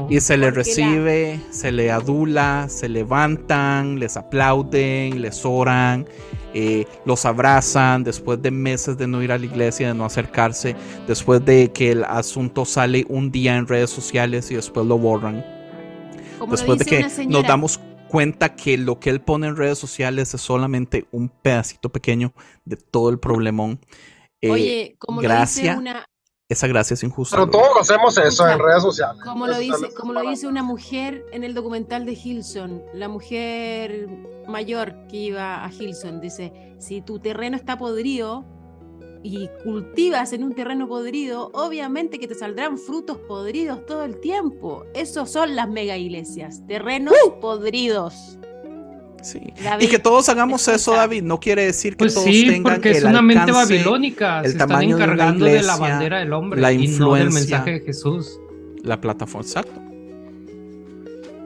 y 0.09 0.21
se 0.21 0.37
le 0.37 0.51
recibe, 0.51 1.41
se 1.51 1.73
le 1.73 1.91
adula, 1.91 2.67
se 2.69 2.89
levantan, 2.89 3.99
les 3.99 4.17
aplauden, 4.17 5.21
les 5.21 5.45
oran, 5.45 6.07
eh, 6.53 6.87
los 7.05 7.25
abrazan 7.25 8.03
después 8.03 8.43
de 8.43 8.51
meses 8.51 8.99
de 8.99 9.07
no 9.07 9.23
ir 9.23 9.33
a 9.33 9.39
la 9.39 9.47
iglesia, 9.47 9.89
de 9.89 9.95
no 9.95 10.05
acercarse, 10.05 10.75
después 11.07 11.45
de 11.45 11.71
que 11.73 11.93
el 11.93 12.05
asunto 12.05 12.65
sale 12.65 13.05
un 13.09 13.31
día 13.31 13.57
en 13.57 13.67
redes 13.67 13.91
sociales 13.91 14.51
y 14.51 14.57
después 14.57 14.87
lo 14.87 14.99
borran. 14.99 15.45
después 16.51 16.79
de 16.79 16.85
que 16.85 17.27
nos 17.27 17.47
damos 17.47 17.81
cuenta 18.09 18.57
que 18.57 18.77
lo 18.77 18.99
que 18.99 19.11
él 19.11 19.21
pone 19.21 19.47
en 19.47 19.57
redes 19.57 19.79
sociales 19.79 20.35
es 20.35 20.41
solamente 20.41 21.07
un 21.13 21.29
pedacito 21.29 21.91
pequeño 21.91 22.33
de 22.65 22.77
todo 22.77 23.11
el 23.11 23.21
problemón. 23.21 23.79
Eh, 24.41 24.51
Oye, 24.51 24.97
como 24.99 25.21
gracias, 25.21 25.77
una, 25.77 26.05
esa 26.51 26.67
gracia 26.67 26.95
es 26.95 27.03
injusta. 27.05 27.37
Pero 27.37 27.49
todos 27.49 27.71
hacemos 27.81 28.19
eso 28.19 28.49
en 28.49 28.59
redes 28.59 28.83
sociales. 28.83 29.23
Como 29.25 29.47
lo 29.47 29.57
dice, 29.59 29.95
como 29.95 30.13
lo 30.13 30.21
dice 30.29 30.49
una 30.49 30.65
mujer 30.65 31.25
en 31.33 31.45
el 31.45 31.55
documental 31.55 32.05
de 32.05 32.13
Hilson, 32.13 32.83
la 32.93 33.09
mujer 33.09 34.09
mayor 34.49 35.07
que 35.07 35.17
iba 35.17 35.65
a 35.65 35.71
Hilson, 35.73 36.21
dice, 36.21 36.75
si 36.79 37.03
tu 37.03 37.21
terreno 37.21 37.57
está 37.57 37.79
podrido 37.79 38.45
y 39.23 39.49
cultivas 39.63 40.33
en 40.33 40.43
un 40.43 40.55
terreno 40.55 40.89
podrido, 40.89 41.51
obviamente 41.55 42.19
que 42.19 42.27
te 42.27 42.35
saldrán 42.35 42.79
frutos 42.79 43.19
podridos 43.29 43.87
todo 43.87 44.03
el 44.03 44.21
tiempo. 44.21 44.85
Esos 44.93 45.31
son 45.31 45.55
las 45.55 45.69
mega 45.69 45.97
iglesias, 45.97 46.67
terrenos 46.67 47.15
¡Uh! 47.27 47.39
podridos. 47.39 48.39
Y 49.81 49.89
que 49.89 49.99
todos 49.99 50.29
hagamos 50.29 50.67
eso, 50.69 50.93
David, 50.93 51.23
no 51.23 51.41
quiere 51.41 51.67
decir 51.67 51.93
que 51.93 51.99
pues 52.05 52.15
todos 52.15 52.27
sí, 52.27 52.47
tengan 52.47 52.75
porque 52.75 52.91
es 52.93 53.05
una 53.05 53.23
mente 53.23 53.53
babilónica. 53.53 54.41
El 54.41 54.53
Se 54.53 54.59
tamaño 54.59 54.97
están 54.97 55.11
encargando 55.11 55.45
de, 55.45 55.63
la 55.63 55.77
bandera 55.77 56.19
del 56.19 56.33
hombre 56.33 56.61
la 56.61 56.73
influencia, 56.73 57.25
del 57.25 57.35
mensaje 57.35 57.71
de 57.73 57.81
Jesús. 57.81 58.39
La 58.83 59.01
plataforma, 59.01 59.47
exacto. 59.47 59.81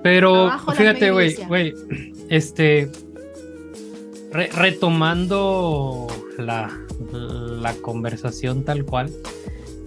Pero 0.03 0.51
fíjate, 0.77 1.11
güey, 1.11 1.35
güey, 1.47 1.75
este 2.29 2.91
retomando 4.33 6.09
la, 6.39 6.71
la 7.13 7.73
conversación 7.75 8.65
tal 8.65 8.85
cual. 8.85 9.11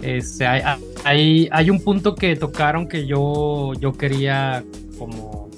Este, 0.02 0.46
hay, 0.46 0.62
hay, 1.04 1.48
hay, 1.50 1.70
un 1.70 1.80
punto 1.80 2.14
que 2.14 2.36
tocaron 2.36 2.88
que 2.88 3.06
yo, 3.06 3.72
yo 3.80 3.92
quería 3.92 4.64
como 4.96 5.50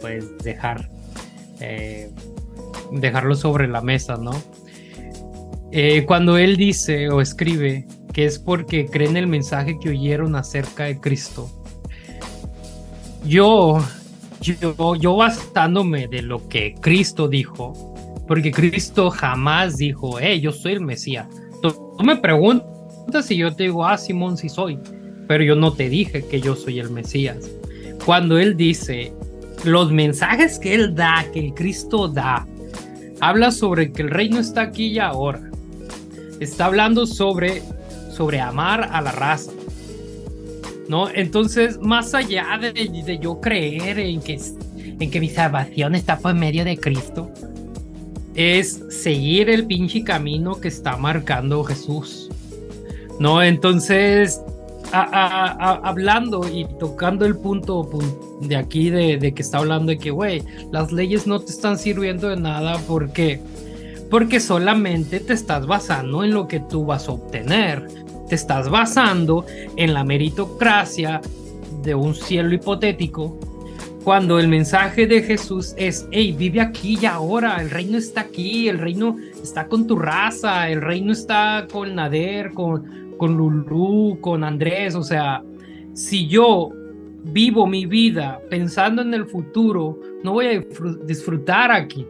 pues 0.00 0.38
dejar 0.38 0.90
eh, 1.60 2.10
dejarlo 2.92 3.34
sobre 3.34 3.68
la 3.68 3.80
mesa, 3.80 4.16
¿no? 4.16 4.32
Eh, 5.72 6.04
cuando 6.06 6.38
él 6.38 6.56
dice 6.56 7.08
o 7.10 7.20
escribe 7.20 7.86
que 8.12 8.24
es 8.24 8.38
porque 8.38 8.86
creen 8.86 9.16
el 9.16 9.26
mensaje 9.26 9.78
que 9.78 9.90
oyeron 9.90 10.36
acerca 10.36 10.84
de 10.84 11.00
Cristo, 11.00 11.50
yo, 13.24 13.84
yo, 14.40 14.94
yo 14.94 15.16
bastándome 15.16 16.08
de 16.08 16.22
lo 16.22 16.48
que 16.48 16.74
Cristo 16.80 17.28
dijo, 17.28 17.94
porque 18.26 18.50
Cristo 18.50 19.10
jamás 19.10 19.76
dijo, 19.76 20.18
hey, 20.20 20.40
yo 20.40 20.52
soy 20.52 20.72
el 20.72 20.80
Mesías. 20.80 21.26
Tú, 21.62 21.74
me 22.02 22.16
preguntas 22.16 23.26
si 23.26 23.36
yo 23.36 23.54
te 23.54 23.64
digo, 23.64 23.84
ah, 23.84 23.98
Simón, 23.98 24.36
sí 24.36 24.48
soy, 24.48 24.78
pero 25.28 25.44
yo 25.44 25.54
no 25.54 25.72
te 25.72 25.88
dije 25.88 26.24
que 26.24 26.40
yo 26.40 26.56
soy 26.56 26.78
el 26.78 26.90
Mesías. 26.90 27.50
Cuando 28.04 28.38
él 28.38 28.56
dice, 28.56 29.12
los 29.66 29.92
mensajes 29.92 30.58
que 30.58 30.74
él 30.74 30.94
da, 30.94 31.24
que 31.32 31.40
el 31.40 31.54
Cristo 31.54 32.08
da, 32.08 32.46
habla 33.20 33.50
sobre 33.50 33.92
que 33.92 34.02
el 34.02 34.10
reino 34.10 34.38
está 34.38 34.62
aquí 34.62 34.86
y 34.86 34.98
ahora. 34.98 35.40
Está 36.40 36.66
hablando 36.66 37.06
sobre, 37.06 37.62
sobre 38.12 38.40
amar 38.40 38.88
a 38.92 39.00
la 39.00 39.12
raza. 39.12 39.52
¿No? 40.88 41.08
Entonces, 41.08 41.78
más 41.80 42.14
allá 42.14 42.58
de, 42.60 42.72
de 42.72 43.18
yo 43.18 43.40
creer 43.40 43.98
en 43.98 44.20
que, 44.20 44.38
en 44.76 45.10
que 45.10 45.20
mi 45.20 45.28
salvación 45.28 45.94
está 45.94 46.18
por 46.18 46.34
medio 46.34 46.64
de 46.64 46.78
Cristo, 46.78 47.30
es 48.36 48.84
seguir 48.90 49.50
el 49.50 49.66
pinche 49.66 50.04
camino 50.04 50.60
que 50.60 50.68
está 50.68 50.96
marcando 50.96 51.64
Jesús. 51.64 52.28
¿No? 53.18 53.42
Entonces, 53.42 54.40
hablando 54.92 56.48
y 56.48 56.66
tocando 56.78 57.24
el 57.24 57.36
punto, 57.36 57.88
de 58.40 58.56
aquí 58.56 58.90
de, 58.90 59.32
que 59.34 59.42
está 59.42 59.58
hablando 59.58 59.90
de 59.90 59.98
que, 59.98 60.10
güey, 60.10 60.42
las 60.72 60.92
leyes 60.92 61.26
no 61.26 61.40
te 61.40 61.50
están 61.50 61.78
sirviendo 61.78 62.28
de 62.28 62.36
nada 62.36 62.78
porque 62.86 63.40
porque 64.10 64.38
solamente 64.38 65.18
te 65.18 65.32
estás 65.32 65.66
basando 65.66 66.22
en 66.22 66.32
lo 66.32 66.46
que 66.46 66.60
tú 66.60 66.84
vas 66.84 67.08
a 67.08 67.12
obtener. 67.12 67.88
Te 68.28 68.36
estás 68.36 68.68
basando 68.68 69.44
en 69.76 69.94
la 69.94 70.04
meritocracia 70.04 71.20
de 71.82 71.94
un 71.94 72.14
cielo 72.14 72.54
hipotético. 72.54 73.36
Cuando 74.04 74.38
el 74.38 74.46
mensaje 74.46 75.08
de 75.08 75.22
Jesús 75.22 75.74
es, 75.76 76.06
hey, 76.12 76.34
vive 76.38 76.60
aquí 76.60 76.96
y 77.00 77.06
ahora, 77.06 77.56
el 77.60 77.70
reino 77.70 77.98
está 77.98 78.20
aquí, 78.20 78.68
el 78.68 78.78
reino 78.78 79.16
está 79.42 79.66
con 79.66 79.88
tu 79.88 79.98
raza, 79.98 80.70
el 80.70 80.80
reino 80.80 81.12
está 81.12 81.66
con 81.70 81.96
Nader, 81.96 82.52
con, 82.52 83.05
con 83.16 83.36
Lulú, 83.36 84.18
con 84.20 84.44
Andrés, 84.44 84.94
o 84.94 85.02
sea, 85.02 85.42
si 85.94 86.26
yo 86.26 86.70
vivo 87.32 87.66
mi 87.66 87.86
vida 87.86 88.40
pensando 88.50 89.02
en 89.02 89.14
el 89.14 89.26
futuro, 89.26 89.98
no 90.22 90.32
voy 90.32 90.46
a 90.46 90.60
disfrutar 91.04 91.72
aquí. 91.72 92.06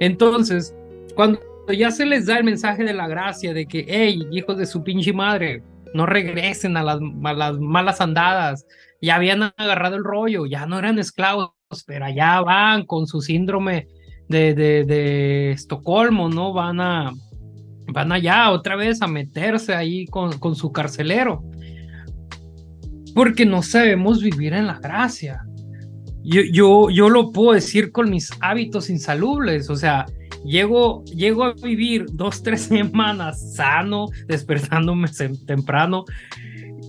Entonces, 0.00 0.74
cuando 1.14 1.40
ya 1.76 1.90
se 1.90 2.06
les 2.06 2.26
da 2.26 2.38
el 2.38 2.44
mensaje 2.44 2.84
de 2.84 2.94
la 2.94 3.08
gracia 3.08 3.52
de 3.52 3.66
que, 3.66 3.84
hey, 3.88 4.26
hijos 4.30 4.56
de 4.56 4.66
su 4.66 4.82
pinche 4.82 5.12
madre, 5.12 5.62
no 5.94 6.06
regresen 6.06 6.76
a 6.76 6.82
las, 6.82 7.00
malas 7.00 8.00
andadas, 8.00 8.66
ya 9.00 9.16
habían 9.16 9.42
agarrado 9.56 9.96
el 9.96 10.04
rollo, 10.04 10.46
ya 10.46 10.66
no 10.66 10.78
eran 10.78 10.98
esclavos, 10.98 11.52
pero 11.86 12.04
allá 12.04 12.40
van 12.40 12.84
con 12.84 13.06
su 13.06 13.20
síndrome 13.20 13.88
de, 14.28 14.54
de, 14.54 14.84
de 14.84 15.52
Estocolmo, 15.52 16.28
¿no? 16.28 16.52
Van 16.52 16.80
a, 16.80 17.12
van 17.92 18.12
allá 18.12 18.50
otra 18.50 18.76
vez 18.76 19.02
a 19.02 19.06
meterse 19.06 19.74
ahí 19.74 20.06
con, 20.06 20.38
con 20.38 20.54
su 20.54 20.72
carcelero. 20.72 21.42
Porque 23.14 23.46
no 23.46 23.62
sabemos 23.62 24.22
vivir 24.22 24.52
en 24.52 24.66
la 24.66 24.78
gracia. 24.78 25.44
Yo, 26.22 26.42
yo, 26.52 26.90
yo 26.90 27.08
lo 27.08 27.30
puedo 27.30 27.52
decir 27.52 27.92
con 27.92 28.10
mis 28.10 28.30
hábitos 28.40 28.90
insalubles, 28.90 29.70
o 29.70 29.76
sea, 29.76 30.06
llego, 30.44 31.04
llego 31.04 31.44
a 31.44 31.52
vivir 31.52 32.06
dos, 32.12 32.42
tres 32.42 32.62
semanas 32.68 33.54
sano, 33.54 34.06
despertándome 34.26 35.08
temprano, 35.46 36.04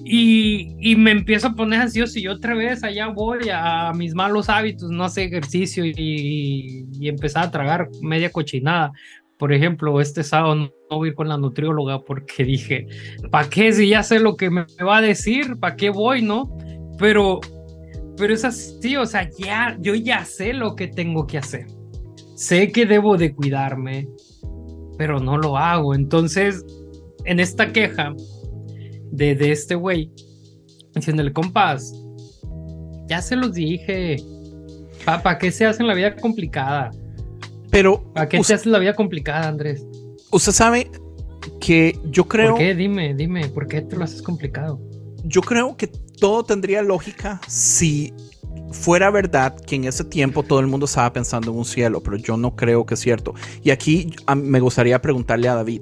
y, 0.10 0.74
y, 0.80 0.96
me 0.96 1.12
empiezo 1.12 1.48
a 1.48 1.54
poner 1.54 1.82
ansioso 1.82 2.18
y 2.18 2.30
otra 2.30 2.56
vez 2.56 2.82
allá 2.82 3.08
voy 3.08 3.50
a 3.52 3.92
mis 3.94 4.16
malos 4.16 4.48
hábitos, 4.48 4.90
no 4.90 5.04
hacer 5.04 5.28
ejercicio 5.28 5.84
y, 5.84 6.88
y, 6.98 7.10
empezar 7.10 7.44
a 7.44 7.52
tragar 7.52 7.90
media 8.02 8.32
cochinada. 8.32 8.94
Por 9.38 9.54
ejemplo, 9.54 10.02
este 10.02 10.24
sábado 10.24 10.56
no 10.56 10.72
voy 10.90 11.10
ir 11.10 11.16
con 11.16 11.30
la 11.30 11.38
nutrióloga 11.38 12.04
porque 12.04 12.44
dije, 12.44 12.88
¿para 13.30 13.50
qué? 13.50 13.72
Si 13.72 13.90
ya 13.90 14.02
sé 14.04 14.20
lo 14.20 14.36
que 14.36 14.50
me 14.50 14.66
va 14.84 14.98
a 14.98 15.02
decir, 15.02 15.58
¿para 15.60 15.76
qué 15.76 15.90
voy, 15.90 16.22
no? 16.22 16.58
Pero, 16.98 17.40
pero 18.18 18.34
es 18.34 18.44
así, 18.44 18.98
o 18.98 19.06
sea, 19.06 19.30
ya, 19.38 19.78
yo 19.80 19.94
ya 19.94 20.26
sé 20.26 20.54
lo 20.54 20.76
que 20.76 20.88
tengo 20.88 21.28
que 21.28 21.38
hacer. 21.38 21.68
Sé 22.36 22.72
que 22.72 22.86
debo 22.86 23.18
de 23.18 23.34
cuidarme, 23.34 24.08
pero 24.98 25.20
no 25.20 25.38
lo 25.38 25.58
hago. 25.58 25.94
Entonces, 25.94 26.66
en 27.26 27.40
esta 27.40 27.72
queja 27.72 28.16
de, 29.12 29.36
de 29.36 29.52
este 29.52 29.76
güey, 29.76 30.12
diciendo 30.96 31.22
el 31.22 31.34
compás, 31.34 31.94
ya 33.08 33.22
se 33.22 33.36
los 33.36 33.54
dije, 33.54 34.18
¿para 35.06 35.38
qué 35.38 35.52
se 35.52 35.66
hacen 35.66 35.88
la 35.88 35.94
vida 35.94 36.16
complicada? 36.16 36.92
Pero. 37.72 38.12
¿A 38.16 38.28
qué 38.28 38.40
te 38.40 38.54
hace 38.54 38.70
la 38.70 38.80
vida 38.80 38.96
complicada, 38.96 39.48
Andrés? 39.48 39.86
Usted 40.32 40.52
sabe, 40.52 40.92
que 41.60 42.00
yo 42.06 42.28
creo... 42.28 42.52
¿Por 42.52 42.60
qué? 42.60 42.76
Dime, 42.76 43.14
dime, 43.14 43.48
¿por 43.50 43.68
qué 43.68 43.82
te 43.82 43.96
lo 43.96 44.04
haces 44.04 44.22
complicado? 44.22 44.80
Yo 45.24 45.42
creo 45.42 45.76
que 45.78 45.88
todo 45.88 46.44
tendría 46.44 46.82
lógica 46.82 47.40
si 47.48 48.14
fuera 48.72 49.10
verdad 49.10 49.60
que 49.60 49.76
en 49.76 49.86
ese 49.86 50.04
tiempo 50.04 50.44
todo 50.44 50.60
el 50.60 50.68
mundo 50.68 50.86
estaba 50.86 51.12
pensando 51.14 51.52
en 51.52 51.58
un 51.58 51.66
cielo, 51.66 52.02
pero 52.02 52.18
yo 52.18 52.38
no 52.38 52.56
creo 52.56 52.86
que 52.86 52.96
es 52.96 53.00
cierto. 53.00 53.34
Y 53.64 53.72
aquí 53.72 54.14
me 54.36 54.60
gustaría 54.60 55.02
preguntarle 55.02 55.48
a 55.48 55.56
David, 55.56 55.82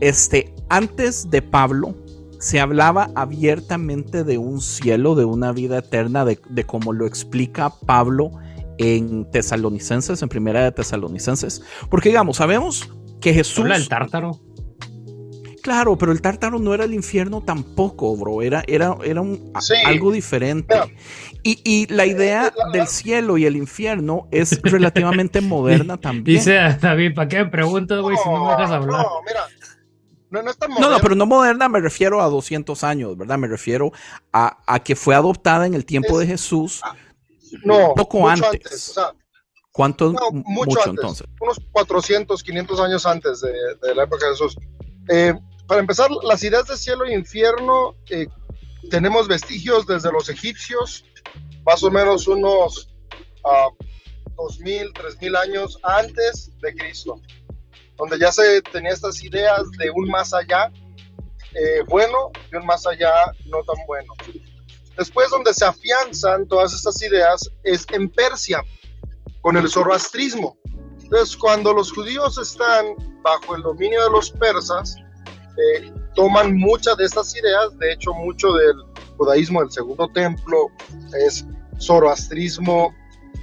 este, 0.00 0.54
antes 0.68 1.30
de 1.30 1.42
Pablo, 1.42 1.96
se 2.38 2.60
hablaba 2.60 3.10
abiertamente 3.14 4.24
de 4.24 4.38
un 4.38 4.60
cielo, 4.60 5.14
de 5.14 5.24
una 5.24 5.52
vida 5.52 5.78
eterna, 5.78 6.24
de, 6.24 6.38
de 6.48 6.64
como 6.64 6.92
lo 6.92 7.06
explica 7.06 7.70
Pablo 7.86 8.30
en 8.78 9.30
Tesalonicenses, 9.30 10.22
en 10.22 10.28
Primera 10.28 10.64
de 10.64 10.72
Tesalonicenses. 10.72 11.62
Porque 11.90 12.08
digamos, 12.08 12.36
sabemos 12.38 12.90
que 13.20 13.32
Jesús... 13.32 13.60
¿Habla 13.60 13.76
el 13.76 13.88
tártaro? 13.88 14.40
Claro, 15.66 15.98
pero 15.98 16.12
el 16.12 16.22
tártaro 16.22 16.60
no 16.60 16.74
era 16.74 16.84
el 16.84 16.94
infierno 16.94 17.42
tampoco, 17.42 18.16
bro. 18.16 18.40
Era, 18.40 18.62
era, 18.68 18.96
era 19.04 19.20
un, 19.20 19.52
algo 19.84 20.12
diferente. 20.12 20.76
Y, 21.42 21.92
la 21.92 22.06
idea 22.06 22.52
del 22.72 22.86
cielo 22.86 23.36
y 23.36 23.46
el 23.46 23.56
infierno 23.56 24.28
es 24.30 24.60
relativamente 24.62 25.40
moderna 25.40 25.96
también. 25.96 26.38
Dice 26.38 26.54
David, 26.80 27.14
¿para 27.16 27.28
qué 27.28 27.38
me 27.38 27.50
preguntas, 27.50 28.00
güey, 28.00 28.16
si 28.16 28.28
no 28.28 28.44
me 28.44 28.52
dejas 28.52 28.70
hablar? 28.70 29.06
No, 29.06 29.22
mira. 29.26 29.40
No, 30.30 30.42
no, 30.42 30.52
no, 30.80 30.90
no, 30.90 30.98
pero 31.00 31.16
no 31.16 31.26
moderna 31.26 31.68
me 31.68 31.80
refiero 31.80 32.22
a 32.22 32.26
200 32.26 32.84
años, 32.84 33.16
¿verdad? 33.16 33.36
Me 33.36 33.48
refiero 33.48 33.90
a, 34.32 34.80
que 34.84 34.94
fue 34.94 35.16
adoptada 35.16 35.66
en 35.66 35.74
el 35.74 35.84
tiempo 35.84 36.16
de 36.20 36.28
Jesús. 36.28 36.80
Ah, 36.84 36.94
no, 37.64 37.94
poco 37.94 38.28
antes. 38.28 38.94
¿Cuánto? 39.72 40.14
mucho, 40.32 40.78
entonces. 40.86 41.26
Unos 41.40 41.60
400, 41.72 42.42
500 42.42 42.80
años 42.80 43.04
antes 43.06 43.42
de, 43.42 43.94
la 43.94 44.04
época 44.04 44.24
de 44.26 44.32
Jesús. 44.32 44.56
Eh, 45.10 45.34
para 45.66 45.80
empezar, 45.80 46.10
las 46.22 46.42
ideas 46.42 46.66
de 46.66 46.76
cielo 46.76 47.04
e 47.04 47.14
infierno 47.14 47.94
eh, 48.10 48.26
tenemos 48.90 49.28
vestigios 49.28 49.86
desde 49.86 50.10
los 50.12 50.28
egipcios, 50.28 51.04
más 51.64 51.82
o 51.82 51.90
menos 51.90 52.26
unos 52.26 52.88
uh, 53.44 53.70
2.000, 54.36 54.92
3.000 54.92 55.36
años 55.36 55.78
antes 55.82 56.52
de 56.60 56.74
Cristo, 56.74 57.20
donde 57.96 58.18
ya 58.18 58.30
se 58.32 58.62
tenía 58.62 58.92
estas 58.92 59.22
ideas 59.22 59.62
de 59.78 59.90
un 59.90 60.08
más 60.08 60.32
allá 60.32 60.70
eh, 61.54 61.82
bueno 61.88 62.30
y 62.52 62.56
un 62.56 62.66
más 62.66 62.86
allá 62.86 63.12
no 63.46 63.62
tan 63.64 63.84
bueno. 63.86 64.12
Después 64.96 65.30
donde 65.30 65.52
se 65.52 65.64
afianzan 65.64 66.46
todas 66.48 66.72
estas 66.72 67.02
ideas 67.02 67.50
es 67.64 67.86
en 67.92 68.08
Persia, 68.08 68.62
con 69.42 69.56
el 69.56 69.68
zoroastrismo. 69.68 70.56
Entonces, 71.02 71.36
cuando 71.36 71.72
los 71.72 71.92
judíos 71.92 72.36
están 72.38 72.86
bajo 73.22 73.54
el 73.54 73.62
dominio 73.62 74.02
de 74.02 74.10
los 74.10 74.30
persas, 74.30 74.96
eh, 75.56 75.92
toman 76.14 76.56
muchas 76.56 76.96
de 76.96 77.04
estas 77.04 77.36
ideas, 77.36 77.78
de 77.78 77.92
hecho 77.92 78.12
mucho 78.12 78.52
del 78.54 78.74
judaísmo 79.16 79.60
del 79.60 79.70
segundo 79.70 80.08
templo 80.08 80.68
es 81.26 81.44
zoroastrismo 81.78 82.94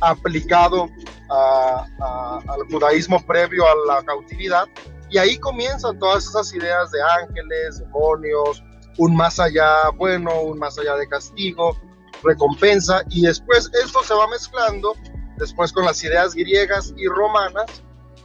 aplicado 0.01 0.89
al 1.30 2.68
judaísmo 2.70 3.26
previo 3.26 3.64
a 3.66 3.93
la 3.93 4.04
cautividad, 4.04 4.68
y 5.10 5.18
ahí 5.18 5.38
comienzan 5.38 5.97
todas 5.99 6.26
esas 6.26 6.54
ideas 6.54 6.91
de 6.91 6.99
ángeles, 7.01 7.80
demonios, 7.80 8.62
un 8.97 9.15
más 9.15 9.39
allá 9.39 9.89
bueno, 9.97 10.41
un 10.41 10.59
más 10.59 10.77
allá 10.77 10.95
de 10.95 11.07
castigo, 11.07 11.77
recompensa, 12.23 13.03
y 13.09 13.23
después 13.23 13.69
esto 13.83 14.03
se 14.03 14.13
va 14.13 14.27
mezclando 14.27 14.93
después 15.37 15.71
con 15.71 15.85
las 15.85 16.03
ideas 16.03 16.33
griegas 16.35 16.93
y 16.95 17.07
romanas, 17.07 17.83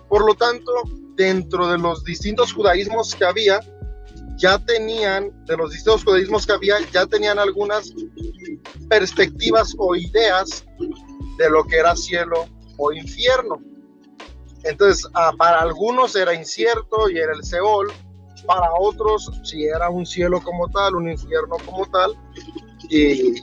por 0.09 0.25
lo 0.25 0.35
tanto, 0.35 0.73
dentro 1.17 1.69
de 1.69 1.79
los 1.79 2.05
distintos 2.05 2.53
judaísmos 2.53 3.15
que 3.15 3.25
había, 3.25 3.61
ya 4.37 4.59
tenían, 4.59 5.33
de 5.47 5.57
los 5.57 5.73
distintos 5.73 6.05
judaísmos 6.05 6.47
que 6.47 6.53
había, 6.53 6.77
ya 6.93 7.07
tenían 7.07 7.39
algunas 7.39 7.93
perspectivas 8.89 9.75
o 9.79 9.97
ideas 9.97 10.65
de 11.39 11.51
lo 11.51 11.65
que 11.65 11.77
era 11.77 11.97
cielo 11.97 12.47
o 12.77 12.93
infierno. 12.93 13.61
Entonces, 14.65 15.09
ah, 15.15 15.33
para 15.37 15.61
algunos 15.61 16.15
era 16.15 16.35
incierto 16.35 17.11
y 17.11 17.19
era 17.19 17.33
el 17.33 17.43
Seol, 17.43 17.93
para 18.49 18.73
otros 18.81 19.31
si 19.45 19.65
era 19.67 19.91
un 19.91 20.07
cielo 20.07 20.41
como 20.41 20.69
tal, 20.71 20.97
un 20.97 21.11
infierno 21.11 21.57
como 21.67 21.85
tal, 21.87 22.17
y, 22.89 23.35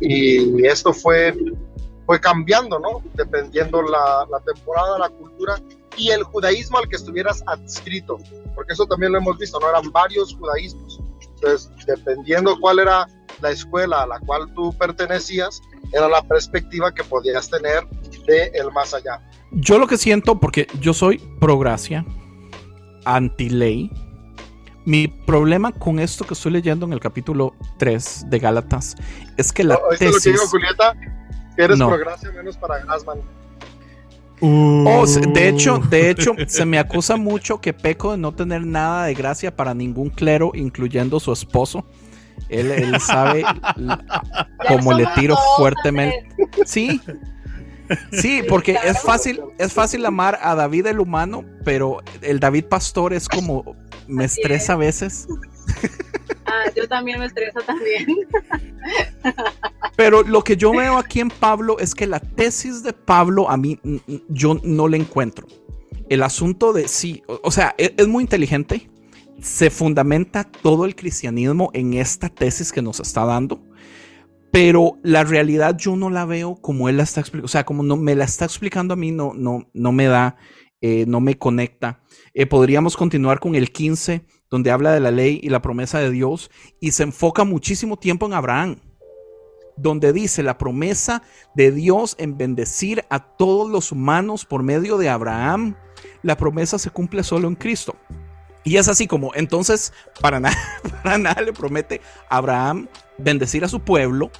y 0.00 0.64
esto 0.64 0.92
fue, 0.92 1.34
fue 2.06 2.20
cambiando, 2.20 2.78
¿no? 2.78 3.02
Dependiendo 3.14 3.82
la, 3.82 4.24
la 4.30 4.38
temporada, 4.40 5.00
la 5.00 5.08
cultura 5.08 5.60
y 5.96 6.10
el 6.10 6.22
judaísmo 6.22 6.78
al 6.78 6.88
que 6.88 6.94
estuvieras 6.94 7.42
adscrito, 7.46 8.18
porque 8.54 8.74
eso 8.74 8.86
también 8.86 9.10
lo 9.10 9.18
hemos 9.18 9.36
visto, 9.38 9.58
¿no? 9.58 9.68
Eran 9.68 9.90
varios 9.90 10.36
judaísmos. 10.36 11.00
Entonces, 11.34 11.68
dependiendo 11.84 12.56
cuál 12.60 12.78
era 12.78 13.08
la 13.40 13.50
escuela 13.50 14.02
a 14.02 14.06
la 14.06 14.20
cual 14.20 14.52
tú 14.54 14.72
pertenecías, 14.78 15.60
era 15.92 16.08
la 16.08 16.22
perspectiva 16.22 16.94
que 16.94 17.02
podías 17.02 17.50
tener 17.50 17.84
de 18.24 18.52
el 18.54 18.70
más 18.70 18.94
allá. 18.94 19.20
Yo 19.50 19.78
lo 19.78 19.88
que 19.88 19.96
siento, 19.96 20.38
porque 20.38 20.68
yo 20.78 20.94
soy 20.94 21.18
pro 21.40 21.58
gracia, 21.58 22.04
anti 23.04 23.48
ley, 23.48 23.90
mi 24.84 25.08
problema 25.08 25.72
con 25.72 25.98
esto 25.98 26.24
que 26.24 26.34
estoy 26.34 26.52
leyendo 26.52 26.86
en 26.86 26.92
el 26.92 27.00
capítulo 27.00 27.54
3 27.78 28.26
de 28.28 28.38
Gálatas 28.38 28.96
es 29.36 29.52
que 29.52 29.64
la 29.64 29.78
tesis... 29.98 30.14
lo 30.14 30.20
que 30.20 30.30
digo, 30.30 30.46
Julieta? 30.48 30.94
Eres 31.56 31.76
pro 31.78 31.98
gracia 31.98 32.30
menos 32.32 32.56
para 32.56 32.78
Grassman. 32.78 33.18
Oh, 34.40 35.04
de 35.06 35.48
hecho, 35.48 35.78
de 35.90 36.10
hecho, 36.10 36.32
se 36.46 36.64
me 36.64 36.78
acusa 36.78 37.16
mucho 37.16 37.60
que 37.60 37.72
peco 37.72 38.12
de 38.12 38.18
no 38.18 38.32
tener 38.32 38.64
nada 38.64 39.06
de 39.06 39.14
gracia 39.14 39.54
para 39.54 39.74
ningún 39.74 40.10
clero, 40.10 40.52
incluyendo 40.54 41.18
su 41.18 41.32
esposo. 41.32 41.84
Él, 42.48 42.98
sabe 43.00 43.44
cómo 44.68 44.92
le 44.92 45.06
tiro 45.16 45.36
fuertemente. 45.56 46.28
Sí, 46.64 47.00
sí, 48.12 48.42
porque 48.48 48.76
es 48.84 49.00
fácil, 49.02 49.40
es 49.58 49.72
fácil 49.72 50.04
amar 50.06 50.38
a 50.42 50.54
David 50.54 50.86
el 50.86 51.00
humano, 51.00 51.44
pero 51.64 51.98
el 52.22 52.40
David 52.40 52.64
pastor 52.66 53.12
es 53.12 53.28
como 53.28 53.76
me 54.06 54.24
estresa 54.24 54.74
a 54.74 54.76
veces. 54.76 55.26
Ah, 56.50 56.70
yo 56.74 56.88
también 56.88 57.18
me 57.18 57.26
estreso 57.26 57.60
también. 57.60 58.06
Pero 59.96 60.22
lo 60.22 60.42
que 60.42 60.56
yo 60.56 60.72
veo 60.72 60.96
aquí 60.96 61.20
en 61.20 61.28
Pablo 61.28 61.78
es 61.78 61.94
que 61.94 62.06
la 62.06 62.20
tesis 62.20 62.82
de 62.82 62.94
Pablo 62.94 63.50
a 63.50 63.58
mí 63.58 63.78
yo 64.28 64.58
no 64.62 64.88
le 64.88 64.96
encuentro. 64.96 65.46
El 66.08 66.22
asunto 66.22 66.72
de 66.72 66.88
sí, 66.88 67.22
o, 67.26 67.50
sea, 67.50 67.74
es, 67.76 67.92
es, 67.98 68.08
muy 68.08 68.22
inteligente. 68.22 68.88
Se 69.42 69.68
fundamenta 69.68 70.44
todo 70.44 70.86
el 70.86 70.96
cristianismo 70.96 71.70
en 71.74 71.92
esta 71.92 72.30
tesis 72.30 72.72
que 72.72 72.80
nos 72.80 72.98
está 73.00 73.26
dando. 73.26 73.60
Pero 74.50 74.98
la 75.02 75.24
realidad 75.24 75.76
yo 75.76 75.96
no 75.96 76.10
la 76.10 76.24
veo 76.24 76.56
como 76.56 76.88
él 76.88 76.96
la 76.96 77.02
está 77.02 77.20
explicando. 77.20 77.46
O 77.46 77.48
sea, 77.48 77.64
como 77.64 77.82
no 77.82 77.96
me 77.96 78.14
la 78.14 78.24
está 78.24 78.44
explicando 78.44 78.94
a 78.94 78.96
mí, 78.96 79.10
no, 79.10 79.34
no, 79.34 79.68
no 79.74 79.92
me 79.92 80.06
da, 80.06 80.36
eh, 80.80 81.04
no 81.06 81.20
me 81.20 81.36
conecta. 81.36 82.00
Eh, 82.34 82.46
podríamos 82.46 82.96
continuar 82.96 83.40
con 83.40 83.54
el 83.54 83.72
15 83.72 84.24
donde 84.50 84.70
habla 84.70 84.92
de 84.92 85.00
la 85.00 85.10
ley 85.10 85.40
y 85.42 85.50
la 85.50 85.60
promesa 85.60 85.98
de 85.98 86.10
Dios 86.10 86.50
y 86.80 86.92
se 86.92 87.02
enfoca 87.02 87.44
muchísimo 87.44 87.98
tiempo 87.98 88.26
en 88.26 88.32
Abraham, 88.32 88.76
donde 89.76 90.12
dice 90.12 90.42
la 90.42 90.56
promesa 90.56 91.22
de 91.54 91.70
Dios 91.70 92.16
en 92.18 92.38
bendecir 92.38 93.04
a 93.10 93.36
todos 93.36 93.68
los 93.70 93.92
humanos 93.92 94.44
por 94.44 94.62
medio 94.62 94.96
de 94.96 95.08
Abraham, 95.08 95.76
la 96.22 96.36
promesa 96.36 96.78
se 96.78 96.90
cumple 96.90 97.22
solo 97.22 97.48
en 97.48 97.54
Cristo. 97.54 97.96
Y 98.64 98.76
es 98.76 98.88
así 98.88 99.06
como, 99.06 99.34
entonces, 99.34 99.92
para 100.20 100.40
nada, 100.40 100.56
para 101.02 101.18
nada 101.18 101.42
le 101.42 101.52
promete 101.52 102.00
Abraham 102.28 102.88
bendecir 103.18 103.64
a 103.64 103.68
su 103.68 103.80
pueblo, 103.80 104.30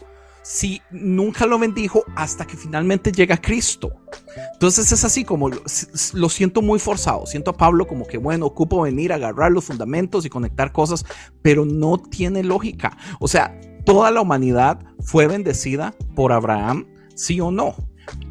si 0.43 0.81
nunca 0.91 1.45
lo 1.45 1.59
bendijo 1.59 2.05
hasta 2.17 2.47
que 2.47 2.57
finalmente 2.57 3.13
llega 3.13 3.37
Cristo. 3.37 3.93
Entonces 4.55 4.91
es 4.93 5.05
así 5.05 5.25
como 5.25 5.51
lo, 5.51 6.29
siento 6.29 6.63
muy 6.63 6.79
forzado. 6.79 7.27
Siento 7.27 7.51
a 7.51 7.57
Pablo 7.57 7.87
como 7.87 8.07
que, 8.07 8.17
bueno, 8.17 8.47
ocupo 8.47 8.83
venir 8.83 9.13
a 9.13 9.17
agarrar 9.17 9.53
los 9.53 9.65
fundamentos 9.65 10.25
y 10.25 10.31
conectar 10.31 10.73
cosas, 10.73 11.05
pero 11.43 11.67
no 11.67 11.99
tiene 11.99 12.43
lógica. 12.43 12.97
O 13.21 13.29
sea, 13.29 13.61
toda 13.85 14.11
la 14.11 14.21
humanidad 14.21 14.81
fue 15.01 15.27
bendecida 15.27 15.95
por 16.15 16.33
Abraham, 16.33 16.87
sí 17.15 17.41
o 17.41 17.51
no. 17.51 17.75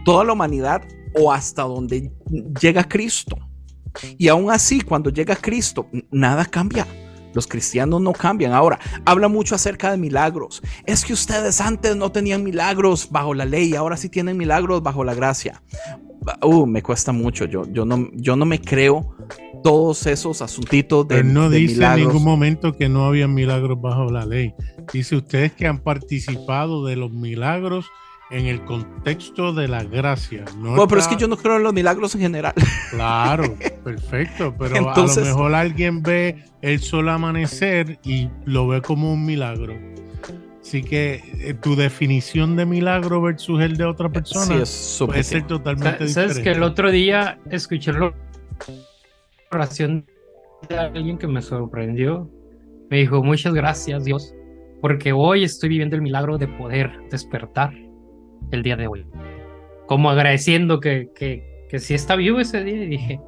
Toda 0.03 0.23
la 0.23 0.33
humanidad 0.33 0.81
o 1.13 1.31
hasta 1.31 1.63
donde 1.63 2.11
llega 2.59 2.83
Cristo. 2.83 3.37
Y 4.17 4.27
aún 4.27 4.51
así, 4.51 4.81
cuando 4.81 5.09
llega 5.09 5.35
Cristo, 5.35 5.87
nada 6.11 6.45
cambia. 6.45 6.87
Los 7.37 7.45
cristianos 7.45 8.01
no 8.01 8.13
cambian. 8.13 8.51
Ahora, 8.51 8.79
habla 9.05 9.27
mucho 9.27 9.53
acerca 9.53 9.91
de 9.91 9.97
milagros. 9.97 10.63
Es 10.87 11.05
que 11.05 11.13
ustedes 11.13 11.61
antes 11.61 11.95
no 11.95 12.11
tenían 12.11 12.41
milagros 12.41 13.09
bajo 13.11 13.35
la 13.35 13.45
ley, 13.45 13.75
ahora 13.75 13.95
sí 13.95 14.09
tienen 14.09 14.37
milagros 14.37 14.81
bajo 14.81 15.03
la 15.03 15.13
gracia. 15.13 15.61
Uh, 16.41 16.65
me 16.65 16.81
cuesta 16.81 17.11
mucho. 17.11 17.45
Yo, 17.45 17.71
yo, 17.71 17.85
no, 17.85 18.09
yo 18.13 18.35
no 18.35 18.45
me 18.45 18.59
creo 18.59 19.15
todos 19.63 20.07
esos 20.07 20.41
asuntitos 20.41 21.07
de. 21.07 21.17
Pero 21.17 21.27
no 21.27 21.51
dice 21.51 21.85
en 21.85 21.97
ningún 21.97 22.23
momento 22.23 22.73
que 22.73 22.89
no 22.89 23.05
había 23.05 23.27
milagros 23.27 23.79
bajo 23.79 24.05
la 24.05 24.25
ley. 24.25 24.55
Dice 24.91 25.15
ustedes 25.15 25.51
que 25.51 25.67
han 25.67 25.77
participado 25.77 26.87
de 26.87 26.95
los 26.95 27.11
milagros 27.11 27.85
en 28.29 28.45
el 28.45 28.63
contexto 28.65 29.53
de 29.53 29.67
la 29.67 29.83
gracia. 29.83 30.45
No 30.57 30.71
bueno, 30.71 30.87
pero 30.87 31.01
es 31.01 31.07
que 31.07 31.15
yo 31.15 31.27
no 31.27 31.37
creo 31.37 31.57
en 31.57 31.63
los 31.63 31.73
milagros 31.73 32.15
en 32.15 32.21
general. 32.21 32.53
Claro, 32.89 33.53
perfecto, 33.83 34.55
pero 34.57 34.89
a 34.89 34.97
lo 34.97 35.15
mejor 35.15 35.53
alguien 35.53 36.01
ve 36.01 36.45
el 36.61 36.79
sol 36.79 37.09
amanecer 37.09 37.99
y 38.03 38.29
lo 38.45 38.67
ve 38.67 38.81
como 38.81 39.11
un 39.11 39.25
milagro. 39.25 39.75
Así 40.61 40.83
que 40.83 41.21
eh, 41.39 41.53
tu 41.53 41.75
definición 41.75 42.55
de 42.55 42.65
milagro 42.65 43.21
versus 43.21 43.61
el 43.61 43.75
de 43.75 43.83
otra 43.83 44.09
persona 44.09 44.63
puede 45.05 45.23
ser 45.23 45.47
totalmente 45.47 46.05
diferente. 46.05 46.13
Sabes 46.13 46.39
que 46.39 46.51
el 46.51 46.63
otro 46.63 46.91
día 46.91 47.39
escuché 47.49 47.91
la 47.91 48.13
oración 49.51 50.05
de 50.69 50.77
alguien 50.77 51.17
que 51.17 51.27
me 51.27 51.41
sorprendió. 51.41 52.29
Me 52.89 52.97
dijo, 52.97 53.21
muchas 53.21 53.53
gracias 53.53 54.05
Dios, 54.05 54.33
porque 54.81 55.11
hoy 55.11 55.43
estoy 55.43 55.69
viviendo 55.69 55.97
el 55.97 56.01
milagro 56.01 56.37
de 56.37 56.47
poder 56.47 56.91
despertar 57.11 57.73
el 58.51 58.63
día 58.63 58.75
de 58.75 58.87
hoy. 58.87 59.05
Como 59.87 60.09
agradeciendo 60.09 60.79
que, 60.79 61.09
que, 61.15 61.65
que 61.69 61.79
sí 61.79 61.93
está 61.93 62.15
vivo 62.15 62.39
ese 62.39 62.63
día 62.63 62.83
y 62.83 62.87
dije, 62.87 63.19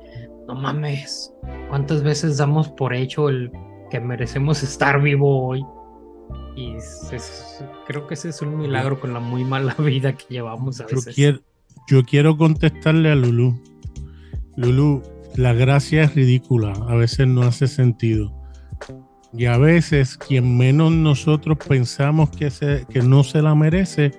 no 0.47 0.55
mames, 0.55 1.34
¿cuántas 1.70 2.03
veces 2.03 2.38
damos 2.38 2.70
por 2.70 2.93
hecho 2.93 3.30
el 3.30 3.51
que 3.91 3.99
merecemos 3.99 4.63
estar 4.63 5.01
vivo 5.01 5.47
hoy? 5.47 5.63
Y 6.55 6.76
creo 7.86 8.07
que 8.07 8.15
ese 8.15 8.30
es 8.30 8.41
un 8.41 8.57
milagro 8.57 8.99
con 8.99 9.13
la 9.13 9.20
muy 9.20 9.43
mala 9.43 9.76
vida 9.80 10.13
que 10.13 10.26
llevamos 10.30 10.82
a 10.82 10.86
veces. 10.86 11.05
Yo 11.05 11.13
quiero, 11.13 11.39
yo 11.88 12.03
quiero 12.03 12.38
contestarle 12.38 13.11
a 13.11 13.15
Lulu. 13.15 13.61
Lulu, 14.57 15.03
la 15.36 15.53
gracia 15.53 16.03
es 16.03 16.15
ridícula, 16.15 16.74
a 16.88 16.95
veces 16.95 17.28
no 17.28 17.43
hace 17.43 17.67
sentido. 17.67 18.34
Y 19.32 19.45
a 19.45 19.57
veces 19.57 20.17
quien 20.17 20.57
menos 20.57 20.91
nosotros 20.91 21.57
pensamos 21.67 22.32
que, 22.32 22.49
se, 22.49 22.86
que 22.89 23.01
no 23.01 23.24
se 23.24 23.41
la 23.41 23.53
merece, 23.53 24.11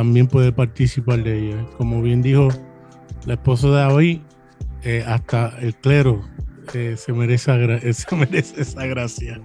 también 0.00 0.28
puede 0.28 0.50
participar 0.50 1.22
de 1.22 1.48
ella. 1.48 1.66
Como 1.76 2.00
bien 2.00 2.22
dijo 2.22 2.48
la 3.26 3.34
esposa 3.34 3.68
de 3.68 3.92
hoy, 3.92 4.22
eh, 4.82 5.04
hasta 5.06 5.52
el 5.60 5.74
clero 5.74 6.22
eh, 6.72 6.94
se, 6.96 7.12
merece, 7.12 7.92
se 7.92 8.16
merece 8.16 8.62
esa 8.62 8.86
gracia. 8.86 9.42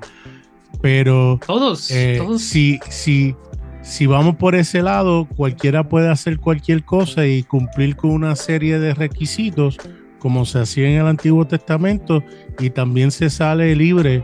Pero 0.82 1.41
todos, 1.45 1.91
eh, 1.91 2.20
todos. 2.20 2.41
Si, 2.41 2.80
si, 2.89 3.36
si 3.82 4.06
vamos 4.06 4.38
por 4.38 4.56
ese 4.56 4.82
lado, 4.82 5.28
cualquiera 5.36 5.89
puede 5.89 6.08
hacer 6.08 6.39
cualquier 6.39 6.86
cosa 6.86 7.28
y 7.28 7.43
cumplir 7.43 7.97
con 7.97 8.12
una 8.12 8.38
serie 8.38 8.80
de 8.80 8.93
requisitos, 8.93 9.78
como 10.20 10.45
se 10.45 10.60
hacía 10.60 10.88
en 10.88 11.01
el 11.01 11.08
Antiguo 11.08 11.45
Testamento, 11.45 12.24
y 12.60 12.70
también 12.70 13.12
se 13.12 13.30
sale 13.30 13.76
libre 13.76 14.24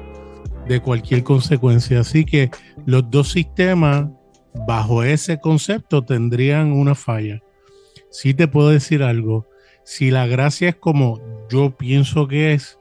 de 0.70 0.80
cualquier 0.80 1.24
consecuencia. 1.24 2.00
Así 2.00 2.24
que 2.24 2.50
los 2.86 3.12
dos 3.12 3.34
sistemas, 3.34 4.08
bajo 4.54 5.04
ese 5.04 5.40
concepto, 5.40 6.04
tendrían 6.04 6.72
una 6.72 6.96
falla. 6.96 7.42
Sí 8.10 8.34
te 8.34 8.48
puedo 8.48 8.70
decir 8.70 9.04
algo. 9.04 9.48
Si 9.84 10.12
la 10.12 10.28
gracia 10.28 10.70
es 10.70 10.76
como 10.76 11.20
yo 11.50 11.76
pienso 11.76 12.28
que 12.28 12.54
es, 12.54 12.78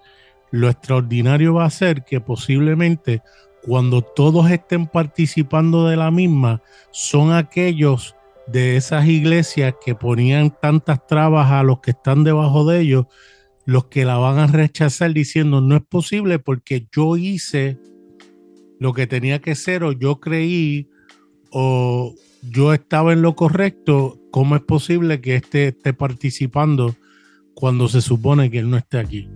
lo 0.51 0.69
extraordinario 0.69 1.55
va 1.55 1.65
a 1.65 1.71
ser 1.71 2.05
que 2.05 2.21
posiblemente 2.21 3.23
cuando 3.63 4.03
todos 4.03 4.51
estén 4.51 4.87
participando 4.87 5.89
de 5.89 5.97
la 5.97 6.11
misma, 6.11 6.63
son 6.91 7.33
aquellos 7.33 8.17
de 8.47 8.77
esas 8.77 9.07
iglesias 9.07 9.75
que 9.85 9.95
ponían 9.95 10.57
tantas 10.61 11.07
trabas 11.07 11.51
a 11.51 11.63
los 11.63 11.81
que 11.81 11.93
están 11.93 12.25
debajo 12.25 12.65
de 12.65 12.81
ellos, 12.81 13.07
los 13.65 13.87
que 13.87 14.05
la 14.05 14.17
van 14.17 14.39
a 14.39 14.47
rechazar 14.47 15.13
diciendo 15.13 15.61
no 15.61 15.77
es 15.77 15.83
posible 15.83 16.39
porque 16.39 16.89
yo 16.91 17.17
hice 17.17 17.79
lo 18.79 18.93
que 18.95 19.07
tenía 19.07 19.41
que 19.41 19.55
ser 19.55 19.85
o 19.85 19.93
yo 19.93 20.21
creí 20.21 20.89
o 21.53 22.15
yo 22.43 22.73
estaba 22.73 23.13
en 23.13 23.23
lo 23.23 23.35
correcto, 23.35 24.19
¿cómo 24.31 24.57
es 24.57 24.63
posible 24.63 25.21
que 25.21 25.37
este 25.37 25.69
esté 25.69 25.93
participando 25.93 26.95
cuando 27.55 27.89
se 27.89 28.01
supone 28.01 28.51
que 28.51 28.59
él 28.59 28.71
no 28.71 28.77
esté 28.77 28.99
aquí? 28.99 29.29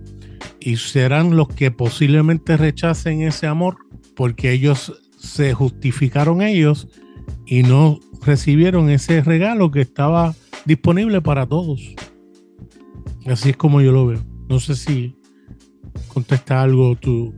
Y 0.59 0.77
serán 0.77 1.35
los 1.35 1.47
que 1.49 1.71
posiblemente 1.71 2.57
rechacen 2.57 3.21
ese 3.21 3.47
amor 3.47 3.77
porque 4.15 4.51
ellos 4.51 4.99
se 5.17 5.53
justificaron 5.53 6.41
ellos 6.41 6.87
y 7.45 7.63
no 7.63 7.99
recibieron 8.25 8.89
ese 8.89 9.21
regalo 9.21 9.71
que 9.71 9.81
estaba 9.81 10.33
disponible 10.65 11.21
para 11.21 11.45
todos. 11.45 11.81
Así 13.25 13.51
es 13.51 13.57
como 13.57 13.81
yo 13.81 13.91
lo 13.91 14.07
veo. 14.07 14.23
No 14.49 14.59
sé 14.59 14.75
si 14.75 15.15
contesta 16.07 16.61
algo 16.61 16.95
tu, 16.95 17.33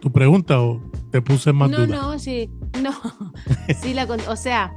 tu 0.00 0.10
pregunta 0.10 0.60
o 0.60 0.80
te 1.14 1.22
puse 1.22 1.52
más 1.52 1.70
no, 1.70 1.86
No, 1.86 2.18
sí, 2.18 2.50
no. 2.82 2.92
sí, 3.80 3.94
la, 3.94 4.02
o 4.04 4.34
sea, 4.34 4.76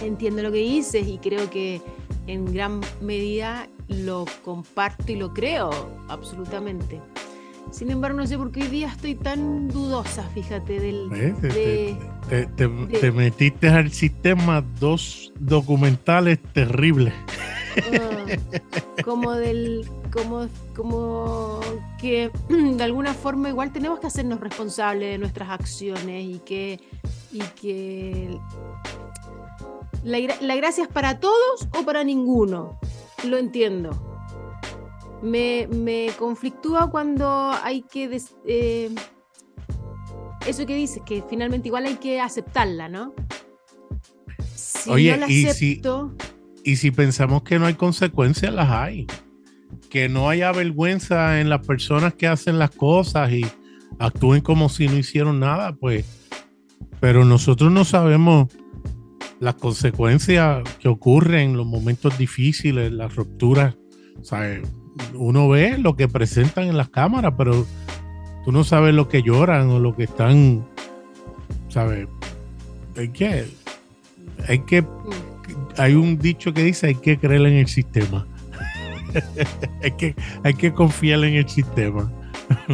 entiendo 0.00 0.42
lo 0.42 0.50
que 0.50 0.56
dices 0.56 1.06
y 1.06 1.18
creo 1.18 1.50
que 1.50 1.82
en 2.26 2.50
gran 2.50 2.80
medida 3.02 3.68
lo 3.88 4.24
comparto 4.42 5.12
y 5.12 5.16
lo 5.16 5.34
creo 5.34 5.68
absolutamente. 6.08 6.98
Sin 7.70 7.90
embargo, 7.90 8.16
no 8.16 8.26
sé 8.26 8.38
por 8.38 8.52
qué 8.52 8.62
hoy 8.62 8.68
día 8.68 8.88
estoy 8.88 9.16
tan 9.16 9.68
dudosa, 9.68 10.22
fíjate, 10.30 10.80
del... 10.80 11.10
te, 12.56 13.12
metiste 13.12 13.68
al 13.68 13.92
sistema 13.92 14.64
dos 14.80 15.30
documentales 15.38 16.38
terribles. 16.54 17.12
Ah, 17.76 19.02
como 19.04 19.32
del... 19.32 19.88
Como, 20.12 20.48
como 20.76 21.60
que 22.00 22.30
de 22.48 22.84
alguna 22.84 23.14
forma 23.14 23.48
igual 23.48 23.72
tenemos 23.72 23.98
que 23.98 24.06
hacernos 24.06 24.40
responsables 24.40 25.10
de 25.10 25.18
nuestras 25.18 25.50
acciones 25.50 26.24
y 26.24 26.38
que, 26.38 26.80
y 27.32 27.40
que 27.40 28.38
la, 30.04 30.18
la 30.40 30.56
gracia 30.56 30.84
es 30.84 30.88
para 30.88 31.18
todos 31.18 31.68
o 31.76 31.84
para 31.84 32.04
ninguno. 32.04 32.78
Lo 33.24 33.38
entiendo 33.38 33.90
me, 35.24 35.66
me 35.68 36.10
conflictúa 36.18 36.90
cuando 36.90 37.50
hay 37.62 37.82
que... 37.82 38.20
Eh, 38.46 38.94
eso 40.46 40.66
que 40.66 40.74
dices, 40.74 41.02
que 41.06 41.24
finalmente 41.28 41.68
igual 41.68 41.86
hay 41.86 41.96
que 41.96 42.20
aceptarla, 42.20 42.88
¿no? 42.88 43.14
Si 44.54 44.90
Oye, 44.90 45.18
y, 45.28 45.46
si, 45.46 45.80
y 46.64 46.76
si 46.76 46.90
pensamos 46.90 47.42
que 47.42 47.58
no 47.58 47.66
hay 47.66 47.74
consecuencias, 47.74 48.52
las 48.52 48.70
hay. 48.70 49.06
Que 49.90 50.08
no 50.08 50.28
haya 50.28 50.50
vergüenza 50.52 51.40
en 51.40 51.48
las 51.48 51.66
personas 51.66 52.14
que 52.14 52.26
hacen 52.26 52.58
las 52.58 52.70
cosas 52.70 53.30
y 53.32 53.46
actúen 53.98 54.40
como 54.40 54.68
si 54.68 54.88
no 54.88 54.96
hicieron 54.96 55.40
nada, 55.40 55.74
pues. 55.74 56.04
Pero 57.00 57.24
nosotros 57.24 57.70
no 57.70 57.84
sabemos 57.84 58.48
las 59.40 59.54
consecuencias 59.54 60.62
que 60.80 60.88
ocurren, 60.88 61.50
en 61.50 61.56
los 61.56 61.66
momentos 61.66 62.16
difíciles, 62.18 62.90
las 62.92 63.14
rupturas. 63.14 63.76
¿sabes? 64.22 64.62
uno 65.14 65.48
ve 65.48 65.78
lo 65.78 65.96
que 65.96 66.08
presentan 66.08 66.64
en 66.64 66.76
las 66.76 66.88
cámaras, 66.88 67.34
pero 67.36 67.66
tú 68.44 68.52
no 68.52 68.64
sabes 68.64 68.94
lo 68.94 69.08
que 69.08 69.22
lloran 69.22 69.68
o 69.70 69.78
lo 69.78 69.94
que 69.96 70.04
están, 70.04 70.66
¿sabes? 71.68 72.06
Hay 72.96 73.08
que, 73.08 73.46
hay 74.46 74.60
que, 74.60 74.84
hay 75.76 75.94
un 75.94 76.18
dicho 76.18 76.52
que 76.52 76.62
dice 76.64 76.88
hay 76.88 76.94
que 76.94 77.18
creer 77.18 77.42
en 77.46 77.54
el 77.54 77.68
sistema. 77.68 78.26
hay, 79.82 79.90
que, 79.92 80.14
hay 80.42 80.54
que 80.54 80.72
confiar 80.72 81.24
en 81.24 81.34
el 81.34 81.48
sistema. 81.48 82.10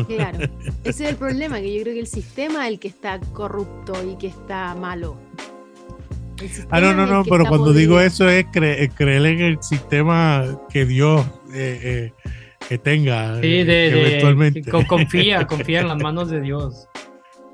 Claro, 0.08 0.38
ese 0.84 1.04
es 1.04 1.10
el 1.10 1.16
problema, 1.16 1.60
que 1.60 1.74
yo 1.74 1.82
creo 1.82 1.94
que 1.94 2.00
el 2.00 2.06
sistema 2.06 2.66
es 2.66 2.72
el 2.72 2.80
que 2.80 2.88
está 2.88 3.20
corrupto 3.32 3.94
y 4.08 4.16
que 4.16 4.28
está 4.28 4.74
malo. 4.74 5.16
Ah, 6.70 6.80
no, 6.80 6.94
no, 6.94 7.06
no, 7.06 7.22
pero 7.24 7.44
cuando 7.44 7.72
digo 7.72 8.00
eso 8.00 8.28
es 8.28 8.46
creer 8.46 9.26
en 9.26 9.40
el 9.40 9.62
sistema 9.62 10.58
que 10.70 10.86
Dios 10.86 11.26
eh, 11.52 12.12
eh, 12.24 12.30
que 12.66 12.78
tenga 12.78 13.40
sí, 13.40 13.64
de, 13.64 13.88
eventualmente. 13.88 14.62
confía, 14.86 15.46
confía 15.48 15.80
en 15.80 15.88
las 15.88 15.98
manos 15.98 16.30
de 16.30 16.40
Dios. 16.40 16.88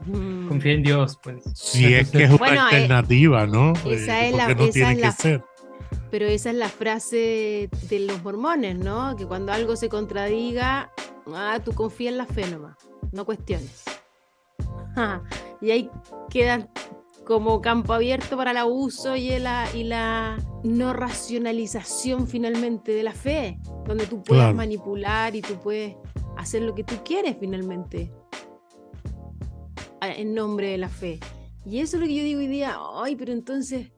Mm. 0.07 0.49
Confía 0.49 0.73
en 0.73 0.83
Dios, 0.83 1.19
pues. 1.23 1.43
Si 1.55 1.95
es 1.95 2.11
que 2.11 2.25
es 2.25 2.31
una 2.31 2.69
alternativa, 2.69 3.47
¿no? 3.47 3.73
Esa 3.91 4.25
eh, 4.25 4.29
es 4.29 4.37
la, 4.37 4.55
no 4.55 4.69
tiene 4.69 5.01
que 5.01 5.13
ser. 5.13 5.45
Pero 6.11 6.27
esa 6.27 6.51
es 6.51 6.57
la 6.57 6.69
frase 6.69 7.69
de 7.89 8.01
los 8.01 8.23
mormones, 8.23 8.79
¿no? 8.79 9.17
Que 9.17 9.27
cuando 9.27 9.53
algo 9.53 9.77
se 9.77 9.89
contradiga, 9.89 10.93
ah, 11.35 11.59
tú 11.65 11.73
confía 11.73 12.11
en 12.11 12.19
la 12.19 12.27
fe 12.27 12.47
nomás, 12.51 12.77
no 13.13 13.25
cuestiones. 13.25 13.85
y 15.61 15.71
ahí 15.71 15.91
quedan 16.31 16.71
como 17.25 17.61
campo 17.61 17.93
abierto 17.93 18.37
para 18.37 18.53
el 18.53 18.57
abuso 18.57 19.17
y 19.17 19.37
la, 19.41 19.67
y 19.75 19.83
la 19.83 20.39
no 20.63 20.93
racionalización 20.93 22.29
finalmente 22.29 22.93
de 22.93 23.03
la 23.03 23.13
fe, 23.13 23.59
donde 23.85 24.07
tú 24.07 24.23
puedes 24.23 24.55
manipular 24.55 25.35
y 25.35 25.43
tú 25.43 25.55
puedes 25.59 25.97
hacer 26.37 26.63
lo 26.63 26.75
que 26.75 26.85
tú 26.85 26.95
quieres 27.05 27.37
finalmente 27.41 28.13
en 30.01 30.35
nombre 30.35 30.69
de 30.69 30.79
la 30.79 30.89
fe. 30.89 31.21
Y 31.65 31.81
eso 31.81 31.97
es 31.97 32.01
lo 32.01 32.07
que 32.07 32.15
yo 32.15 32.23
digo 32.23 32.41
hoy 32.41 32.47
día, 32.47 32.77
ay, 33.03 33.17
pero 33.17 33.33
entonces, 33.33 33.93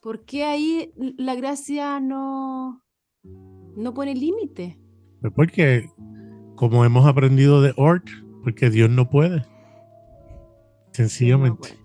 ¿por 0.00 0.24
qué 0.24 0.44
ahí 0.44 0.92
la 1.16 1.34
gracia 1.34 1.98
no, 1.98 2.82
no 3.22 3.94
pone 3.94 4.14
límite? 4.14 4.78
Pues 5.20 5.32
porque, 5.34 5.90
como 6.56 6.84
hemos 6.84 7.06
aprendido 7.06 7.62
de 7.62 7.72
Ort, 7.76 8.06
porque 8.44 8.70
Dios 8.70 8.90
no 8.90 9.08
puede. 9.08 9.44
Sencillamente. 10.92 11.78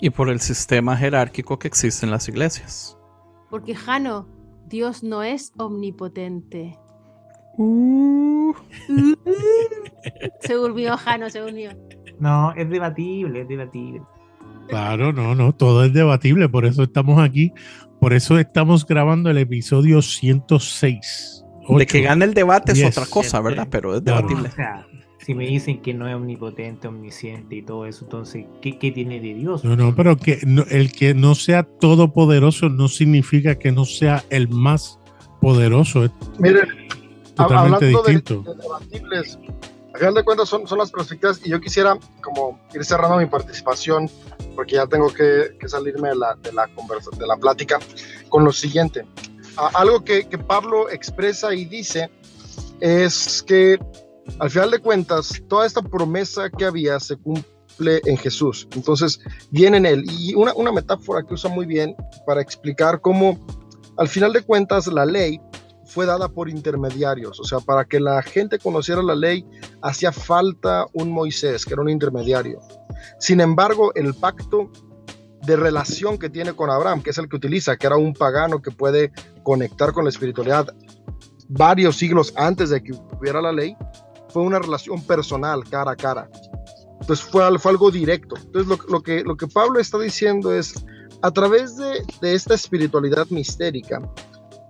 Y 0.00 0.10
por 0.10 0.28
el 0.28 0.40
sistema 0.40 0.96
jerárquico 0.96 1.58
que 1.58 1.68
existe 1.68 2.04
en 2.04 2.10
las 2.10 2.28
iglesias. 2.28 2.98
Porque 3.50 3.74
Jano, 3.74 4.28
Dios 4.66 5.02
no 5.02 5.22
es 5.22 5.52
omnipotente. 5.56 6.78
Uh. 7.56 8.52
se 10.40 10.54
durmió, 10.54 10.96
Jano, 10.96 11.30
se 11.30 11.40
durmió. 11.40 11.70
No, 12.20 12.52
es 12.54 12.68
debatible, 12.68 13.42
es 13.42 13.48
debatible. 13.48 14.02
Claro, 14.68 15.12
no, 15.12 15.34
no, 15.34 15.52
todo 15.52 15.84
es 15.84 15.92
debatible, 15.92 16.48
por 16.48 16.66
eso 16.66 16.82
estamos 16.82 17.20
aquí, 17.20 17.52
por 18.00 18.12
eso 18.12 18.38
estamos 18.38 18.86
grabando 18.86 19.30
el 19.30 19.38
episodio 19.38 20.02
106. 20.02 21.44
De 21.68 21.86
que 21.86 22.00
gane 22.00 22.24
el 22.24 22.34
debate 22.34 22.72
es 22.72 22.84
otra 22.84 23.06
cosa, 23.06 23.40
¿verdad? 23.40 23.68
Pero 23.70 23.96
es 23.96 24.04
debatible. 24.04 24.48
O 24.48 24.52
sea, 24.52 24.86
si 25.18 25.34
me 25.34 25.46
dicen 25.46 25.82
que 25.82 25.92
no 25.92 26.08
es 26.08 26.14
omnipotente, 26.14 26.88
omnisciente 26.88 27.56
y 27.56 27.62
todo 27.62 27.84
eso, 27.86 28.04
entonces, 28.04 28.46
¿qué, 28.62 28.72
tiene 28.72 29.20
de 29.20 29.34
Dios? 29.34 29.64
No, 29.64 29.76
no, 29.76 29.94
pero 29.94 30.16
que 30.16 30.40
el 30.70 30.92
que 30.92 31.14
no 31.14 31.34
sea 31.34 31.64
todopoderoso 31.64 32.70
no 32.70 32.88
significa 32.88 33.58
que 33.58 33.70
no 33.70 33.84
sea 33.84 34.24
el 34.30 34.48
más 34.48 34.98
poderoso. 35.40 36.10
Miren, 36.38 36.68
totalmente 37.34 37.86
distinto. 37.86 38.42
De, 38.42 38.54
de 38.54 38.62
debatibles, 38.62 39.38
a 39.98 40.02
final 40.02 40.14
de 40.14 40.22
cuentas 40.22 40.48
son, 40.48 40.64
son 40.68 40.78
las 40.78 40.92
perspectivas 40.92 41.40
y 41.44 41.50
yo 41.50 41.60
quisiera 41.60 41.98
como 42.22 42.60
ir 42.72 42.84
cerrando 42.84 43.16
mi 43.16 43.26
participación 43.26 44.08
porque 44.54 44.76
ya 44.76 44.86
tengo 44.86 45.12
que, 45.12 45.56
que 45.58 45.68
salirme 45.68 46.10
de 46.10 46.14
la, 46.14 46.36
de 46.36 46.52
la, 46.52 46.68
conversa, 46.68 47.10
de 47.18 47.26
la 47.26 47.36
plática 47.36 47.80
con 48.28 48.44
lo 48.44 48.52
siguiente. 48.52 49.04
algo 49.74 50.04
que, 50.04 50.28
que 50.28 50.38
Pablo 50.38 50.88
expresa 50.88 51.52
y 51.52 51.64
dice 51.64 52.08
es 52.78 53.42
que 53.42 53.80
al 54.38 54.48
final 54.50 54.70
de 54.70 54.78
cuentas 54.78 55.42
toda 55.48 55.66
esta 55.66 55.82
promesa 55.82 56.48
que 56.48 56.64
había 56.64 57.00
se 57.00 57.16
cumple 57.16 58.00
en 58.04 58.16
Jesús. 58.18 58.68
Entonces 58.76 59.18
viene 59.50 59.78
en 59.78 59.86
él. 59.86 60.04
Y 60.08 60.32
una, 60.36 60.54
una 60.54 60.70
metáfora 60.70 61.24
que 61.26 61.34
usa 61.34 61.50
muy 61.50 61.66
bien 61.66 61.96
para 62.24 62.40
explicar 62.40 63.00
cómo 63.00 63.36
al 63.96 64.06
final 64.06 64.32
de 64.32 64.42
cuentas 64.42 64.86
la 64.86 65.04
ley 65.04 65.40
fue 65.88 66.04
dada 66.04 66.28
por 66.28 66.50
intermediarios, 66.50 67.40
o 67.40 67.44
sea, 67.44 67.60
para 67.60 67.86
que 67.86 67.98
la 67.98 68.22
gente 68.22 68.58
conociera 68.58 69.02
la 69.02 69.14
ley 69.14 69.44
hacía 69.82 70.12
falta 70.12 70.86
un 70.92 71.10
Moisés, 71.10 71.64
que 71.64 71.72
era 71.72 71.82
un 71.82 71.88
intermediario. 71.88 72.60
Sin 73.18 73.40
embargo, 73.40 73.92
el 73.94 74.14
pacto 74.14 74.70
de 75.42 75.56
relación 75.56 76.18
que 76.18 76.28
tiene 76.28 76.52
con 76.52 76.68
Abraham, 76.68 77.02
que 77.02 77.10
es 77.10 77.18
el 77.18 77.28
que 77.28 77.36
utiliza, 77.36 77.76
que 77.76 77.86
era 77.86 77.96
un 77.96 78.12
pagano 78.12 78.60
que 78.60 78.70
puede 78.70 79.12
conectar 79.42 79.92
con 79.92 80.04
la 80.04 80.10
espiritualidad 80.10 80.74
varios 81.48 81.96
siglos 81.96 82.34
antes 82.36 82.68
de 82.68 82.82
que 82.82 82.92
hubiera 83.18 83.40
la 83.40 83.52
ley, 83.52 83.74
fue 84.28 84.42
una 84.42 84.58
relación 84.58 85.02
personal, 85.02 85.64
cara 85.64 85.92
a 85.92 85.96
cara. 85.96 86.28
Entonces 87.00 87.24
fue, 87.24 87.42
algo 87.44 87.90
directo. 87.90 88.34
Entonces 88.36 88.68
lo, 88.68 88.78
lo, 88.90 89.02
que, 89.02 89.22
lo 89.24 89.36
que 89.38 89.46
Pablo 89.46 89.80
está 89.80 89.98
diciendo 89.98 90.52
es, 90.52 90.84
a 91.22 91.30
través 91.30 91.78
de, 91.78 92.04
de 92.20 92.34
esta 92.34 92.54
espiritualidad 92.54 93.26
mistérica, 93.30 94.02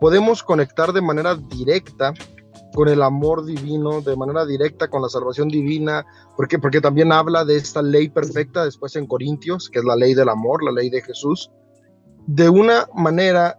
podemos 0.01 0.43
conectar 0.43 0.93
de 0.93 1.01
manera 1.01 1.35
directa 1.35 2.15
con 2.75 2.89
el 2.89 3.03
amor 3.03 3.45
divino, 3.45 4.01
de 4.01 4.17
manera 4.17 4.47
directa 4.47 4.89
con 4.89 5.03
la 5.03 5.09
salvación 5.09 5.49
divina, 5.49 6.07
porque, 6.37 6.59
porque 6.59 6.81
también 6.81 7.13
habla 7.13 7.45
de 7.45 7.57
esta 7.57 7.83
ley 7.83 8.09
perfecta 8.09 8.65
después 8.65 8.95
en 8.97 9.07
Corintios, 9.07 9.69
que 9.69 9.81
es 9.81 9.85
la 9.85 9.97
ley 9.97 10.15
del 10.15 10.29
amor, 10.29 10.63
la 10.63 10.73
ley 10.73 10.91
de 10.91 11.03
Jesús, 11.03 11.51
de 12.27 12.49
una 12.49 12.87
manera 12.95 13.59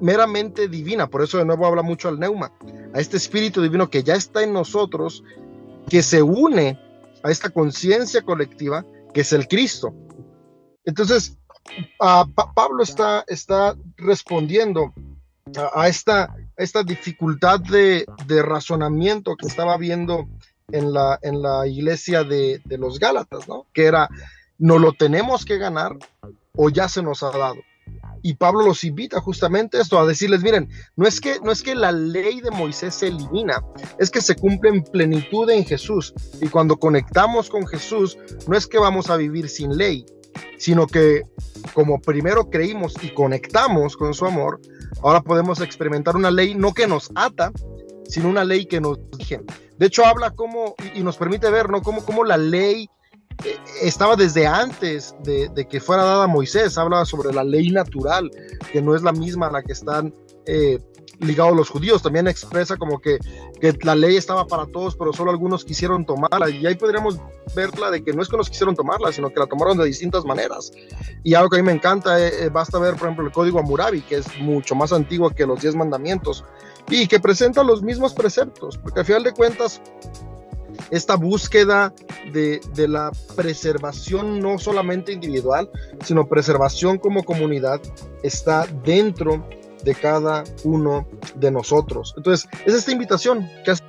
meramente 0.00 0.68
divina. 0.68 1.08
Por 1.08 1.22
eso 1.22 1.38
de 1.38 1.44
nuevo 1.44 1.66
habla 1.66 1.82
mucho 1.82 2.08
al 2.08 2.18
neuma, 2.18 2.52
a 2.92 3.00
este 3.00 3.16
espíritu 3.16 3.62
divino 3.62 3.90
que 3.90 4.02
ya 4.02 4.14
está 4.14 4.42
en 4.42 4.52
nosotros, 4.52 5.24
que 5.88 6.02
se 6.02 6.22
une 6.22 6.78
a 7.22 7.30
esta 7.30 7.50
conciencia 7.50 8.22
colectiva, 8.22 8.84
que 9.12 9.22
es 9.22 9.32
el 9.32 9.48
Cristo. 9.48 9.94
Entonces, 10.84 11.39
Pablo 11.98 12.82
está, 12.82 13.24
respondiendo 13.96 14.92
a, 15.74 15.88
esta, 15.88 16.34
dificultad 16.84 17.60
de, 17.60 18.04
razonamiento 18.42 19.36
que 19.36 19.46
estaba 19.46 19.76
viendo 19.76 20.28
en 20.72 20.92
la, 20.92 21.66
iglesia 21.66 22.24
de, 22.24 22.60
los 22.78 22.98
Gálatas, 22.98 23.48
¿no? 23.48 23.66
Que 23.72 23.84
era, 23.84 24.08
no 24.58 24.78
lo 24.78 24.92
tenemos 24.92 25.44
que 25.44 25.58
ganar 25.58 25.96
o 26.56 26.68
ya 26.68 26.88
se 26.88 27.02
nos 27.02 27.22
ha 27.22 27.30
dado. 27.30 27.56
Y 28.22 28.34
Pablo 28.34 28.62
los 28.62 28.84
invita 28.84 29.20
justamente 29.20 29.80
esto, 29.80 29.98
a 29.98 30.06
decirles, 30.06 30.42
miren, 30.42 30.68
no 30.96 31.06
es 31.06 31.20
que 31.20 31.74
la 31.74 31.90
ley 31.90 32.40
de 32.40 32.50
Moisés 32.50 32.94
se 32.94 33.08
elimina, 33.08 33.62
es 33.98 34.10
que 34.10 34.20
se 34.20 34.36
cumple 34.36 34.70
en 34.70 34.84
plenitud 34.84 35.48
en 35.50 35.64
Jesús. 35.64 36.12
Y 36.40 36.48
cuando 36.48 36.76
conectamos 36.76 37.48
con 37.48 37.66
Jesús, 37.66 38.18
no 38.46 38.56
es 38.56 38.66
que 38.66 38.78
vamos 38.78 39.08
a 39.08 39.16
vivir 39.16 39.48
sin 39.48 39.76
ley, 39.76 40.04
sino 40.58 40.86
que 40.86 41.22
como 41.74 42.00
primero 42.00 42.50
creímos 42.50 42.94
y 43.02 43.10
conectamos 43.10 43.96
con 43.96 44.14
su 44.14 44.26
amor, 44.26 44.60
ahora 45.02 45.20
podemos 45.20 45.60
experimentar 45.60 46.16
una 46.16 46.30
ley 46.30 46.54
no 46.54 46.72
que 46.72 46.86
nos 46.86 47.10
ata, 47.14 47.52
sino 48.08 48.28
una 48.28 48.44
ley 48.44 48.66
que 48.66 48.80
nos 48.80 48.98
dirige. 49.10 49.40
De 49.78 49.86
hecho, 49.86 50.04
habla 50.04 50.30
como, 50.30 50.74
y 50.94 51.02
nos 51.02 51.16
permite 51.16 51.50
ver, 51.50 51.70
¿no? 51.70 51.80
Cómo, 51.82 52.04
cómo 52.04 52.24
la 52.24 52.36
ley 52.36 52.90
eh, 53.44 53.56
estaba 53.82 54.16
desde 54.16 54.46
antes 54.46 55.14
de, 55.22 55.66
que 55.68 55.80
fuera 55.80 56.04
dada 56.04 56.26
Moisés, 56.26 56.76
habla 56.76 57.04
sobre 57.04 57.32
la 57.32 57.44
ley 57.44 57.70
natural, 57.70 58.30
que 58.72 58.82
no 58.82 58.94
es 58.94 59.02
la 59.02 59.12
misma 59.12 59.46
a 59.46 59.52
la 59.52 59.62
que 59.62 59.72
están 59.72 60.14
eh, 60.46 60.78
ligado 61.20 61.50
a 61.50 61.54
los 61.54 61.68
judíos. 61.68 62.02
También 62.02 62.26
expresa 62.26 62.76
como 62.76 63.00
que, 63.00 63.18
que, 63.60 63.76
la 63.82 63.94
ley 63.94 64.16
estaba 64.16 64.46
para 64.46 64.66
todos, 64.66 64.96
pero 64.96 65.12
solo 65.12 65.30
algunos 65.30 65.64
quisieron 65.64 66.04
tomarla. 66.04 66.50
Y 66.50 66.66
ahí 66.66 66.74
podríamos 66.74 67.18
verla 67.54 67.90
de 67.90 68.02
que 68.02 68.12
no 68.12 68.22
es 68.22 68.28
que 68.28 68.36
nos 68.36 68.48
quisieron 68.48 68.74
tomarla, 68.74 69.12
sino 69.12 69.30
que 69.30 69.40
la 69.40 69.46
tomaron 69.46 69.78
de 69.78 69.84
distintas 69.84 70.24
maneras. 70.24 70.72
Y 71.22 71.34
algo 71.34 71.50
que 71.50 71.58
a 71.58 71.62
mí 71.62 71.66
me 71.66 71.72
encanta, 71.72 72.18
eh, 72.18 72.44
eh, 72.44 72.48
basta 72.48 72.78
ver, 72.78 72.94
por 72.94 73.04
ejemplo, 73.04 73.26
el 73.26 73.32
código 73.32 73.58
Amurabi, 73.58 74.00
que 74.02 74.16
es 74.16 74.38
mucho 74.38 74.74
más 74.74 74.92
antiguo 74.92 75.30
que 75.30 75.46
los 75.46 75.60
diez 75.60 75.74
mandamientos, 75.74 76.44
y 76.88 77.06
que 77.06 77.20
presenta 77.20 77.62
los 77.62 77.82
mismos 77.82 78.14
preceptos, 78.14 78.78
porque 78.78 79.00
al 79.00 79.06
final 79.06 79.22
de 79.22 79.32
cuentas, 79.32 79.80
esta 80.90 81.14
búsqueda 81.14 81.92
de, 82.32 82.60
de, 82.74 82.88
la 82.88 83.12
preservación 83.36 84.40
no 84.40 84.58
solamente 84.58 85.12
individual, 85.12 85.70
sino 86.04 86.26
preservación 86.26 86.98
como 86.98 87.22
comunidad 87.22 87.80
está 88.22 88.66
dentro 88.82 89.46
de 89.84 89.94
cada 89.94 90.44
uno 90.64 91.06
de 91.36 91.50
nosotros. 91.50 92.14
Entonces, 92.16 92.48
es 92.66 92.74
esta 92.74 92.92
invitación 92.92 93.48
que 93.64 93.70
hace 93.70 93.82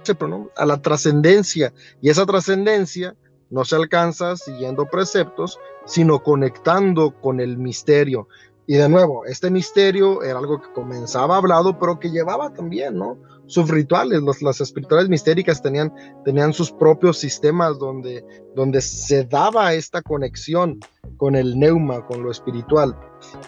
a 0.56 0.66
la 0.66 0.82
trascendencia 0.82 1.74
y 2.02 2.10
esa 2.10 2.26
trascendencia 2.26 3.16
no 3.50 3.66
se 3.66 3.76
alcanza 3.76 4.36
siguiendo 4.38 4.86
preceptos, 4.86 5.60
sino 5.86 6.24
conectando 6.24 7.14
con 7.20 7.40
el 7.40 7.58
misterio. 7.58 8.28
Y 8.66 8.76
de 8.76 8.88
nuevo, 8.88 9.26
este 9.26 9.52
misterio 9.52 10.24
era 10.24 10.40
algo 10.40 10.62
que 10.62 10.72
comenzaba 10.74 11.38
hablado, 11.38 11.78
pero 11.78 12.00
que 12.00 12.10
llevaba 12.10 12.54
también, 12.54 12.98
¿no? 12.98 13.18
Sus 13.48 13.70
rituales, 13.70 14.22
las 14.42 14.62
espirituales 14.62 15.10
mistéricas 15.10 15.62
tenían, 15.62 15.94
tenían 16.24 16.54
sus 16.54 16.72
propios 16.72 17.18
sistemas 17.18 17.78
donde, 17.80 18.24
donde 18.56 18.80
se 18.80 19.26
daba 19.26 19.74
esta 19.74 20.02
conexión 20.02 20.80
con 21.18 21.36
el 21.36 21.60
neuma, 21.60 22.06
con 22.06 22.24
lo 22.24 22.32
espiritual. 22.32 22.96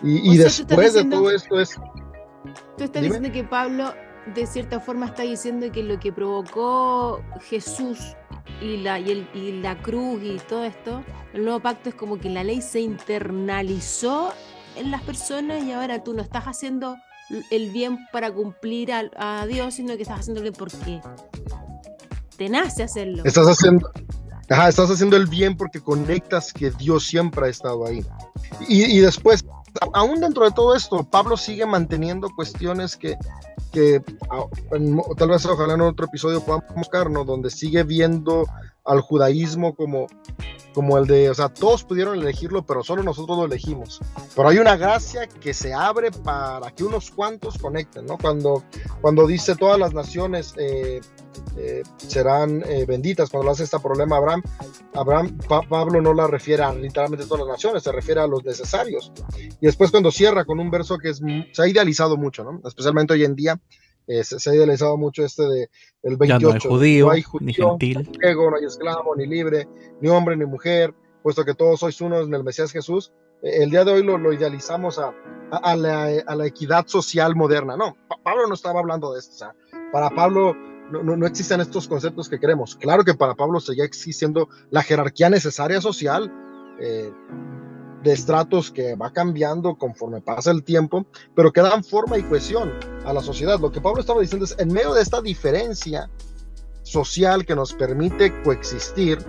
Y, 0.04 0.34
y 0.34 0.38
después 0.38 0.94
de 0.94 1.06
todo 1.06 1.32
esto 1.32 1.58
es 1.58 1.80
Tú 2.78 2.86
estás 2.86 3.04
diciendo 3.04 3.32
que 3.32 3.44
Pablo, 3.44 3.94
de 4.34 4.48
cierta 4.48 4.80
forma, 4.80 5.08
está 5.08 5.24
diciendo 5.24 5.72
que 5.72 5.84
lo 5.84 6.00
que 6.00 6.12
provocó 6.12 7.22
Jesús 7.42 8.16
y 8.62 8.78
la, 8.78 9.00
y, 9.00 9.62
la 9.62 9.82
cruz 9.82 10.22
y 10.24 10.38
todo 10.48 10.64
esto, 10.64 11.04
el 11.34 11.44
nuevo 11.44 11.60
pacto 11.60 11.90
es 11.90 11.96
como 11.96 12.20
que 12.20 12.30
la 12.30 12.44
ley 12.44 12.62
se 12.62 12.82
internalizó 12.82 14.34
en 14.76 14.90
las 14.90 15.04
personas 15.04 15.64
y 15.64 15.72
ahora 15.72 16.04
tú 16.04 16.14
no 16.14 16.24
estás 16.24 16.46
haciendo 16.46 16.96
el 17.52 17.70
bien 17.72 18.00
para 18.12 18.32
cumplir 18.32 18.92
a, 18.92 19.46
Dios, 19.46 19.76
sino 19.76 19.96
que 19.96 20.02
estás 20.02 20.22
haciendo 20.22 20.40
el 20.40 20.50
bien 20.50 20.56
porque 20.58 21.02
te 22.38 22.50
nace 22.50 22.84
hacerlo. 22.84 23.22
Estás 23.24 23.48
haciendo, 23.48 23.92
estás 24.50 24.90
haciendo 24.90 25.16
el 25.16 25.28
bien 25.28 25.56
porque 25.56 25.80
conectas 25.80 26.52
que 26.52 26.72
Dios 26.72 27.06
siempre 27.06 27.46
ha 27.46 27.50
estado 27.50 27.86
ahí. 27.86 28.04
Y, 28.68 28.84
y 28.98 29.00
después 29.00 29.46
aún 29.94 30.20
dentro 30.22 30.46
de 30.46 30.52
todo 30.52 30.76
esto, 30.76 31.04
Pablo 31.04 31.38
sigue 31.38 31.66
manteniendo 31.66 32.30
cuestiones 32.36 32.96
que, 32.96 33.18
que 33.72 34.02
tal 35.18 35.30
vez 35.30 35.46
ojalá 35.46 35.74
en 35.74 35.82
otro 35.82 36.06
episodio 36.06 36.42
podamos 36.42 36.74
buscar, 36.76 37.12
Donde 37.12 37.50
sigue 37.50 37.84
viendo 37.84 38.46
al 38.86 39.02
judaísmo 39.02 39.76
como, 39.76 40.08
como 40.74 40.98
el 40.98 41.06
de, 41.06 41.30
o 41.30 41.34
sea, 41.34 41.50
todos 41.50 41.84
pudieron 41.84 42.20
elegirlo, 42.20 42.66
pero 42.66 42.84
solo 42.84 43.04
nosotros 43.04 43.38
lo 43.38 43.46
elegimos. 43.46 44.00
Pero 44.36 44.50
hay 44.50 44.58
una 44.58 44.76
gracia 44.76 45.28
que 45.28 45.54
se 45.54 45.74
abre 45.74 46.12
para 46.12 46.72
que 46.72 46.84
unos 46.84 47.12
cuantos 47.12 47.58
conecten, 47.58 48.06
¿no? 48.06 48.18
Cuando, 48.18 48.64
cuando 49.02 49.28
dice 49.28 49.56
todas 49.56 49.80
las 49.80 49.94
naciones 49.94 50.54
eh, 50.58 51.02
eh, 51.58 51.84
serán 51.98 52.64
eh, 52.68 52.86
benditas, 52.86 53.30
cuando 53.30 53.52
hace 53.52 53.64
este 53.64 53.80
problema 53.80 54.18
Abraham, 54.18 54.44
Abraham 54.94 55.38
Pablo 55.70 56.02
no 56.02 56.14
la 56.14 56.28
refiere 56.28 56.64
a 56.64 56.74
literalmente 56.74 57.26
todas 57.26 57.46
las 57.46 57.56
naciones, 57.56 57.84
se 57.84 57.92
refiere 57.92 58.22
a 58.22 58.28
los 58.28 58.44
necesarios. 58.44 59.12
Y 59.40 59.66
después 59.66 59.92
cuando 59.92 60.12
cierra 60.12 60.46
con 60.46 60.60
un 60.60 60.72
verso 60.72 60.98
que 60.98 61.10
es, 61.10 61.22
se 61.52 61.62
ha 61.62 61.68
idealizado 61.68 62.18
mucho, 62.18 62.44
¿no? 62.44 62.62
Especialmente 62.68 63.14
hoy 63.14 63.24
en 63.24 63.36
día, 63.36 63.60
se, 64.08 64.50
ha 64.50 64.56
idealizado 64.56 64.98
mucho 64.98 65.24
este 65.24 65.44
de 65.44 65.70
el 66.04 66.18
28. 66.18 66.48
no 66.48 66.54
hay 66.54 66.60
judío, 66.60 67.12
ni 67.42 67.54
gentil. 67.54 68.10
No 68.22 68.28
hay 68.28 68.36
no 68.36 68.56
hay 68.56 68.66
esclavo, 68.66 69.16
ni 69.16 69.26
libre, 69.26 69.68
ni 70.02 70.10
hombre, 70.10 70.36
ni 70.36 70.46
mujer. 70.46 70.94
puesto 71.22 71.46
que 71.46 71.54
todos 71.54 71.80
sois 71.80 72.00
uno 72.02 72.20
en 72.20 72.34
el 72.34 72.44
Mesías 72.44 72.72
Jesús, 72.72 73.14
el 73.42 73.70
día 73.70 73.84
de 73.84 73.92
hoy 73.92 74.04
lo, 74.04 74.34
idealizamos 74.34 75.00
a, 75.00 75.14
a, 75.52 75.76
la, 75.76 76.46
equidad 76.46 76.88
social 76.88 77.36
moderna. 77.36 77.76
No, 77.76 77.98
Pablo 78.24 78.48
no 78.48 78.54
estaba 78.54 78.80
hablando 78.80 79.14
de 79.14 79.20
esto. 79.20 79.34
O 79.34 79.38
sea, 79.38 79.56
para 79.92 80.10
Pablo 80.10 80.56
no, 80.92 81.04
no, 81.04 81.28
existen 81.28 81.60
estos 81.60 81.88
conceptos 81.88 82.30
que 82.30 82.40
queremos. 82.40 82.76
Claro 82.76 83.04
que 83.04 83.14
para 83.14 83.36
Pablo 83.36 83.60
seguía 83.60 83.86
existiendo 83.86 84.48
la 84.70 84.84
jerarquía 84.84 85.30
necesaria 85.30 85.82
social 85.82 86.32
eh, 86.80 87.12
de 88.04 88.14
estratos 88.14 88.72
que 88.72 88.96
va 88.96 89.12
cambiando 89.12 89.76
conforme 89.76 90.22
pasa 90.22 90.52
el 90.52 90.64
tiempo, 90.64 91.06
pero 91.36 91.52
que 91.52 91.62
dan 91.62 91.84
forma 91.84 92.18
y 92.18 92.24
cohesión 92.24 92.72
a 93.06 93.14
la 93.14 93.22
sociedad. 93.22 93.60
Lo 93.60 93.72
que 93.72 93.82
Pablo 93.82 94.02
estaba 94.02 94.22
diciendo 94.22 94.46
es, 94.46 94.56
en 94.58 94.72
medio 94.72 94.94
de 94.94 95.02
esta 95.02 95.22
diferencia 95.22 96.10
social 96.84 97.46
que 97.46 97.56
nos 97.56 97.74
permite 97.74 98.34
coexistir, 98.44 99.20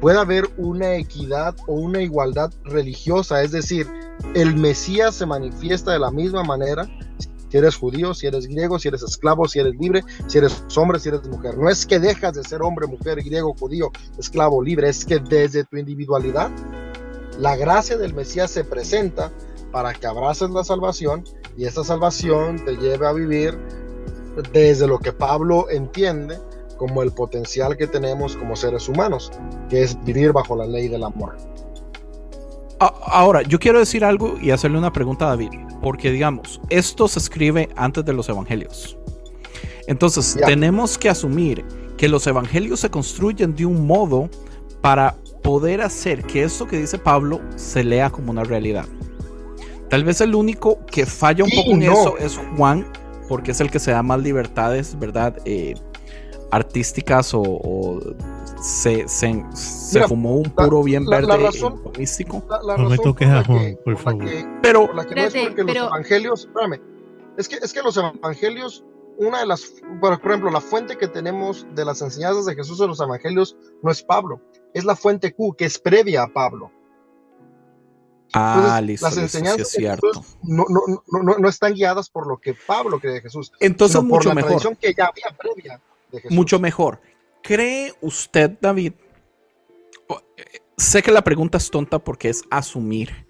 puede 0.00 0.18
haber 0.18 0.44
una 0.56 0.96
equidad 0.96 1.54
o 1.66 1.74
una 1.74 2.00
igualdad 2.00 2.52
religiosa, 2.64 3.42
es 3.42 3.52
decir, 3.52 3.86
el 4.34 4.56
Mesías 4.56 5.14
se 5.14 5.26
manifiesta 5.26 5.92
de 5.92 5.98
la 5.98 6.10
misma 6.10 6.42
manera 6.42 6.88
si 7.50 7.58
eres 7.58 7.76
judío, 7.76 8.12
si 8.12 8.26
eres 8.26 8.46
griego, 8.46 8.78
si 8.78 8.88
eres 8.88 9.02
esclavo, 9.02 9.46
si 9.46 9.60
eres 9.60 9.74
libre, 9.78 10.02
si 10.26 10.38
eres 10.38 10.64
hombre, 10.76 10.98
si 10.98 11.08
eres 11.08 11.26
mujer. 11.28 11.56
No 11.56 11.68
es 11.68 11.86
que 11.86 12.00
dejas 12.00 12.34
de 12.34 12.42
ser 12.42 12.62
hombre, 12.62 12.86
mujer, 12.86 13.22
griego, 13.22 13.54
judío, 13.58 13.90
esclavo, 14.18 14.62
libre, 14.62 14.88
es 14.88 15.04
que 15.04 15.20
desde 15.20 15.64
tu 15.64 15.76
individualidad 15.76 16.50
la 17.38 17.56
gracia 17.56 17.96
del 17.96 18.14
Mesías 18.14 18.50
se 18.50 18.64
presenta 18.64 19.32
para 19.72 19.92
que 19.92 20.06
abraces 20.06 20.50
la 20.50 20.64
salvación 20.64 21.24
y 21.56 21.64
esa 21.64 21.84
salvación 21.84 22.64
te 22.64 22.76
lleve 22.76 23.06
a 23.06 23.12
vivir 23.12 23.58
desde 24.52 24.86
lo 24.86 24.98
que 24.98 25.12
Pablo 25.12 25.68
entiende 25.70 26.38
como 26.76 27.02
el 27.02 27.12
potencial 27.12 27.76
que 27.76 27.86
tenemos 27.86 28.36
como 28.36 28.54
seres 28.54 28.88
humanos, 28.88 29.32
que 29.68 29.82
es 29.82 30.02
vivir 30.04 30.32
bajo 30.32 30.56
la 30.56 30.66
ley 30.66 30.88
del 30.88 31.04
amor. 31.04 31.36
Ahora, 32.78 33.40
yo 33.42 33.58
quiero 33.58 33.78
decir 33.78 34.04
algo 34.04 34.36
y 34.40 34.50
hacerle 34.50 34.76
una 34.76 34.92
pregunta 34.92 35.24
a 35.24 35.28
David, 35.28 35.50
porque 35.82 36.10
digamos, 36.10 36.60
esto 36.68 37.08
se 37.08 37.18
escribe 37.18 37.70
antes 37.74 38.04
de 38.04 38.12
los 38.12 38.28
evangelios. 38.28 38.98
Entonces, 39.86 40.36
tenemos 40.44 40.98
que 40.98 41.08
asumir 41.08 41.64
que 41.96 42.08
los 42.08 42.26
evangelios 42.26 42.80
se 42.80 42.90
construyen 42.90 43.54
de 43.56 43.64
un 43.64 43.86
modo 43.86 44.28
para 44.82 45.16
poder 45.46 45.80
hacer 45.80 46.24
que 46.24 46.42
esto 46.42 46.66
que 46.66 46.76
dice 46.76 46.98
Pablo 46.98 47.40
se 47.54 47.84
lea 47.84 48.10
como 48.10 48.32
una 48.32 48.42
realidad. 48.42 48.84
Tal 49.88 50.02
vez 50.02 50.20
el 50.20 50.34
único 50.34 50.84
que 50.86 51.06
falla 51.06 51.44
un 51.44 51.50
poco 51.50 51.70
en 51.70 51.84
eso 51.84 52.18
es 52.18 52.36
Juan, 52.56 52.84
porque 53.28 53.52
es 53.52 53.60
el 53.60 53.70
que 53.70 53.78
se 53.78 53.92
da 53.92 54.02
más 54.02 54.20
libertades, 54.20 54.98
¿verdad? 54.98 55.38
Eh, 55.44 55.74
artísticas 56.50 57.30
o, 57.32 58.00
se, 58.60 59.06
se, 59.06 60.02
fumó 60.08 60.34
un 60.34 60.50
puro 60.50 60.82
bien 60.82 61.06
verde 61.06 61.28
la 61.28 61.36
razón, 61.36 61.80
místico. 61.96 62.42
no 62.76 62.88
me 62.88 62.98
toques 62.98 63.28
a 63.28 63.44
Juan, 63.44 63.78
por 63.84 63.96
favor. 63.98 64.24
pero, 64.62 64.92
la 64.94 65.04
que 65.04 65.14
no 65.14 65.22
es 65.22 65.34
porque 65.34 65.62
los 65.62 65.76
evangelios, 65.76 66.40
espérame, 66.40 66.80
es 67.38 67.48
que, 67.48 67.56
es 67.62 67.72
que 67.72 67.82
los 67.82 67.96
evangelios, 67.96 68.84
una 69.18 69.38
de 69.40 69.46
las, 69.46 69.74
por 70.00 70.12
ejemplo, 70.12 70.50
la 70.50 70.60
fuente 70.60 70.96
que 70.96 71.06
tenemos 71.06 71.64
de 71.76 71.84
las 71.84 72.02
enseñanzas 72.02 72.46
de 72.46 72.56
Jesús 72.56 72.80
en 72.80 72.88
los 72.88 73.00
evangelios 73.00 73.56
no 73.82 73.92
es 73.92 74.02
Pablo, 74.02 74.40
es 74.76 74.84
la 74.84 74.94
fuente 74.94 75.32
Q, 75.32 75.54
que 75.56 75.64
es 75.64 75.78
previa 75.78 76.24
a 76.24 76.28
Pablo. 76.28 76.70
ah, 78.34 78.80
listo, 78.84 79.06
las 79.06 79.16
enseñanzas 79.16 79.74
no, 80.42 80.66
no, 80.68 81.02
no, 81.22 81.38
no, 81.38 81.48
están 81.48 81.72
guiadas 81.72 82.10
por 82.10 82.26
lo 82.26 82.36
que 82.36 82.54
Pablo 82.54 83.00
cree 83.00 83.14
de 83.14 83.20
Jesús. 83.22 83.50
Entonces, 83.60 84.02
mucho 84.02 84.18
por 84.18 84.26
la 84.26 84.34
mejor. 84.34 84.50
tradición 84.50 84.76
que 84.76 84.92
ya 84.92 85.06
había 85.06 85.34
previa 85.38 85.80
mucho 86.28 86.58
mejor. 86.58 87.00
¿Cree 87.42 87.94
usted, 88.02 88.58
David? 88.60 88.92
Sé 90.76 91.02
que 91.02 91.10
la 91.10 91.24
pregunta 91.24 91.56
es 91.56 91.70
tonta 91.70 91.98
porque 91.98 92.28
es 92.28 92.42
asumir, 92.50 93.26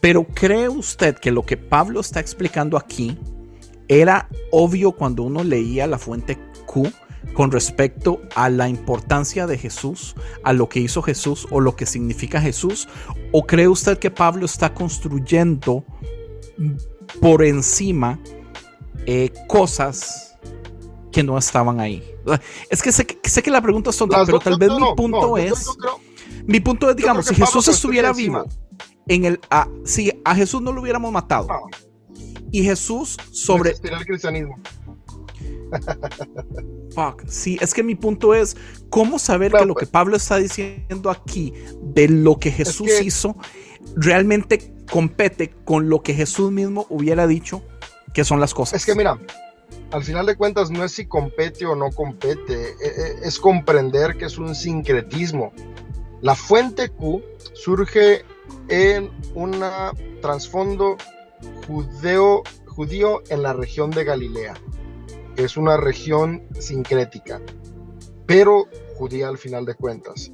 pero 0.00 0.24
¿cree 0.26 0.68
usted 0.68 1.16
que 1.16 1.30
lo 1.30 1.46
que 1.46 1.56
Pablo 1.56 2.00
está 2.00 2.18
explicando 2.18 2.76
aquí 2.76 3.16
era 3.86 4.28
obvio 4.50 4.90
cuando 4.92 5.22
uno 5.22 5.44
leía 5.44 5.86
la 5.86 5.98
fuente 5.98 6.38
Q 6.66 6.90
con 7.34 7.50
respecto 7.50 8.20
a 8.34 8.48
la 8.48 8.68
importancia 8.68 9.46
de 9.46 9.58
Jesús, 9.58 10.14
a 10.42 10.52
lo 10.52 10.68
que 10.68 10.80
hizo 10.80 11.02
Jesús 11.02 11.46
o 11.50 11.60
lo 11.60 11.76
que 11.76 11.86
significa 11.86 12.40
Jesús? 12.40 12.88
¿O 13.32 13.46
cree 13.46 13.68
usted 13.68 13.98
que 13.98 14.10
Pablo 14.10 14.46
está 14.46 14.74
construyendo 14.74 15.84
por 17.20 17.44
encima 17.44 18.18
eh, 19.06 19.32
cosas 19.46 20.36
que 21.12 21.22
no 21.22 21.38
estaban 21.38 21.80
ahí? 21.80 22.02
Es 22.68 22.82
que 22.82 22.92
sé, 22.92 23.06
que 23.06 23.50
la 23.50 23.62
pregunta 23.62 23.90
es 23.90 23.96
tonta, 23.96 24.24
pero 24.24 24.38
tal 24.38 24.58
vez 24.58 24.70
mi 24.70 24.94
punto 24.96 25.36
es. 25.36 25.66
mi 26.46 26.60
punto 26.60 26.90
es, 26.90 26.96
digamos, 26.96 27.26
si 27.26 27.34
Jesús 27.34 27.68
estuviera 27.68 28.12
vivo, 28.12 28.44
en 29.06 29.24
el, 29.24 29.40
a, 29.50 29.68
si 29.84 30.12
a 30.24 30.34
Jesús 30.34 30.60
no 30.60 30.72
lo 30.72 30.82
hubiéramos 30.82 31.10
matado, 31.12 31.48
y 32.50 32.62
Jesús 32.62 33.16
sobre. 33.30 33.70
el 33.82 34.06
cristianismo. 34.06 34.58
Fuck. 36.94 37.24
Sí, 37.26 37.58
es 37.60 37.74
que 37.74 37.82
mi 37.82 37.94
punto 37.94 38.34
es 38.34 38.56
cómo 38.90 39.18
saber 39.18 39.52
que 39.52 39.64
lo 39.64 39.74
que 39.74 39.86
Pablo 39.86 40.16
está 40.16 40.36
diciendo 40.36 41.10
aquí 41.10 41.52
de 41.82 42.08
lo 42.08 42.38
que 42.38 42.50
Jesús 42.50 42.88
hizo 43.02 43.36
realmente 43.94 44.74
compete 44.90 45.50
con 45.64 45.88
lo 45.88 46.02
que 46.02 46.14
Jesús 46.14 46.50
mismo 46.50 46.86
hubiera 46.88 47.26
dicho 47.26 47.62
que 48.14 48.24
son 48.24 48.40
las 48.40 48.54
cosas. 48.54 48.80
Es 48.80 48.86
que 48.86 48.94
mira, 48.94 49.18
al 49.90 50.02
final 50.02 50.26
de 50.26 50.36
cuentas 50.36 50.70
no 50.70 50.84
es 50.84 50.92
si 50.92 51.06
compete 51.06 51.66
o 51.66 51.74
no 51.74 51.90
compete, 51.90 52.54
e, 52.54 52.86
e, 52.86 53.28
es 53.28 53.38
comprender 53.38 54.16
que 54.16 54.26
es 54.26 54.38
un 54.38 54.54
sincretismo. 54.54 55.52
La 56.20 56.34
fuente 56.34 56.88
Q 56.88 57.22
surge 57.52 58.24
en 58.68 59.10
un 59.34 59.62
trasfondo 60.20 60.96
judeo, 61.66 62.42
judío 62.66 63.22
en 63.28 63.42
la 63.42 63.52
región 63.52 63.90
de 63.90 64.04
Galilea, 64.04 64.54
es 65.38 65.56
una 65.56 65.76
región 65.76 66.42
sincrética, 66.58 67.40
pero 68.26 68.66
judía 68.96 69.28
al 69.28 69.38
final 69.38 69.64
de 69.64 69.74
cuentas. 69.74 70.32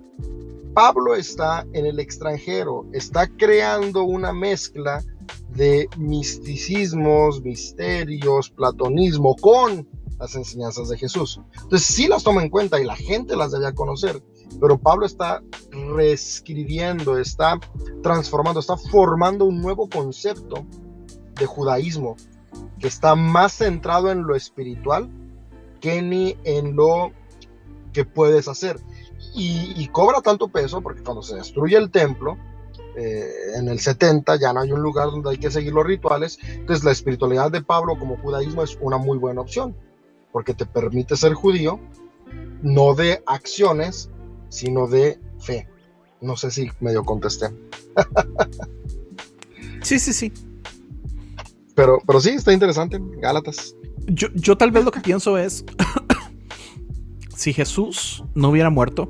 Pablo 0.72 1.14
está 1.14 1.66
en 1.72 1.86
el 1.86 2.00
extranjero, 2.00 2.86
está 2.92 3.28
creando 3.28 4.02
una 4.02 4.32
mezcla 4.32 5.04
de 5.50 5.88
misticismos, 5.96 7.42
misterios, 7.42 8.50
platonismo 8.50 9.36
con 9.36 9.86
las 10.18 10.34
enseñanzas 10.34 10.88
de 10.88 10.98
Jesús. 10.98 11.40
Entonces 11.62 11.86
sí 11.86 12.08
las 12.08 12.24
toma 12.24 12.42
en 12.42 12.50
cuenta 12.50 12.80
y 12.80 12.84
la 12.84 12.96
gente 12.96 13.36
las 13.36 13.52
debía 13.52 13.72
conocer, 13.72 14.20
pero 14.60 14.78
Pablo 14.78 15.06
está 15.06 15.42
reescribiendo, 15.94 17.18
está 17.18 17.60
transformando, 18.02 18.58
está 18.58 18.76
formando 18.76 19.44
un 19.44 19.60
nuevo 19.60 19.88
concepto 19.88 20.66
de 21.38 21.46
judaísmo 21.46 22.16
que 22.78 22.88
está 22.88 23.14
más 23.14 23.54
centrado 23.54 24.10
en 24.10 24.26
lo 24.26 24.34
espiritual 24.34 25.08
que 25.80 26.00
ni 26.00 26.36
en 26.44 26.76
lo 26.76 27.12
que 27.92 28.04
puedes 28.04 28.48
hacer. 28.48 28.80
Y, 29.34 29.86
cobra 29.88 30.20
tanto 30.20 30.48
peso 30.48 30.80
porque 30.80 31.02
cuando 31.02 31.22
se 31.22 31.36
destruye 31.36 31.76
el 31.76 31.90
templo, 31.90 32.38
eh, 32.96 33.28
en 33.56 33.68
el 33.68 33.80
70 33.80 34.36
ya 34.36 34.52
no 34.52 34.60
hay 34.60 34.72
un 34.72 34.80
lugar 34.80 35.10
donde 35.10 35.30
hay 35.30 35.38
que 35.38 35.50
seguir 35.50 35.72
los 35.72 35.84
rituales, 35.84 36.38
entonces 36.42 36.84
la 36.84 36.92
espiritualidad 36.92 37.50
de 37.50 37.62
Pablo 37.62 37.98
como 37.98 38.16
judaísmo 38.16 38.62
es 38.62 38.78
una 38.80 38.96
muy 38.96 39.18
buena 39.18 39.40
opción, 39.40 39.74
porque 40.32 40.54
te 40.54 40.66
permite 40.66 41.16
ser 41.16 41.34
judío, 41.34 41.80
no 42.62 42.94
de 42.94 43.22
acciones, 43.26 44.08
sino 44.48 44.86
de 44.86 45.18
fe. 45.38 45.68
No 46.20 46.36
sé 46.36 46.50
si 46.50 46.70
medio 46.80 47.04
contesté. 47.04 47.48
sí, 49.82 49.98
sí, 49.98 50.12
sí. 50.12 50.32
Pero, 51.74 51.98
pero 52.06 52.20
sí, 52.20 52.30
está 52.30 52.52
interesante, 52.52 52.98
Gálatas. 53.20 53.74
Yo, 54.06 54.28
yo 54.34 54.56
tal 54.56 54.70
vez 54.70 54.84
lo 54.84 54.90
que 54.90 55.00
pienso 55.00 55.38
es, 55.38 55.64
si 57.36 57.52
Jesús 57.52 58.24
no 58.34 58.50
hubiera 58.50 58.70
muerto, 58.70 59.08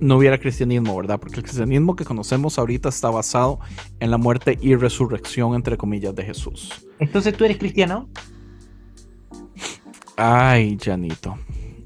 no 0.00 0.16
hubiera 0.16 0.38
cristianismo, 0.38 0.96
¿verdad? 0.96 1.20
Porque 1.20 1.36
el 1.36 1.42
cristianismo 1.42 1.94
que 1.94 2.04
conocemos 2.04 2.58
ahorita 2.58 2.88
está 2.88 3.10
basado 3.10 3.60
en 4.00 4.10
la 4.10 4.18
muerte 4.18 4.58
y 4.60 4.74
resurrección, 4.74 5.54
entre 5.54 5.76
comillas, 5.76 6.14
de 6.14 6.24
Jesús. 6.24 6.86
Entonces, 6.98 7.36
¿tú 7.36 7.44
eres 7.44 7.58
cristiano? 7.58 8.08
Ay, 10.16 10.78
Janito. 10.82 11.38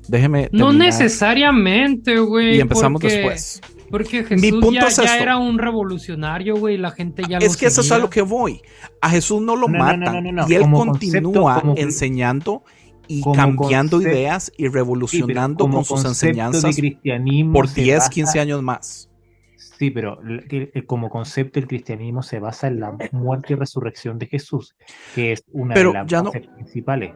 Déjeme. 0.08 0.48
No 0.52 0.72
necesariamente, 0.72 2.18
güey. 2.18 2.56
Y 2.56 2.60
empezamos 2.60 3.00
después. 3.00 3.60
Porque 3.94 4.24
Jesús 4.24 4.60
ya, 4.72 5.18
era 5.18 5.36
un 5.36 5.56
revolucionario, 5.56 6.56
güey, 6.56 6.76
la 6.76 6.90
gente 6.90 7.22
ya 7.28 7.38
es 7.38 7.56
que 7.56 7.66
eso 7.66 7.80
es 7.80 7.92
a 7.92 7.98
lo 7.98 8.10
que 8.10 8.22
voy. 8.22 8.60
A 9.00 9.08
Jesús 9.08 9.40
no 9.40 9.54
lo 9.54 9.68
matan 9.68 10.26
y 10.48 10.54
él 10.54 10.68
continúa 10.68 11.62
enseñando 11.76 12.64
y 13.06 13.22
cambiando 13.22 14.02
ideas 14.02 14.50
y 14.56 14.66
revolucionando 14.66 15.70
con 15.70 15.84
sus 15.84 16.04
enseñanzas 16.04 16.76
por 17.52 17.72
10, 17.72 18.08
15 18.08 18.40
años 18.40 18.60
más. 18.64 19.08
Sí, 19.56 19.92
pero 19.92 20.18
como 20.88 21.08
concepto 21.08 21.60
el 21.60 21.68
cristianismo 21.68 22.24
se 22.24 22.40
basa 22.40 22.66
en 22.66 22.80
la 22.80 22.96
muerte 23.12 23.52
y 23.52 23.56
resurrección 23.56 24.18
de 24.18 24.26
Jesús, 24.26 24.74
que 25.14 25.30
es 25.30 25.44
una 25.52 25.72
de 25.72 25.84
las 25.84 26.06
ya 26.08 26.20
principales. 26.24 27.12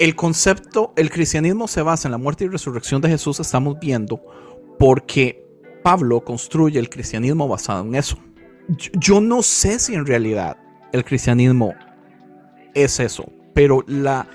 El 0.00 0.16
concepto, 0.16 0.92
el 0.96 1.10
cristianismo 1.10 1.68
se 1.68 1.82
basa 1.82 2.08
en 2.08 2.12
la 2.12 2.18
muerte 2.18 2.46
y 2.46 2.48
resurrección 2.48 3.00
de 3.00 3.10
Jesús, 3.10 3.38
estamos 3.38 3.78
viendo, 3.78 4.20
porque 4.76 5.48
Pablo 5.82 6.20
construye 6.22 6.78
el 6.78 6.88
cristianismo 6.88 7.48
basado 7.48 7.84
en 7.84 7.94
eso. 7.94 8.18
Yo, 8.68 9.20
no 9.20 9.42
sé 9.42 9.78
si 9.78 9.94
en 9.94 10.06
realidad 10.06 10.56
el 10.92 11.04
cristianismo 11.04 11.74
es 12.74 13.00
eso, 13.00 13.32
pero 13.54 13.82
la, 13.86 14.28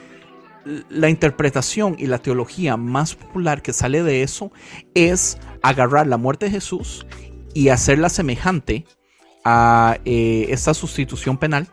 la 0.90 1.10
interpretación 1.10 1.96
y 1.98 2.08
la 2.08 2.20
teología 2.20 2.76
más 2.76 3.16
popular 3.16 3.62
que 3.62 3.72
sale 3.72 4.04
de 4.04 4.24
eso 4.24 4.52
es 4.94 5.38
agarrar 5.62 6.08
la 6.08 6.18
muerte 6.18 6.46
de 6.46 6.52
Jesús 6.52 7.06
y 7.54 7.70
hacerla 7.70 8.10
semejante 8.10 8.86
a 9.46 10.00
eh, 10.04 10.48
esta 10.50 10.74
sustitución 10.74 11.38
penal 11.38 11.68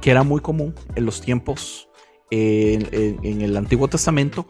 que 0.00 0.10
era 0.10 0.22
muy 0.22 0.40
común 0.40 0.74
en 0.94 1.04
los 1.04 1.20
tiempos 1.20 1.88
eh, 2.30 3.18
en, 3.22 3.42
el 3.42 3.56
Antiguo 3.56 3.88
Testamento. 3.88 4.46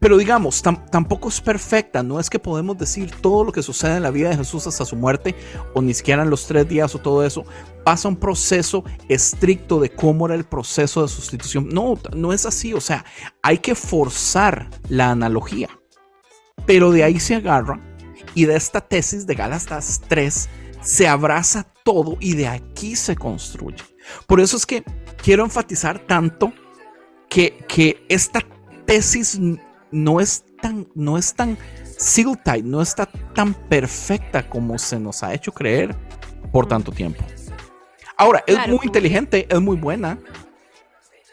Pero 0.00 0.18
digamos, 0.18 0.62
tampoco 0.62 1.28
es 1.28 1.40
perfecta, 1.40 2.02
no 2.02 2.20
es 2.20 2.28
que 2.28 2.38
podemos 2.38 2.76
decir 2.76 3.10
todo 3.22 3.44
lo 3.44 3.52
que 3.52 3.62
sucede 3.62 3.96
en 3.96 4.02
la 4.02 4.10
vida 4.10 4.28
de 4.28 4.36
Jesús 4.36 4.66
hasta 4.66 4.84
su 4.84 4.96
muerte, 4.96 5.34
o 5.74 5.80
ni 5.80 5.94
siquiera 5.94 6.22
en 6.22 6.30
los 6.30 6.46
tres 6.46 6.68
días 6.68 6.94
o 6.94 6.98
todo 6.98 7.24
eso, 7.24 7.44
pasa 7.84 8.08
un 8.08 8.16
proceso 8.16 8.84
estricto 9.08 9.80
de 9.80 9.90
cómo 9.90 10.26
era 10.26 10.34
el 10.34 10.44
proceso 10.44 11.02
de 11.02 11.08
sustitución. 11.08 11.68
No, 11.68 11.98
no 12.14 12.32
es 12.32 12.44
así, 12.46 12.74
o 12.74 12.80
sea, 12.80 13.04
hay 13.42 13.58
que 13.58 13.74
forzar 13.74 14.68
la 14.88 15.10
analogía. 15.10 15.68
Pero 16.66 16.90
de 16.90 17.04
ahí 17.04 17.20
se 17.20 17.36
agarra 17.36 17.80
y 18.34 18.44
de 18.44 18.56
esta 18.56 18.80
tesis 18.80 19.26
de 19.26 19.34
Gálatas 19.34 20.02
3 20.08 20.48
se 20.82 21.08
abraza 21.08 21.66
todo 21.84 22.16
y 22.20 22.34
de 22.34 22.48
aquí 22.48 22.96
se 22.96 23.16
construye. 23.16 23.82
Por 24.26 24.40
eso 24.40 24.56
es 24.56 24.66
que 24.66 24.84
quiero 25.22 25.44
enfatizar 25.44 26.00
tanto 26.00 26.52
que, 27.28 27.64
que 27.68 28.04
esta 28.08 28.40
tesis 28.84 29.38
no 29.96 30.20
es 30.20 30.44
tan, 30.60 30.86
no 30.94 31.16
es 31.16 31.34
tan 31.34 31.56
seal 31.98 32.38
tight, 32.42 32.64
no 32.64 32.82
está 32.82 33.06
tan 33.06 33.54
perfecta 33.54 34.48
como 34.48 34.78
se 34.78 35.00
nos 35.00 35.22
ha 35.22 35.32
hecho 35.34 35.52
creer 35.52 35.96
por 36.52 36.66
tanto 36.66 36.92
tiempo. 36.92 37.24
Ahora, 38.18 38.44
es 38.46 38.56
muy 38.68 38.80
inteligente, 38.84 39.46
es 39.48 39.60
muy 39.60 39.76
buena, 39.76 40.18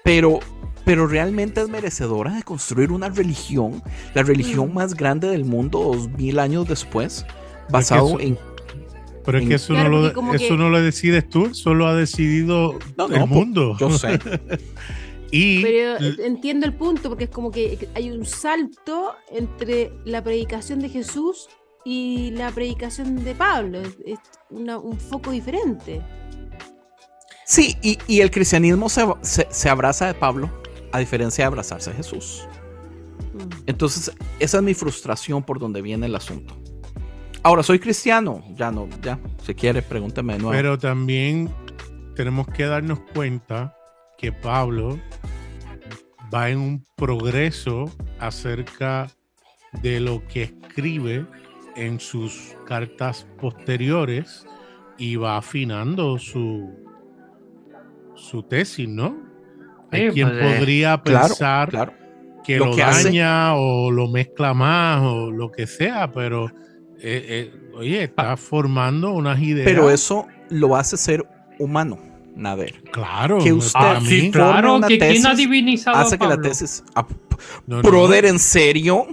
pero, 0.03 0.39
pero 0.85 1.07
realmente 1.07 1.61
es 1.61 1.69
merecedora 1.69 2.33
de 2.35 2.43
construir 2.43 2.91
una 2.91 3.09
religión, 3.09 3.81
la 4.13 4.23
religión 4.23 4.73
más 4.73 4.93
grande 4.95 5.29
del 5.29 5.45
mundo 5.45 5.79
dos 5.79 6.09
mil 6.09 6.39
años 6.39 6.67
después, 6.67 7.25
basado 7.69 8.19
en 8.19 8.37
pero 9.25 9.37
es 9.37 9.47
que 9.47 9.53
eso, 9.55 9.73
no, 9.73 9.87
lo, 9.87 10.33
eso 10.33 10.57
no 10.57 10.69
lo 10.69 10.81
decides 10.81 11.29
tú, 11.29 11.53
solo 11.53 11.87
ha 11.87 11.95
decidido 11.95 12.73
el 12.73 12.95
pues, 12.95 13.27
mundo. 13.27 13.77
Yo 13.79 13.89
sé. 13.97 14.19
y 15.35 15.63
Pero 15.63 15.97
entiendo 16.23 16.67
el 16.67 16.75
punto, 16.75 17.09
porque 17.09 17.23
es 17.23 17.29
como 17.31 17.49
que 17.49 17.89
hay 17.95 18.11
un 18.11 18.23
salto 18.23 19.15
entre 19.31 19.91
la 20.05 20.23
predicación 20.23 20.79
de 20.79 20.89
Jesús 20.89 21.49
y 21.83 22.29
la 22.35 22.51
predicación 22.51 23.23
de 23.23 23.33
Pablo. 23.33 23.81
Es 24.05 24.19
un 24.51 24.99
foco 24.99 25.31
diferente. 25.31 26.03
Sí, 27.47 27.75
y, 27.81 28.21
el 28.21 28.29
cristianismo 28.29 28.89
se, 28.89 29.07
se, 29.23 29.69
abraza 29.69 30.05
de 30.05 30.13
Pablo, 30.13 30.51
a 30.91 30.99
diferencia 30.99 31.45
de 31.45 31.47
abrazarse 31.47 31.89
a 31.89 31.93
Jesús. 31.93 32.47
Mm. 33.33 33.63
Entonces, 33.65 34.15
esa 34.39 34.57
es 34.57 34.63
mi 34.63 34.75
frustración 34.75 35.41
por 35.41 35.57
donde 35.57 35.81
viene 35.81 36.05
el 36.05 36.15
asunto. 36.15 36.55
Ahora 37.41 37.63
soy 37.63 37.79
cristiano, 37.79 38.43
ya 38.55 38.71
no, 38.71 38.87
ya, 39.01 39.19
si 39.43 39.55
quiere, 39.55 39.81
pregúntame 39.81 40.33
de 40.33 40.39
nuevo. 40.39 40.51
Pero 40.51 40.77
también 40.77 41.49
tenemos 42.15 42.47
que 42.49 42.65
darnos 42.65 42.99
cuenta 43.15 43.75
que 44.17 44.31
Pablo 44.31 44.99
va 46.33 46.49
en 46.49 46.59
un 46.59 46.85
progreso 46.95 47.91
acerca 48.19 49.07
de 49.81 49.99
lo 49.99 50.25
que 50.27 50.43
escribe 50.43 51.25
en 51.75 51.99
sus 51.99 52.55
cartas 52.65 53.27
posteriores 53.39 54.45
y 54.97 55.15
va 55.15 55.37
afinando 55.37 56.17
su, 56.17 56.69
su 58.15 58.43
tesis, 58.43 58.87
¿no? 58.87 59.17
Hay 59.91 60.09
quien 60.09 60.29
pues, 60.29 60.41
eh, 60.41 60.55
podría 60.55 61.01
pensar 61.01 61.93
que 62.43 62.57
lo, 62.57 62.75
daña 62.75 63.55
o 63.55 63.91
lo 63.91 64.07
mezcla 64.07 64.53
más 64.53 65.01
o 65.01 65.31
lo 65.31 65.51
que 65.51 65.67
sea, 65.67 66.11
pero 66.11 66.47
eh, 66.99 67.51
eh, 67.53 67.71
oye, 67.75 68.03
está 68.03 68.35
formando 68.37 69.11
unas 69.11 69.39
ideas. 69.39 69.65
Pero 69.65 69.89
eso 69.89 70.27
lo 70.49 70.75
hace 70.75 70.97
ser 70.97 71.27
humano, 71.59 71.99
Nader. 72.35 72.83
Claro, 72.91 73.39
que 73.39 73.53
usted 73.53 73.79
ah, 73.79 73.99
sí, 74.03 74.31
claro, 74.31 74.81
que 74.81 74.97
quien 74.97 75.25
ha 75.27 75.35
divinizado 75.35 75.97
hace 75.97 76.17
que 76.17 76.27
la 76.27 76.39
tesis. 76.39 76.83
Ah, 76.95 77.05
brother, 77.67 78.25
¿en 78.25 78.39
serio? 78.39 79.07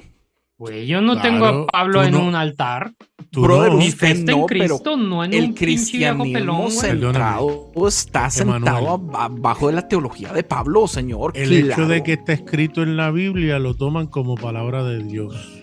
Pues 0.60 0.86
yo 0.86 1.00
no 1.00 1.18
tengo 1.22 1.46
a 1.46 1.66
Pablo 1.66 2.02
en 2.02 2.14
un 2.14 2.34
altar. 2.34 2.92
Brother, 3.32 3.72
no. 3.72 3.78
usted 3.78 4.24
no, 4.24 4.32
en 4.32 4.46
Cristo, 4.46 4.96
no 4.96 5.24
en 5.24 5.32
el 5.32 5.54
cristianismo 5.54 6.68
centrado 6.70 7.70
está 7.86 8.28
sentado 8.28 9.00
abajo 9.14 9.68
de 9.68 9.72
la 9.72 9.88
teología 9.88 10.34
de 10.34 10.42
Pablo, 10.42 10.86
señor. 10.86 11.32
El 11.34 11.52
hecho 11.52 11.86
de 11.86 12.02
que 12.02 12.14
está 12.14 12.34
escrito 12.34 12.82
en 12.82 12.98
la 12.98 13.10
Biblia 13.10 13.58
lo 13.58 13.74
toman 13.74 14.08
como 14.08 14.34
palabra 14.34 14.84
de 14.84 15.02
Dios. 15.02 15.62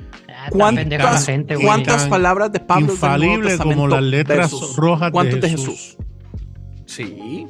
¿Cuántas, 0.49 2.07
palabras 2.07 2.51
de 2.51 2.59
Pablo 2.59 2.93
infalible 2.93 3.57
como 3.57 3.87
las 3.87 4.01
letras 4.01 4.51
rojas 4.75 5.11
de 5.11 5.49
Jesús? 5.49 5.97
Sí, 6.87 7.45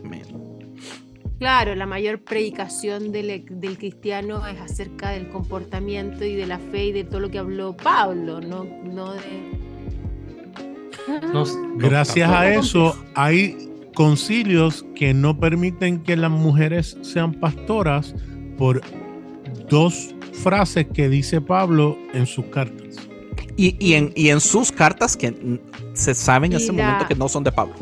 Claro, 1.40 1.76
la 1.76 1.86
mayor 1.86 2.24
predicación 2.24 3.12
del, 3.12 3.46
cristiano 3.78 4.46
es 4.48 4.60
acerca 4.60 5.12
del 5.12 5.30
comportamiento 5.30 6.26
y 6.26 6.34
de 6.34 6.48
la 6.48 6.58
fe 6.58 6.86
y 6.86 6.92
de 6.92 7.04
todo 7.04 7.20
lo 7.20 7.30
que 7.30 7.38
habló 7.38 7.78
Pablo, 7.78 8.42
no, 8.42 8.64
no 8.64 9.14
de... 9.14 9.22
Gracias 11.76 12.30
a 12.30 12.54
eso 12.54 12.98
hay 13.14 13.56
concilios 13.94 14.84
que 14.96 15.14
no 15.14 15.40
permiten 15.40 16.02
que 16.04 16.18
las 16.18 16.32
mujeres 16.32 16.98
sean 17.02 17.34
pastoras 17.34 18.16
por 18.58 18.82
dos 19.70 20.16
frases 20.34 20.88
que 20.92 21.08
dice 21.08 21.40
Pablo 21.40 21.98
en 22.14 22.26
sus 22.26 22.46
cartas. 22.46 22.96
Y, 23.56 23.94
en, 23.94 24.12
en, 24.16 24.40
sus 24.40 24.72
cartas 24.72 25.16
que 25.18 25.60
se 25.94 26.14
saben 26.14 26.52
en 26.52 26.58
ese 26.58 26.72
momento 26.72 27.08
que 27.08 27.16
no 27.16 27.28
son 27.28 27.44
de 27.44 27.52
Pablo. 27.52 27.76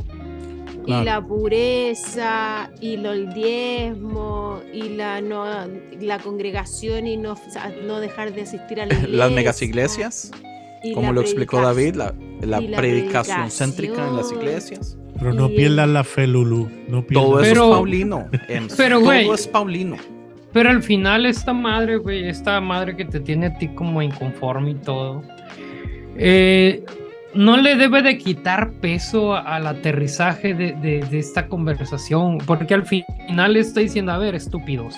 Y 0.87 1.03
la 1.03 1.21
pureza, 1.21 2.71
y 2.79 2.93
el 2.93 3.33
diezmo, 3.33 4.61
y 4.73 4.89
la, 4.89 5.21
no, 5.21 5.45
la 5.99 6.19
congregación 6.19 7.07
y 7.07 7.17
no, 7.17 7.35
no 7.85 7.99
dejar 7.99 8.33
de 8.33 8.41
asistir 8.41 8.81
a 8.81 8.85
la 8.85 8.93
iglesia. 8.95 9.17
Las 9.17 9.31
megas 9.31 9.61
iglesias, 9.61 10.31
como 10.93 11.13
lo 11.13 11.21
explicó 11.21 11.61
David, 11.61 11.95
la, 11.95 12.13
la, 12.41 12.59
predicación, 12.77 13.49
céntrica 13.49 14.07
en 14.07 14.17
las 14.17 14.31
iglesias. 14.31 14.97
Pero 15.17 15.33
no 15.33 15.47
pierdan 15.49 15.93
la 15.93 16.03
fe, 16.03 16.27
Lulu. 16.27 16.69
No 16.87 17.03
Todo 17.03 17.39
eso 17.41 17.51
es 17.51 17.59
Paulino. 17.59 18.27
pero, 18.77 18.99
Todo 18.99 19.33
es 19.33 19.47
Paulino. 19.47 19.95
Pero 20.51 20.69
al 20.69 20.83
final 20.83 21.25
esta 21.25 21.53
madre, 21.53 21.97
güey, 21.97 22.27
esta 22.27 22.61
madre 22.61 22.95
que 22.95 23.05
te 23.05 23.19
tiene 23.19 23.47
a 23.47 23.57
ti 23.57 23.69
como 23.69 24.01
inconforme 24.01 24.71
y 24.71 24.75
todo, 24.75 25.21
eh, 26.17 26.85
no 27.35 27.57
le 27.57 27.75
debe 27.75 28.01
de 28.01 28.17
quitar 28.17 28.71
peso 28.73 29.35
al 29.35 29.67
aterrizaje 29.67 30.53
de, 30.53 30.99
esta 31.11 31.47
conversación, 31.47 32.37
porque 32.39 32.73
al 32.73 32.85
final 32.85 33.55
está 33.57 33.81
diciendo, 33.81 34.11
a 34.11 34.17
ver, 34.17 34.35
estúpidos, 34.35 34.95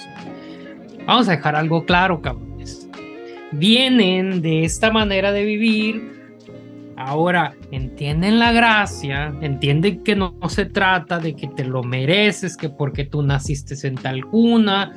vamos 1.05 1.27
a 1.27 1.31
dejar 1.31 1.55
algo 1.55 1.85
claro, 1.85 2.21
cabrones. 2.21 2.87
Vienen 3.51 4.41
de 4.41 4.63
esta 4.63 4.91
manera 4.91 5.31
de 5.31 5.43
vivir, 5.43 6.17
Ahora, 6.99 7.53
entienden 7.69 8.39
la 8.39 8.51
gracia, 8.51 9.31
entienden 9.41 10.03
que 10.03 10.15
no, 10.15 10.33
se 10.49 10.65
trata 10.65 11.19
de 11.19 11.35
que 11.35 11.47
te 11.47 11.63
lo 11.63 11.83
mereces, 11.83 12.57
que 12.57 12.69
porque 12.69 13.05
tú 13.05 13.21
naciste 13.21 13.75
en 13.87 13.93
tal 13.93 14.25
cuna, 14.25 14.91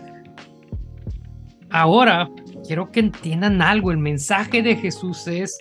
Ahora, 1.70 2.28
quiero 2.66 2.90
que 2.90 3.00
entiendan 3.00 3.62
algo. 3.62 3.92
El 3.92 3.98
mensaje 3.98 4.62
de 4.62 4.76
Jesús 4.76 5.26
es. 5.26 5.58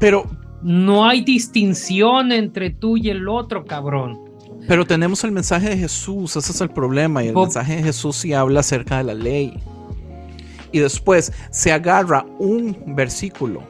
Pero. 0.00 0.24
No 0.66 1.06
hay 1.06 1.20
distinción 1.20 2.32
entre 2.32 2.70
tú 2.70 2.96
y 2.96 3.08
el 3.08 3.28
otro, 3.28 3.64
cabrón. 3.64 4.18
Pero 4.66 4.84
tenemos 4.84 5.22
el 5.22 5.30
mensaje 5.30 5.68
de 5.68 5.76
Jesús, 5.76 6.34
ese 6.34 6.50
es 6.50 6.60
el 6.60 6.70
problema. 6.70 7.22
Y 7.22 7.28
el 7.28 7.36
mensaje 7.36 7.76
de 7.76 7.84
Jesús 7.84 8.16
sí 8.16 8.32
habla 8.32 8.58
acerca 8.58 8.96
de 8.96 9.04
la 9.04 9.14
ley. 9.14 9.62
Y 10.72 10.80
después 10.80 11.32
se 11.52 11.70
agarra 11.70 12.26
un 12.40 12.96
versículo 12.96 13.62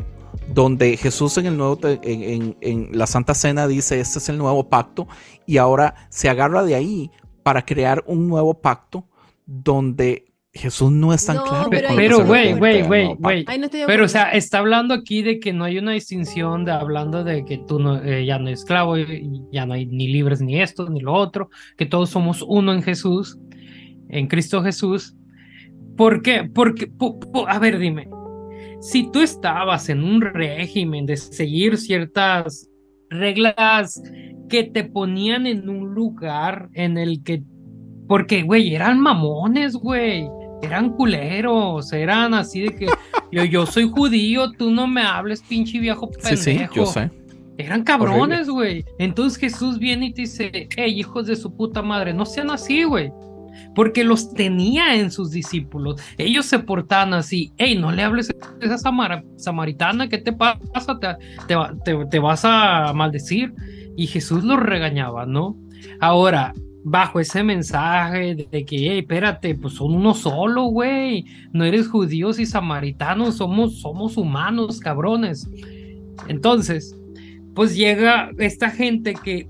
donde 0.54 0.96
Jesús 0.96 1.36
en 1.36 1.44
el 1.44 1.58
nuevo 1.58 1.78
en, 1.82 2.56
en, 2.62 2.88
la 2.92 3.06
Santa 3.06 3.34
Cena 3.34 3.68
dice 3.68 4.00
este 4.00 4.18
es 4.18 4.30
el 4.30 4.38
nuevo 4.38 4.70
pacto 4.70 5.06
y 5.44 5.58
ahora 5.58 6.08
se 6.08 6.30
agarra 6.30 6.62
de 6.62 6.76
ahí 6.76 7.10
para 7.42 7.66
crear 7.66 8.04
un 8.06 8.26
nuevo 8.26 8.54
pacto 8.54 9.06
donde 9.44 10.32
Jesús 10.56 10.90
no 10.90 11.12
es 11.12 11.26
tan 11.26 11.38
claro. 11.38 11.70
Pero, 11.70 12.24
güey, 12.24 12.54
güey, 12.54 12.82
güey, 12.82 13.14
güey. 13.14 13.44
Pero, 13.86 14.04
o 14.04 14.08
sea, 14.08 14.30
está 14.30 14.58
hablando 14.58 14.94
aquí 14.94 15.22
de 15.22 15.38
que 15.38 15.52
no 15.52 15.64
hay 15.64 15.78
una 15.78 15.92
distinción, 15.92 16.64
de 16.64 16.72
hablando 16.72 17.24
de 17.24 17.44
que 17.44 17.58
tú 17.58 17.78
no, 17.78 18.02
eh, 18.02 18.24
ya 18.24 18.38
no 18.38 18.48
eres 18.48 18.60
esclavo, 18.60 18.96
ya 19.52 19.66
no 19.66 19.74
hay 19.74 19.86
ni 19.86 20.08
libres 20.08 20.40
ni 20.40 20.60
esto, 20.60 20.88
ni 20.88 21.00
lo 21.00 21.12
otro, 21.12 21.50
que 21.76 21.86
todos 21.86 22.10
somos 22.10 22.44
uno 22.46 22.72
en 22.72 22.82
Jesús, 22.82 23.38
en 24.08 24.26
Cristo 24.28 24.62
Jesús. 24.62 25.14
¿Por 25.96 26.22
qué? 26.22 26.48
Porque, 26.52 26.90
a 27.48 27.58
ver, 27.58 27.78
dime, 27.78 28.08
si 28.80 29.10
tú 29.10 29.20
estabas 29.20 29.88
en 29.88 30.04
un 30.04 30.20
régimen 30.20 31.06
de 31.06 31.16
seguir 31.16 31.78
ciertas 31.78 32.68
reglas 33.08 34.02
que 34.48 34.64
te 34.64 34.84
ponían 34.84 35.46
en 35.46 35.68
un 35.68 35.94
lugar 35.94 36.68
en 36.74 36.98
el 36.98 37.22
que, 37.22 37.42
porque, 38.06 38.42
güey, 38.42 38.74
eran 38.74 39.00
mamones, 39.00 39.74
güey, 39.74 40.28
eran 40.62 40.90
culeros, 40.90 41.92
eran 41.92 42.34
así 42.34 42.62
de 42.62 42.74
que 42.74 42.86
yo, 43.32 43.44
yo 43.44 43.66
soy 43.66 43.88
judío, 43.90 44.50
tú 44.52 44.70
no 44.70 44.86
me 44.86 45.02
hables, 45.02 45.42
pinche 45.42 45.78
viejo 45.78 46.10
pendejo. 46.10 46.36
Sí, 46.36 46.58
sí, 46.58 46.66
yo 46.74 46.86
sé. 46.86 47.10
Eran 47.58 47.84
cabrones, 47.84 48.48
güey. 48.48 48.84
Entonces 48.98 49.38
Jesús 49.38 49.78
viene 49.78 50.06
y 50.06 50.12
te 50.12 50.22
dice, 50.22 50.68
hey, 50.76 50.98
hijos 50.98 51.26
de 51.26 51.36
su 51.36 51.54
puta 51.54 51.82
madre, 51.82 52.12
no 52.12 52.26
sean 52.26 52.50
así, 52.50 52.84
güey. 52.84 53.10
Porque 53.74 54.04
los 54.04 54.34
tenía 54.34 54.96
en 54.96 55.10
sus 55.10 55.30
discípulos. 55.30 56.00
Ellos 56.18 56.44
se 56.44 56.58
portaban 56.58 57.14
así. 57.14 57.52
Hey, 57.56 57.76
no 57.78 57.92
le 57.92 58.02
hables 58.02 58.30
a 58.30 58.64
esa 58.64 58.78
samaritana, 59.36 60.08
¿qué 60.08 60.18
te 60.18 60.32
pasa? 60.32 60.98
Te, 61.48 61.96
te, 62.10 62.18
vas 62.18 62.44
a 62.44 62.92
maldecir. 62.94 63.54
Y 63.96 64.06
Jesús 64.06 64.44
los 64.44 64.60
regañaba, 64.60 65.24
¿no? 65.24 65.56
Ahora, 66.00 66.52
bajo 66.88 67.18
ese 67.18 67.42
mensaje 67.42 68.46
de 68.48 68.64
que, 68.64 68.76
hey, 68.76 68.98
espérate, 69.00 69.56
pues 69.56 69.74
son 69.74 69.92
uno 69.96 70.14
solo, 70.14 70.66
güey. 70.66 71.24
No 71.52 71.64
eres 71.64 71.88
judíos 71.88 72.38
y 72.38 72.46
samaritanos, 72.46 73.38
somos, 73.38 73.80
somos 73.80 74.16
humanos, 74.16 74.78
cabrones. 74.78 75.50
Entonces, 76.28 76.96
pues 77.56 77.74
llega 77.74 78.30
esta 78.38 78.70
gente 78.70 79.14
que 79.14 79.48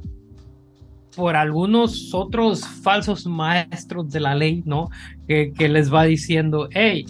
por 1.14 1.36
algunos 1.36 2.14
otros 2.14 2.66
falsos 2.66 3.26
maestros 3.26 4.10
de 4.10 4.20
la 4.20 4.34
ley, 4.34 4.62
¿no? 4.64 4.88
Que, 5.28 5.52
les 5.68 5.92
va 5.92 6.04
diciendo, 6.04 6.70
hey, 6.72 7.04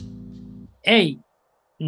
hey, 0.82 1.20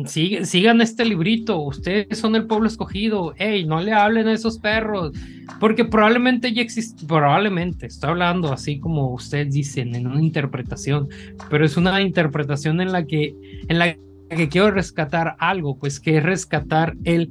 sigan 0.07 0.80
este 0.80 1.05
librito, 1.05 1.59
ustedes 1.61 2.18
son 2.18 2.36
el 2.36 2.47
pueblo 2.47 2.68
escogido, 2.68 3.32
hey, 3.39 3.64
no 3.64 3.80
le 3.80 3.93
hablen 3.93 4.28
a 4.28 4.32
esos 4.32 4.59
perros, 4.59 5.12
porque 5.61 5.84
probablemente 5.84 6.53
ya 6.53 6.61
existe, 6.61 7.07
probablemente, 7.07 7.86
estoy 7.86 8.11
hablando 8.11 8.53
así 8.53 8.78
como 8.78 9.14
ustedes 9.14 9.53
dicen, 9.53 9.95
en 9.95 10.07
una 10.07 10.22
interpretación, 10.22 11.09
pero 11.49 11.64
es 11.64 11.76
una 11.76 12.03
interpretación 12.03 12.80
en 12.80 12.93
la 12.93 13.07
que, 13.07 13.34
en 13.68 13.78
la 13.78 13.97
que 14.28 14.49
quiero 14.51 14.70
rescatar 14.70 15.36
algo, 15.39 15.78
pues 15.78 16.01
que 16.01 16.18
es 16.18 16.22
rescatar 16.22 16.95
el 17.05 17.30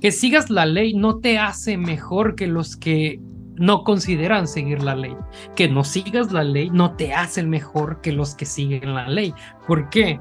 que 0.00 0.10
sigas 0.10 0.50
la 0.50 0.66
ley 0.66 0.94
no 0.94 1.18
te 1.18 1.38
hace 1.38 1.76
mejor 1.76 2.34
que 2.34 2.48
los 2.48 2.76
que 2.76 3.20
no 3.54 3.84
consideran 3.84 4.48
seguir 4.48 4.82
la 4.82 4.96
ley. 4.96 5.14
Que 5.54 5.68
no 5.68 5.84
sigas 5.84 6.32
la 6.32 6.42
ley 6.42 6.70
no 6.70 6.96
te 6.96 7.14
hace 7.14 7.44
mejor 7.44 8.00
que 8.00 8.10
los 8.10 8.34
que 8.34 8.44
siguen 8.44 8.94
la 8.94 9.08
ley. 9.08 9.32
¿Por 9.66 9.90
qué? 9.90 10.18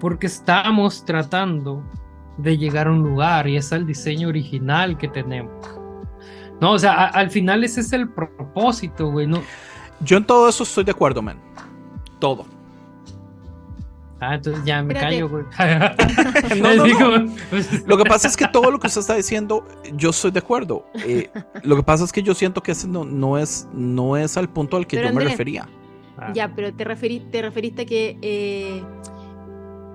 Porque 0.00 0.26
estamos 0.26 1.04
tratando 1.04 1.84
de 2.38 2.56
llegar 2.56 2.88
a 2.88 2.92
un 2.92 3.02
lugar 3.02 3.46
y 3.46 3.56
es 3.56 3.70
el 3.70 3.86
diseño 3.86 4.28
original 4.28 4.98
que 4.98 5.08
tenemos. 5.08 5.52
No, 6.60 6.72
o 6.72 6.78
sea, 6.78 7.06
al 7.06 7.30
final 7.30 7.64
ese 7.64 7.80
es 7.80 7.92
el 7.92 8.08
propósito, 8.08 9.10
güey. 9.10 9.26
No. 9.26 9.42
Yo 10.00 10.16
en 10.16 10.24
todo 10.24 10.48
eso 10.48 10.64
estoy 10.64 10.84
de 10.84 10.90
acuerdo, 10.90 11.22
man. 11.22 11.38
Todo. 12.18 12.44
Ah, 14.20 14.34
entonces 14.34 14.62
ya 14.66 14.82
me 14.82 14.92
callo, 14.92 15.28
güey. 15.28 15.44
Pues, 17.50 17.86
lo 17.86 17.96
que 17.96 18.04
pasa 18.04 18.28
es 18.28 18.36
que 18.36 18.46
todo 18.46 18.70
lo 18.70 18.78
que 18.78 18.86
usted 18.86 19.00
está 19.00 19.14
diciendo, 19.14 19.66
yo 19.94 20.10
estoy 20.10 20.30
de 20.30 20.38
acuerdo. 20.38 20.84
Eh, 20.94 21.30
lo 21.62 21.76
que 21.76 21.82
pasa 21.82 22.04
es 22.04 22.12
que 22.12 22.22
yo 22.22 22.34
siento 22.34 22.62
que 22.62 22.72
ese 22.72 22.86
no, 22.86 23.04
no, 23.04 23.38
es, 23.38 23.66
no 23.72 24.18
es 24.18 24.36
al 24.36 24.50
punto 24.50 24.76
al 24.76 24.86
que 24.86 25.02
yo 25.02 25.12
me 25.14 25.24
refería. 25.24 25.66
Ah. 26.18 26.32
Ya, 26.34 26.54
pero 26.54 26.74
te, 26.74 26.84
te 26.84 27.42
referiste 27.42 27.82
a 27.82 27.86
que 27.86 28.18
eh, 28.20 28.82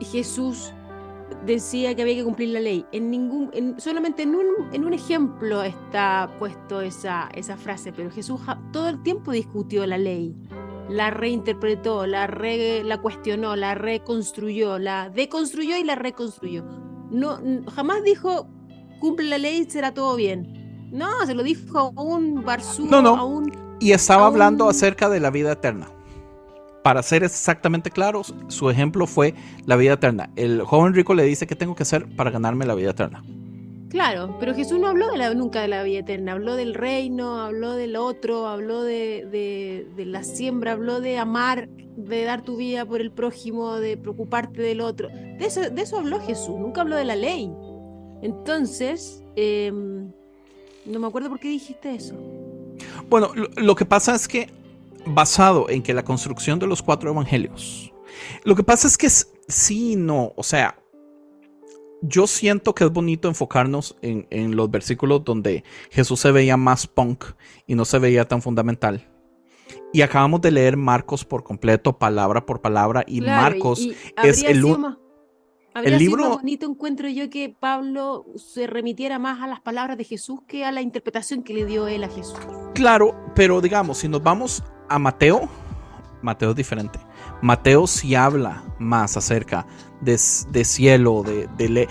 Jesús 0.01 0.73
decía 1.45 1.95
que 1.95 2.01
había 2.01 2.15
que 2.15 2.23
cumplir 2.23 2.49
la 2.49 2.59
ley. 2.59 2.85
En 2.91 3.09
ningún, 3.11 3.75
solamente 3.77 4.23
en 4.23 4.35
un, 4.35 4.45
en 4.71 4.85
un 4.85 4.93
ejemplo 4.93 5.63
está 5.63 6.29
puesto 6.39 6.81
esa, 6.81 7.29
esa 7.33 7.57
frase, 7.57 7.93
pero 7.93 8.11
Jesús 8.11 8.41
todo 8.71 8.89
el 8.89 9.01
tiempo 9.03 9.31
discutió 9.31 9.85
la 9.85 9.97
ley 9.97 10.35
la 10.89 11.09
reinterpretó, 11.09 12.05
la, 12.05 12.27
la 12.27 13.01
cuestionó, 13.01 13.55
la 13.55 13.75
reconstruyó, 13.75 14.77
la 14.77 15.09
deconstruyó 15.09 15.77
y 15.77 15.83
la 15.83 15.95
reconstruyó. 15.95 16.63
No, 17.09 17.39
jamás 17.73 18.03
dijo, 18.03 18.47
cumple 18.99 19.27
la 19.29 19.37
ley, 19.37 19.65
será 19.69 19.93
todo 19.93 20.15
bien. 20.15 20.89
No, 20.91 21.25
se 21.25 21.33
lo 21.33 21.43
dijo 21.43 21.93
a 21.95 22.01
un 22.01 22.43
barzú, 22.43 22.85
no, 22.85 23.01
no. 23.01 23.43
Y 23.79 23.91
estaba 23.91 24.27
hablando 24.27 24.69
acerca 24.69 25.09
de 25.09 25.19
la 25.19 25.31
vida 25.31 25.53
eterna. 25.53 25.89
Para 26.86 27.01
ser 27.01 27.23
exactamente 27.23 27.89
claros, 27.89 28.36
su 28.47 28.69
ejemplo 28.69 29.07
fue 29.07 29.33
la 29.65 29.75
vida 29.75 29.93
eterna. 29.93 30.29
El 30.36 30.61
joven 30.61 30.93
rico 30.93 31.15
le 31.15 31.23
dice 31.23 31.47
qué 31.47 31.55
tengo 31.55 31.73
que 31.73 31.81
hacer 31.81 32.05
para 32.15 32.29
ganarme 32.29 32.63
la 32.67 32.75
vida 32.75 32.91
eterna. 32.91 33.23
Claro, 33.89 34.38
pero 34.39 34.53
Jesús 34.53 34.79
no 34.79 34.89
habló 34.89 35.09
de 35.09 35.17
la, 35.17 35.33
nunca 35.33 35.63
de 35.63 35.67
la 35.67 35.81
vida 35.81 36.01
eterna, 36.01 36.33
habló 36.33 36.55
del 36.55 36.75
reino, 36.75 37.39
habló 37.41 37.73
del 37.73 37.95
otro, 37.95 38.47
habló 38.47 38.83
de, 38.83 39.88
la 39.97 40.23
siembra, 40.23 40.73
habló 40.73 41.01
de 41.01 41.17
amar, 41.17 41.69
de 41.69 42.23
dar 42.23 42.43
tu 42.43 42.55
vida 42.55 42.86
por 42.86 43.01
el 43.01 43.09
prójimo, 43.09 43.77
de 43.77 43.97
preocuparte 43.97 44.61
del 44.61 44.79
otro. 44.79 45.07
De 45.09 45.43
eso, 45.43 45.67
de 45.67 45.81
eso 45.81 45.97
habló 45.97 46.19
Jesús, 46.19 46.55
nunca 46.55 46.81
habló 46.81 46.97
de 46.97 47.05
la 47.05 47.15
ley. 47.15 47.51
Entonces, 48.21 49.23
em, 49.36 50.11
no 50.86 50.99
me 50.99 51.07
acuerdo 51.07 51.29
por 51.29 51.39
qué 51.39 51.47
dijiste 51.47 51.95
eso. 51.95 52.13
Bueno, 53.09 53.31
lo, 53.55 53.75
que 53.75 53.86
pasa 53.86 54.13
es 54.13 54.27
que, 54.27 54.51
basado 55.05 55.69
en 55.69 55.81
que 55.81 55.93
la 55.93 56.03
construcción 56.03 56.59
de 56.59 56.67
los 56.67 56.81
cuatro 56.81 57.09
evangelios, 57.09 57.93
lo 58.43 58.55
que 58.55 58.63
pasa 58.63 58.87
es 58.87 58.97
que 58.97 59.09
sí, 59.09 59.95
no, 59.95 60.33
o 60.35 60.43
sea, 60.43 60.77
yo 62.01 62.27
siento 62.27 62.75
que 62.75 62.83
es 62.83 62.91
bonito 62.91 63.27
enfocarnos 63.27 63.95
en, 64.01 64.55
los 64.55 64.69
versículos 64.69 65.23
donde 65.23 65.63
Jesús 65.89 66.19
se 66.19 66.31
veía 66.31 66.57
más 66.57 66.87
punk 66.87 67.25
y 67.65 67.75
no 67.75 67.85
se 67.85 67.99
veía 67.99 68.27
tan 68.27 68.41
fundamental. 68.41 69.07
Y 69.93 70.01
acabamos 70.01 70.41
de 70.41 70.51
leer 70.51 70.77
Marcos 70.77 71.25
por 71.25 71.43
completo, 71.43 71.97
palabra 71.97 72.45
por 72.45 72.61
palabra, 72.61 73.03
y 73.07 73.21
Marcos 73.21 73.87
es 74.23 74.43
el, 74.43 74.61
el 75.84 75.97
libro. 75.97 76.23
Sido 76.23 76.38
bonito 76.38 76.65
encuentro 76.65 77.09
yo 77.09 77.30
que 77.30 77.55
Pablo 77.57 78.26
se 78.36 78.67
remitiera 78.67 79.19
más 79.19 79.41
a 79.41 79.47
las 79.47 79.59
palabras 79.61 79.97
de 79.97 80.03
Jesús 80.03 80.39
que 80.47 80.65
a 80.65 80.71
la 80.71 80.82
interpretación 80.82 81.43
que 81.43 81.53
le 81.53 81.65
dio 81.65 81.88
él 81.88 82.03
a 82.03 82.09
Jesús. 82.09 82.39
Claro, 82.73 83.15
pero 83.36 83.61
digamos, 83.61 83.99
si 83.99 84.07
nos 84.07 84.23
vamos 84.23 84.63
a 84.89 84.99
Mateo, 84.99 85.49
Mateo 86.21 86.51
es 86.51 86.55
diferente. 86.55 86.99
Mateo 87.41 87.88
sí 87.88 88.15
habla 88.15 88.63
más 88.80 89.17
acerca 89.17 89.67
de, 90.01 90.17
cielo, 90.17 91.23
de, 91.23 91.47
de 91.57 91.88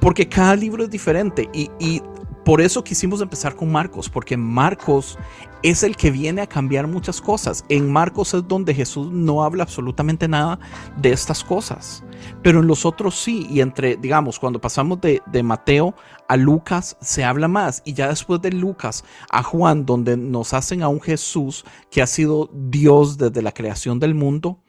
porque 0.00 0.28
cada 0.28 0.56
libro 0.56 0.84
es 0.84 0.90
diferente 0.90 1.48
y, 1.52 1.70
y 1.78 2.02
por 2.48 2.62
eso 2.62 2.82
quisimos 2.82 3.20
empezar 3.20 3.54
con 3.54 3.70
Marcos, 3.70 4.08
porque 4.08 4.34
Marcos 4.34 5.18
es 5.62 5.82
el 5.82 5.96
que 5.96 6.10
viene 6.10 6.42
a 6.42 6.46
cambiar 6.46 6.86
muchas 6.86 7.20
cosas. 7.20 7.64
En 7.68 7.90
Marcos 7.90 8.34
es 8.34 8.46
donde 8.46 8.74
Jesús 8.74 9.10
no 9.10 9.42
habla 9.42 9.64
absolutamente 9.64 10.28
nada 10.28 10.58
de 10.96 11.12
estas 11.12 11.42
cosas, 11.42 12.04
pero 12.42 12.60
en 12.60 12.66
los 12.66 12.84
otros 12.84 13.18
sí. 13.18 13.46
Y 13.50 13.60
entre, 13.60 13.96
digamos, 13.96 14.38
cuando 14.38 14.60
pasamos 14.60 15.00
de, 15.00 15.22
de 15.26 15.42
Mateo 15.42 15.94
a 16.28 16.36
Lucas, 16.36 16.96
se 17.00 17.24
habla 17.24 17.48
más. 17.48 17.82
Y 17.84 17.94
ya 17.94 18.08
después 18.08 18.40
de 18.40 18.52
Lucas 18.52 19.04
a 19.30 19.42
Juan, 19.42 19.86
donde 19.86 20.16
nos 20.16 20.54
hacen 20.54 20.82
a 20.82 20.88
un 20.88 21.00
Jesús 21.00 21.64
que 21.90 22.02
ha 22.02 22.06
sido 22.06 22.50
Dios 22.52 23.18
desde 23.18 23.42
la 23.42 23.52
creación 23.52 23.98
del 23.98 24.14
mundo, 24.14 24.60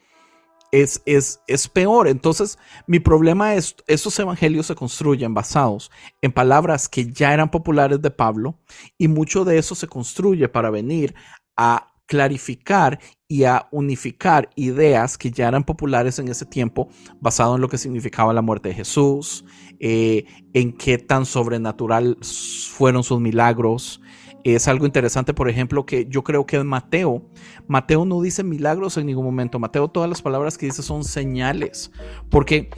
es, 0.72 1.02
es, 1.06 1.42
es, 1.48 1.68
peor. 1.68 2.08
Entonces, 2.08 2.58
mi 2.88 3.00
problema 3.00 3.56
es, 3.56 3.76
esos 3.88 4.18
evangelios 4.20 4.68
se 4.68 4.76
construyen 4.76 5.34
basados 5.34 5.92
en 6.22 6.32
palabras 6.32 6.88
que 6.88 7.12
ya 7.12 7.34
eran 7.34 7.52
populares 7.52 8.02
de 8.02 8.12
Pablo 8.12 8.60
y 8.98 9.08
mucho 9.08 9.46
de 9.46 9.58
eso 9.58 9.76
se 9.76 9.88
construye 9.88 10.48
para 10.50 10.70
venir 10.70 11.16
a 11.58 11.90
clarificar 12.10 13.00
y 13.28 13.44
a 13.44 13.68
unificar 13.72 14.50
ideas 14.56 15.18
que 15.18 15.30
ya 15.30 15.48
eran 15.48 15.64
populares 15.64 16.18
en 16.18 16.28
ese 16.28 16.46
tiempo, 16.46 16.90
basado 17.22 17.56
en 17.56 17.62
lo 17.62 17.70
que 17.70 17.78
significaba 17.78 18.34
la 18.34 18.42
muerte 18.42 18.70
de 18.70 18.76
Jesús, 18.76 19.46
eh, 19.80 20.26
en 20.54 20.74
qué 20.74 20.98
tan 20.98 21.28
sobrenatural 21.28 22.18
fueron 22.22 23.04
sus 23.04 23.22
milagros, 23.22 24.02
es 24.44 24.68
algo 24.68 24.86
interesante, 24.86 25.34
por 25.34 25.50
ejemplo, 25.50 25.86
que 25.86 26.08
yo 26.10 26.24
creo 26.24 26.46
que 26.46 26.58
en 26.58 26.68
Mateo, 26.68 27.24
Mateo 27.68 28.06
no 28.06 28.22
dice 28.22 28.44
milagros 28.44 28.98
en 28.98 29.06
ningún 29.06 29.26
momento. 29.26 29.60
Mateo 29.60 29.90
todas 29.90 30.10
las 30.10 30.22
palabras 30.22 30.58
que 30.58 30.66
dice 30.66 30.82
son 30.82 31.04
señales, 31.04 31.92
porque 32.30 32.70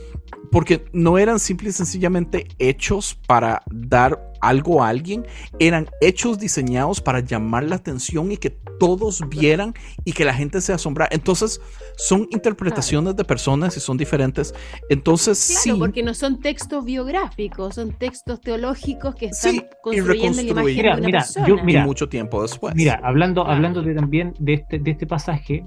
porque 0.52 0.86
no 0.92 1.18
eran 1.18 1.40
simple 1.40 1.70
y 1.70 1.72
sencillamente 1.72 2.48
hechos 2.60 3.18
para 3.28 3.64
dar 3.72 4.31
algo 4.42 4.84
a 4.84 4.90
alguien, 4.90 5.26
eran 5.60 5.90
hechos 6.02 6.40
diseñados 6.40 7.02
para 7.02 7.20
llamar 7.20 7.64
la 7.64 7.76
atención 7.76 8.32
y 8.32 8.38
que 8.38 8.50
todos 8.80 9.22
vieran 9.30 9.74
y 10.06 10.14
que 10.14 10.26
la 10.26 10.34
gente 10.34 10.62
se 10.62 10.74
asombrara. 10.74 11.10
Entonces, 11.14 11.62
son 11.98 12.28
interpretaciones 12.32 13.16
de 13.16 13.24
personas 13.24 13.78
y 13.78 13.80
son 13.80 13.98
diferentes. 13.98 14.54
Entonces, 14.90 15.62
claro, 15.64 15.80
porque 15.80 16.04
no 16.04 16.14
son 16.14 16.40
textos 16.40 16.84
biográficos, 16.84 17.76
son 17.76 17.94
textos 17.94 18.42
teológicos 18.42 19.16
que 19.16 19.28
están 19.28 19.68
construyendo 19.84 20.42
la 20.42 20.42
imagen 20.42 20.76
de 20.76 20.82
una 20.90 20.96
mira, 20.96 21.20
persona. 21.20 21.48
Yo, 21.48 21.64
mira, 21.64 21.86
mucho 21.86 22.10
tiempo 22.10 22.42
después. 22.42 22.74
Mira, 22.76 23.00
hablando, 23.04 23.46
hablando 23.46 23.82
de, 23.82 23.94
también 23.94 24.34
de 24.40 24.54
este, 24.56 24.80
de 24.80 24.92
este 24.92 25.06
pasaje, 25.06 25.66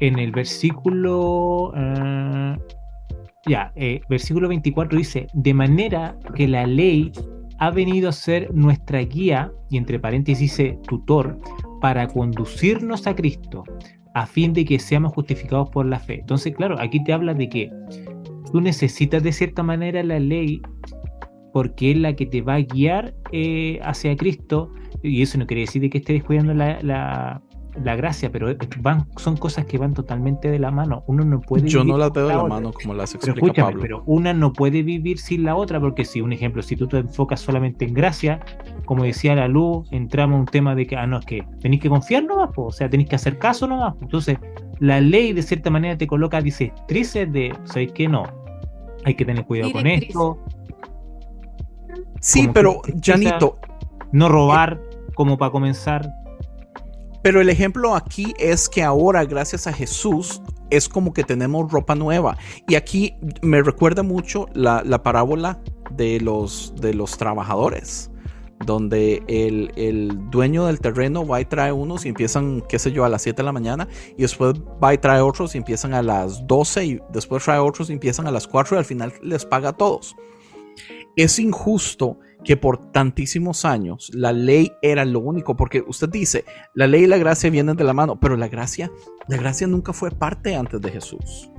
en 0.00 0.18
el 0.18 0.32
versículo... 0.32 1.72
Uh, 1.72 2.56
Ya, 3.46 3.72
eh, 3.76 4.00
versículo 4.08 4.48
24 4.48 4.96
dice, 4.96 5.26
de 5.34 5.52
manera 5.52 6.16
que 6.34 6.48
la 6.48 6.66
ley 6.66 7.12
ha 7.58 7.70
venido 7.70 8.08
a 8.08 8.12
ser 8.12 8.52
nuestra 8.54 9.00
guía, 9.00 9.52
y 9.70 9.76
entre 9.76 9.98
paréntesis 9.98 10.50
dice 10.50 10.78
tutor, 10.86 11.38
para 11.80 12.08
conducirnos 12.08 13.06
a 13.06 13.14
Cristo, 13.14 13.64
a 14.14 14.26
fin 14.26 14.52
de 14.52 14.64
que 14.64 14.78
seamos 14.78 15.12
justificados 15.12 15.70
por 15.70 15.86
la 15.86 15.98
fe. 15.98 16.20
Entonces, 16.20 16.54
claro, 16.54 16.76
aquí 16.80 17.02
te 17.04 17.12
habla 17.12 17.34
de 17.34 17.48
que 17.48 17.70
tú 18.52 18.60
necesitas 18.60 19.22
de 19.22 19.32
cierta 19.32 19.62
manera 19.62 20.02
la 20.02 20.18
ley 20.18 20.62
porque 21.52 21.92
es 21.92 21.98
la 21.98 22.14
que 22.14 22.26
te 22.26 22.42
va 22.42 22.54
a 22.54 22.60
guiar 22.60 23.14
eh, 23.30 23.78
hacia 23.82 24.16
Cristo, 24.16 24.72
y 25.02 25.22
eso 25.22 25.38
no 25.38 25.46
quiere 25.46 25.62
decir 25.62 25.82
de 25.82 25.90
que 25.90 25.98
estés 25.98 26.16
descuidando 26.16 26.52
la, 26.52 26.80
la 26.82 27.42
gracia, 27.76 28.30
pero 28.30 28.54
van, 28.80 29.06
son 29.16 29.36
cosas 29.36 29.66
que 29.66 29.78
van 29.78 29.94
totalmente 29.94 30.50
de 30.50 30.58
la 30.58 30.70
mano. 30.70 31.04
Uno 31.06 31.24
no 31.24 31.40
puede. 31.40 31.68
Yo 31.68 31.84
no 31.84 31.98
las 31.98 32.12
veo 32.12 32.28
de 32.28 32.34
la 32.34 32.44
mano 32.44 32.72
como 32.72 32.94
las 32.94 33.14
explica 33.14 33.40
pero 33.40 33.66
Pablo. 33.66 33.80
Pero 33.82 34.02
una 34.06 34.32
no 34.32 34.52
puede 34.52 34.82
vivir 34.82 35.18
sin 35.18 35.44
la 35.44 35.56
otra, 35.56 35.80
porque 35.80 36.04
si, 36.04 36.20
un 36.20 36.32
ejemplo, 36.32 36.62
si 36.62 36.76
tú 36.76 36.86
te 36.86 36.98
enfocas 36.98 37.40
solamente 37.40 37.84
en 37.84 37.94
gracia, 37.94 38.40
como 38.84 39.04
decía 39.04 39.34
la 39.34 39.48
luz, 39.48 39.88
entramos 39.90 40.36
a 40.36 40.40
un 40.40 40.46
tema 40.46 40.74
de 40.74 40.86
que, 40.86 40.96
ah, 40.96 41.06
no, 41.06 41.18
es 41.18 41.26
que 41.26 41.46
tenéis 41.60 41.82
que 41.82 41.88
confiar 41.88 42.24
nomás, 42.24 42.50
o 42.56 42.70
sea, 42.70 42.88
tenéis 42.88 43.08
que 43.08 43.16
hacer 43.16 43.38
caso 43.38 43.66
nomás. 43.66 43.94
Entonces, 44.00 44.38
la 44.78 45.00
ley 45.00 45.32
de 45.32 45.42
cierta 45.42 45.70
manera 45.70 45.98
te 45.98 46.06
coloca 46.06 46.40
directrices 46.40 47.32
de, 47.32 47.56
¿sabéis 47.64 47.92
que 47.92 48.08
no? 48.08 48.24
Hay 49.04 49.14
que 49.14 49.24
tener 49.24 49.44
cuidado 49.44 49.72
con 49.72 49.86
esto. 49.86 50.38
Sí, 52.20 52.48
pero, 52.52 52.80
Janito. 53.02 53.58
No 54.12 54.28
robar, 54.28 54.80
como 55.14 55.36
para 55.36 55.50
comenzar 55.50 56.08
pero 57.24 57.40
el 57.40 57.48
ejemplo 57.48 57.94
aquí 57.94 58.34
es 58.38 58.68
que 58.68 58.82
ahora, 58.82 59.24
gracias 59.24 59.66
a 59.66 59.72
Jesús, 59.72 60.42
es 60.68 60.90
como 60.90 61.14
que 61.14 61.24
tenemos 61.24 61.72
ropa 61.72 61.94
nueva. 61.94 62.36
Y 62.68 62.74
aquí 62.74 63.14
me 63.40 63.62
recuerda 63.62 64.02
mucho 64.02 64.46
la, 64.52 64.82
parábola 65.02 65.58
de 65.90 66.20
los, 66.20 66.74
de 66.76 66.92
los 66.92 67.16
trabajadores 67.16 68.10
donde 68.66 69.22
el, 69.26 69.72
el, 69.76 70.30
dueño 70.30 70.66
del 70.66 70.80
terreno 70.80 71.26
va 71.26 71.40
y 71.40 71.46
trae 71.46 71.72
unos 71.72 72.04
y 72.04 72.10
empiezan, 72.10 72.62
qué 72.68 72.78
sé 72.78 72.92
yo, 72.92 73.06
a 73.06 73.08
las 73.08 73.22
7 73.22 73.38
de 73.38 73.42
la 73.42 73.52
mañana 73.52 73.88
y 74.18 74.22
después 74.22 74.54
va 74.82 74.92
y 74.92 74.98
trae 74.98 75.22
otros 75.22 75.54
y 75.54 75.58
empiezan 75.58 75.94
a 75.94 76.02
las 76.02 76.46
12 76.46 76.84
y 76.84 77.00
después 77.10 77.42
trae 77.42 77.58
otros 77.58 77.88
y 77.88 77.94
empiezan 77.94 78.26
a 78.26 78.30
las 78.30 78.46
4 78.46 78.76
y 78.76 78.78
al 78.78 78.84
final 78.84 79.14
les 79.22 79.46
paga 79.46 79.70
a 79.70 79.72
todos. 79.72 80.14
Es 81.16 81.38
injusto 81.38 82.18
que 82.44 82.56
por 82.56 82.92
tantísimos 82.92 83.64
años 83.64 84.10
la 84.14 84.32
ley 84.32 84.72
era 84.82 85.04
lo 85.04 85.20
único, 85.20 85.56
porque 85.56 85.82
usted 85.86 86.08
dice, 86.08 86.44
la 86.74 86.86
ley 86.86 87.04
y 87.04 87.06
la 87.06 87.16
gracia 87.16 87.50
vienen 87.50 87.76
de 87.76 87.84
la 87.84 87.94
mano, 87.94 88.18
pero 88.20 88.36
la 88.36 88.48
gracia, 88.48 88.90
la 89.28 89.36
gracia 89.36 89.66
nunca 89.66 89.92
fue 89.92 90.10
parte 90.10 90.54
antes 90.54 90.80
de 90.80 90.90
Jesús. 90.90 91.50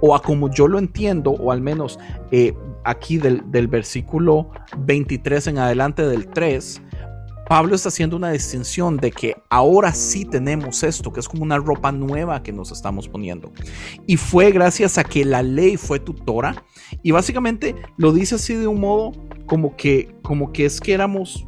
O 0.00 0.14
a 0.14 0.20
como 0.20 0.50
yo 0.50 0.68
lo 0.68 0.78
entiendo, 0.78 1.30
o 1.30 1.50
al 1.50 1.62
menos 1.62 1.98
eh, 2.30 2.54
aquí 2.84 3.16
del, 3.16 3.50
del 3.50 3.66
versículo 3.66 4.50
23 4.78 5.46
en 5.46 5.58
adelante 5.58 6.06
del 6.06 6.28
3, 6.28 6.82
Pablo 7.48 7.76
está 7.76 7.90
haciendo 7.90 8.16
una 8.16 8.30
distinción 8.30 8.96
de 8.96 9.12
que 9.12 9.36
ahora 9.50 9.92
sí 9.94 10.24
tenemos 10.24 10.82
esto, 10.82 11.12
que 11.12 11.20
es 11.20 11.28
como 11.28 11.44
una 11.44 11.58
ropa 11.58 11.92
nueva 11.92 12.42
que 12.42 12.52
nos 12.52 12.72
estamos 12.72 13.08
poniendo. 13.08 13.52
Y 14.04 14.16
fue 14.16 14.50
gracias 14.50 14.98
a 14.98 15.04
que 15.04 15.24
la 15.24 15.42
ley 15.42 15.76
fue 15.76 16.00
tutora. 16.00 16.64
Y 17.02 17.10
básicamente 17.12 17.74
lo 17.96 18.12
dice 18.12 18.36
así 18.36 18.54
de 18.54 18.66
un 18.66 18.80
modo 18.80 19.12
como 19.46 19.76
que, 19.76 20.14
como 20.22 20.52
que 20.52 20.66
es 20.66 20.80
que 20.80 20.92
éramos, 20.92 21.46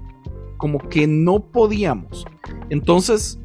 como 0.56 0.78
que 0.78 1.06
no 1.06 1.40
podíamos. 1.40 2.26
Entonces, 2.70 3.38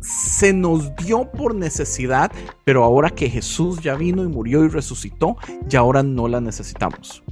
se 0.00 0.52
nos 0.52 0.94
dio 0.96 1.30
por 1.30 1.54
necesidad, 1.54 2.30
pero 2.64 2.84
ahora 2.84 3.10
que 3.10 3.30
Jesús 3.30 3.80
ya 3.80 3.94
vino 3.94 4.22
y 4.22 4.28
murió 4.28 4.64
y 4.64 4.68
resucitó, 4.68 5.36
ya 5.66 5.80
ahora 5.80 6.02
no 6.02 6.28
la 6.28 6.40
necesitamos. 6.40 7.22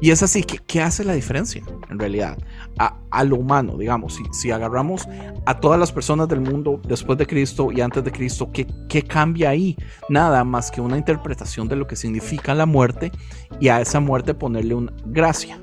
Y 0.00 0.10
es 0.10 0.22
así, 0.22 0.42
que, 0.44 0.58
¿qué 0.58 0.80
hace 0.80 1.04
la 1.04 1.14
diferencia 1.14 1.62
en 1.90 1.98
realidad? 1.98 2.38
A, 2.78 3.24
lo 3.24 3.36
humano, 3.36 3.76
digamos, 3.76 4.14
si, 4.14 4.22
si, 4.32 4.50
agarramos 4.52 5.08
a 5.44 5.58
todas 5.58 5.80
las 5.80 5.90
personas 5.90 6.28
del 6.28 6.40
mundo 6.40 6.80
después 6.86 7.18
de 7.18 7.26
Cristo 7.26 7.72
y 7.72 7.80
antes 7.80 8.04
de 8.04 8.12
Cristo, 8.12 8.50
¿qué, 8.52 8.66
¿qué, 8.88 9.02
cambia 9.02 9.50
ahí? 9.50 9.76
Nada 10.08 10.44
más 10.44 10.70
que 10.70 10.80
una 10.80 10.96
interpretación 10.96 11.66
de 11.68 11.74
lo 11.74 11.86
que 11.88 11.96
significa 11.96 12.54
la 12.54 12.66
muerte 12.66 13.10
y 13.58 13.68
a 13.68 13.80
esa 13.80 13.98
muerte 13.98 14.34
ponerle 14.34 14.74
una 14.74 14.92
gracia. 15.06 15.60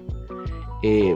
Eh, 0.83 1.15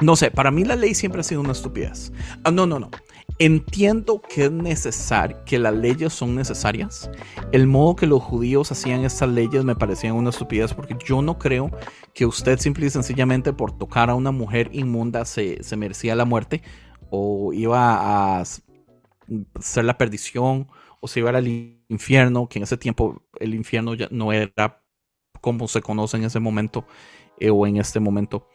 no 0.00 0.16
sé, 0.16 0.30
para 0.30 0.50
mí 0.50 0.64
la 0.64 0.76
ley 0.76 0.94
siempre 0.94 1.20
ha 1.20 1.24
sido 1.24 1.40
una 1.40 1.52
estupidez. 1.52 2.12
Ah, 2.42 2.50
no, 2.50 2.66
no, 2.66 2.78
no. 2.78 2.90
Entiendo 3.40 4.22
que 4.22 4.44
es 4.44 4.52
necesario, 4.52 5.44
que 5.44 5.58
las 5.58 5.74
leyes 5.74 6.12
son 6.12 6.36
necesarias. 6.36 7.10
El 7.50 7.66
modo 7.66 7.96
que 7.96 8.06
los 8.06 8.22
judíos 8.22 8.70
hacían 8.70 9.04
estas 9.04 9.28
leyes 9.28 9.64
me 9.64 9.74
parecían 9.74 10.14
una 10.14 10.30
estupidez 10.30 10.72
porque 10.72 10.96
yo 11.04 11.20
no 11.20 11.36
creo 11.36 11.68
que 12.14 12.26
usted 12.26 12.60
simple 12.60 12.86
y 12.86 12.90
sencillamente 12.90 13.52
por 13.52 13.76
tocar 13.76 14.08
a 14.08 14.14
una 14.14 14.30
mujer 14.30 14.70
inmunda 14.72 15.24
se, 15.24 15.58
merecía 15.76 16.14
la 16.14 16.24
muerte 16.24 16.62
o 17.10 17.52
iba 17.52 18.38
a 18.40 18.44
ser 18.44 19.84
la 19.84 19.98
perdición 19.98 20.68
o 21.00 21.08
se 21.08 21.18
iba 21.18 21.30
al 21.30 21.48
infierno, 21.88 22.48
que 22.48 22.60
en 22.60 22.62
ese 22.62 22.76
tiempo 22.76 23.24
el 23.40 23.54
infierno 23.54 23.94
ya 23.94 24.06
no 24.12 24.32
era 24.32 24.80
como 25.40 25.66
se 25.66 25.82
conoce 25.82 26.16
en 26.18 26.24
ese 26.24 26.38
momento 26.38 26.86
eh, 27.40 27.50
o 27.50 27.66
en 27.66 27.78
este 27.78 27.98
momento. 27.98 28.46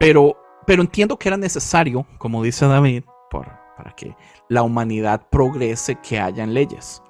Pero, 0.00 0.36
pero 0.66 0.82
entiendo 0.82 1.16
que 1.16 1.28
era 1.28 1.36
necesario, 1.36 2.04
como 2.18 2.42
dice 2.42 2.66
David, 2.66 3.04
por, 3.30 3.65
para 3.76 3.92
que 3.92 4.16
la 4.48 4.62
humanidad 4.62 5.28
progrese, 5.30 5.96
que 5.96 6.18
hayan 6.18 6.54
leyes. 6.54 7.02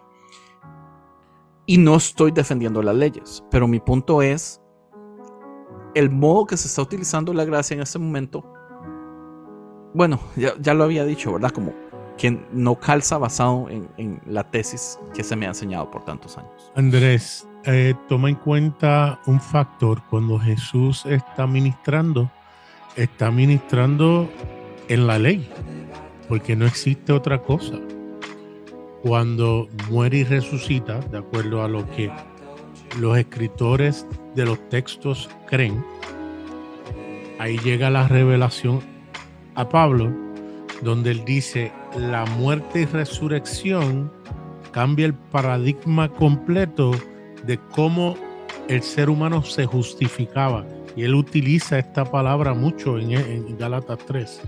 Y 1.67 1.79
no 1.79 1.97
estoy 1.97 2.31
defendiendo 2.31 2.83
las 2.83 2.95
leyes, 2.95 3.45
pero 3.51 3.67
mi 3.67 3.81
punto 3.81 4.23
es 4.23 4.61
el 5.95 6.11
modo 6.11 6.47
que 6.47 6.57
se 6.57 6.69
está 6.69 6.83
utilizando 6.83 7.33
la 7.33 7.45
gracia 7.45 7.75
en 7.75 7.83
este 7.83 7.99
momento. 7.99 8.45
Bueno, 9.95 10.21
ya, 10.37 10.75
lo 10.75 10.85
había 10.85 11.05
dicho, 11.05 11.33
¿verdad? 11.33 11.51
Como 11.51 11.73
que 12.19 12.31
no 12.53 12.79
calza 12.79 13.19
basado 13.19 13.69
en, 13.71 14.21
la 14.27 14.45
tesis 14.51 14.99
que 15.15 15.25
se 15.25 15.37
me 15.37 15.47
ha 15.47 15.49
enseñado 15.49 15.91
por 15.91 16.05
tantos 16.05 16.37
años. 16.39 16.71
Andrés, 16.75 17.49
eh, 17.65 17.95
toma 18.09 18.29
en 18.29 18.37
cuenta 18.37 19.21
un 19.27 19.41
factor 19.41 20.03
cuando 20.09 20.39
Jesús 20.39 21.05
está 21.07 21.47
ministrando, 21.47 22.31
está 22.95 23.31
ministrando 23.31 24.29
en 24.89 25.07
la 25.07 25.19
ley 25.19 25.49
porque 26.29 26.57
no 26.57 26.67
existe 26.67 27.13
otra 27.13 27.43
cosa. 27.43 27.79
Cuando 29.03 29.69
muere 29.91 30.19
y 30.19 30.25
resucita, 30.25 31.01
de 31.01 31.19
acuerdo 31.19 31.63
a 31.63 31.69
lo 31.69 31.89
que 31.93 32.11
los 32.99 33.17
escritores 33.17 34.07
de 34.35 34.45
los 34.45 34.69
textos 34.69 35.29
creen, 35.47 35.85
ahí 37.39 37.59
llega 37.59 37.91
la 37.91 38.09
revelación 38.09 38.81
a 39.55 39.69
Pablo, 39.69 40.13
donde 40.83 41.13
él 41.13 41.25
dice, 41.25 41.73
la 41.97 42.25
muerte 42.25 42.83
y 42.83 42.85
resurrección 42.87 44.13
cambia 44.73 45.07
el 45.07 45.15
paradigma 45.15 46.09
completo 46.09 46.91
de 47.47 47.59
cómo 47.71 48.17
el 48.69 48.83
ser 48.83 49.09
humano 49.09 49.43
se 49.43 49.65
justificaba. 49.65 50.67
Y 50.97 51.05
él 51.05 51.15
utiliza 51.15 51.79
esta 51.79 52.05
palabra 52.05 52.55
mucho 52.55 52.99
en, 52.99 53.13
en 53.13 53.57
Gálatas 53.59 53.99
3 54.07 54.43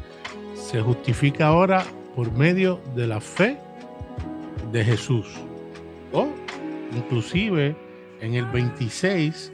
se 0.69 0.83
justifica 0.83 1.47
ahora 1.47 1.83
por 2.15 2.31
medio 2.33 2.79
de 2.95 3.07
la 3.07 3.23
fe 3.23 3.57
de 4.71 4.85
Jesús. 4.85 5.27
O 6.13 6.29
inclusive 6.95 7.75
en 8.21 8.35
el 8.35 8.45
26 8.45 9.51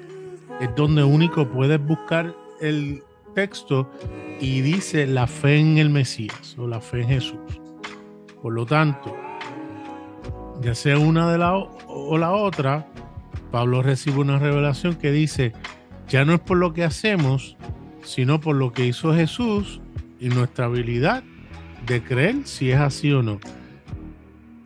es 0.60 0.74
donde 0.74 1.04
único 1.04 1.48
puedes 1.48 1.80
buscar 1.86 2.34
el 2.60 3.04
texto 3.32 3.88
y 4.40 4.60
dice 4.62 5.06
la 5.06 5.28
fe 5.28 5.60
en 5.60 5.78
el 5.78 5.88
Mesías 5.88 6.56
o 6.58 6.66
la 6.66 6.80
fe 6.80 7.02
en 7.02 7.08
Jesús. 7.08 7.60
Por 8.42 8.52
lo 8.52 8.66
tanto, 8.66 9.14
ya 10.62 10.74
sea 10.74 10.98
una 10.98 11.30
de 11.30 11.38
la 11.38 11.54
o 11.56 12.18
la 12.18 12.32
otra, 12.32 12.88
Pablo 13.52 13.82
recibe 13.82 14.18
una 14.18 14.40
revelación 14.40 14.96
que 14.96 15.12
dice, 15.12 15.52
ya 16.08 16.24
no 16.24 16.34
es 16.34 16.40
por 16.40 16.56
lo 16.56 16.72
que 16.72 16.82
hacemos, 16.82 17.56
sino 18.02 18.40
por 18.40 18.56
lo 18.56 18.72
que 18.72 18.86
hizo 18.86 19.14
Jesús 19.14 19.80
y 20.24 20.30
nuestra 20.30 20.64
habilidad 20.64 21.22
de 21.86 22.02
creer 22.02 22.36
si 22.44 22.70
es 22.70 22.80
así 22.80 23.12
o 23.12 23.22
no. 23.22 23.38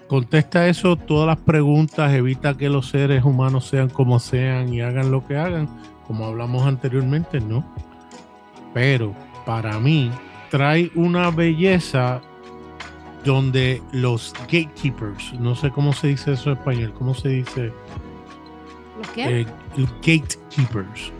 Contesta 0.06 0.68
eso 0.68 0.96
todas 0.96 1.26
las 1.26 1.38
preguntas, 1.38 2.14
evita 2.14 2.56
que 2.56 2.68
los 2.68 2.88
seres 2.88 3.24
humanos 3.24 3.66
sean 3.66 3.88
como 3.88 4.20
sean 4.20 4.72
y 4.72 4.80
hagan 4.80 5.10
lo 5.10 5.26
que 5.26 5.36
hagan, 5.36 5.68
como 6.06 6.26
hablamos 6.26 6.64
anteriormente, 6.64 7.40
no. 7.40 7.64
Pero 8.72 9.14
para 9.44 9.80
mí 9.80 10.12
trae 10.48 10.92
una 10.94 11.30
belleza 11.30 12.22
donde 13.24 13.82
los 13.90 14.32
gatekeepers, 14.42 15.34
no 15.40 15.56
sé 15.56 15.70
cómo 15.70 15.92
se 15.92 16.08
dice 16.08 16.34
eso 16.34 16.52
en 16.52 16.58
español, 16.58 16.94
cómo 16.96 17.14
se 17.14 17.30
dice. 17.30 17.72
¿Los 18.96 19.08
qué? 19.08 19.40
Eh, 19.40 19.46
gatekeepers, 19.76 21.12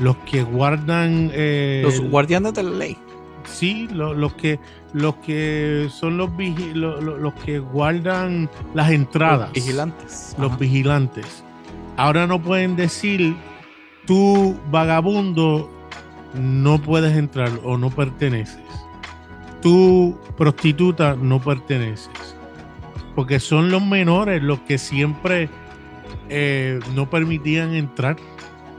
los 0.00 0.16
que 0.18 0.42
guardan. 0.42 1.30
Eh, 1.34 1.82
los 1.84 2.00
guardianes 2.00 2.54
de 2.54 2.62
la 2.62 2.70
ley 2.70 2.96
sí, 3.46 3.88
los 3.90 4.34
que 4.34 4.58
los 4.92 5.16
que 5.16 5.88
son 5.90 6.16
los, 6.16 6.30
los 6.74 7.34
que 7.34 7.58
guardan 7.58 8.50
las 8.74 8.90
entradas. 8.90 9.48
Los 9.48 9.64
vigilantes. 9.64 10.36
Los 10.38 10.58
vigilantes. 10.58 11.44
ahora 11.96 12.26
no 12.26 12.40
pueden 12.42 12.76
decir, 12.76 13.36
tú 14.06 14.58
vagabundo 14.70 15.70
no 16.34 16.80
puedes 16.80 17.16
entrar 17.16 17.50
o 17.64 17.76
no 17.78 17.90
perteneces. 17.90 18.60
Tú 19.62 20.18
prostituta 20.36 21.16
no 21.16 21.40
perteneces. 21.40 22.36
Porque 23.14 23.40
son 23.40 23.70
los 23.70 23.84
menores 23.84 24.42
los 24.42 24.60
que 24.60 24.78
siempre 24.78 25.48
eh, 26.28 26.80
no 26.94 27.08
permitían 27.08 27.74
entrar 27.74 28.16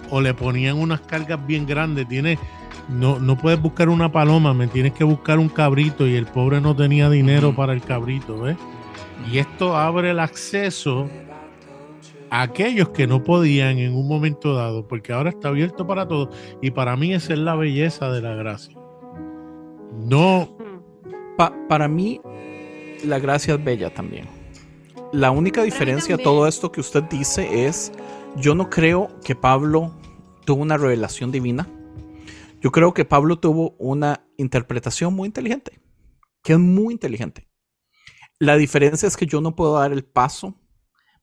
o 0.10 0.22
le 0.22 0.34
ponían 0.34 0.78
unas 0.78 1.02
cargas 1.02 1.46
bien 1.46 1.66
grandes. 1.66 2.08
Tiene, 2.08 2.38
no, 2.90 3.20
no 3.20 3.38
puedes 3.38 3.62
buscar 3.62 3.90
una 3.90 4.12
paloma, 4.12 4.54
me 4.54 4.68
tienes 4.68 4.94
que 4.94 5.04
buscar 5.04 5.40
un 5.40 5.50
cabrito 5.50 6.08
y 6.08 6.16
el 6.16 6.26
pobre 6.26 6.62
no 6.62 6.76
tenía 6.76 7.10
dinero 7.10 7.54
para 7.56 7.74
el 7.74 7.82
cabrito, 7.82 8.40
¿ves? 8.40 8.58
Y 9.32 9.40
esto 9.40 9.76
abre 9.76 10.12
el 10.12 10.20
acceso 10.20 11.10
a 12.30 12.42
aquellos 12.42 12.90
que 12.90 13.08
no 13.08 13.24
podían 13.24 13.78
en 13.78 13.94
un 13.94 14.08
momento 14.08 14.54
dado, 14.54 14.88
porque 14.88 15.14
ahora 15.14 15.30
está 15.30 15.50
abierto 15.50 15.86
para 15.86 16.08
todos. 16.08 16.30
Y 16.62 16.72
para 16.72 16.96
mí 16.96 17.14
esa 17.14 17.34
es 17.34 17.40
la 17.40 17.56
belleza 17.56 18.10
de 18.10 18.22
la 18.22 18.36
gracia. 18.36 18.78
No. 19.98 20.56
para 21.68 21.88
mí, 21.88 22.22
la 23.04 23.20
gracia 23.20 23.56
es 23.56 23.64
bella 23.64 23.94
también. 23.94 24.26
La 25.12 25.32
única 25.32 25.64
diferencia 25.64 26.16
a 26.16 26.18
todo 26.18 26.48
esto 26.48 26.72
que 26.72 26.82
usted 26.82 27.04
dice 27.04 27.66
es, 27.66 27.92
yo 28.36 28.56
no 28.56 28.70
creo 28.70 29.10
que 29.24 29.36
Pablo 29.36 29.94
tuvo 30.46 30.62
una 30.62 30.78
revelación 30.78 31.32
divina. 31.32 31.68
Yo 32.60 32.72
creo 32.72 32.94
que 32.94 33.06
Pablo 33.06 33.40
tuvo 33.40 33.76
una 33.78 34.26
interpretación 34.38 35.14
muy 35.14 35.28
inteligente, 35.28 35.80
que 36.44 36.54
es 36.54 36.60
muy 36.60 36.94
inteligente. 36.94 37.48
La 38.40 38.58
diferencia 38.58 39.08
es 39.08 39.18
que 39.18 39.26
yo 39.26 39.42
no 39.42 39.56
puedo 39.56 39.80
dar 39.80 39.92
el 39.92 40.04
paso 40.04 40.56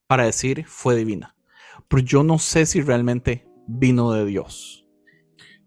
para 0.07 0.25
decir 0.25 0.65
fue 0.67 0.97
divina, 0.97 1.37
pero 1.89 2.03
yo 2.03 2.23
no 2.23 2.39
sé 2.39 2.67
si 2.67 2.83
realmente 2.83 3.47
vino 3.67 4.13
de 4.13 4.27
Dios. 4.27 4.87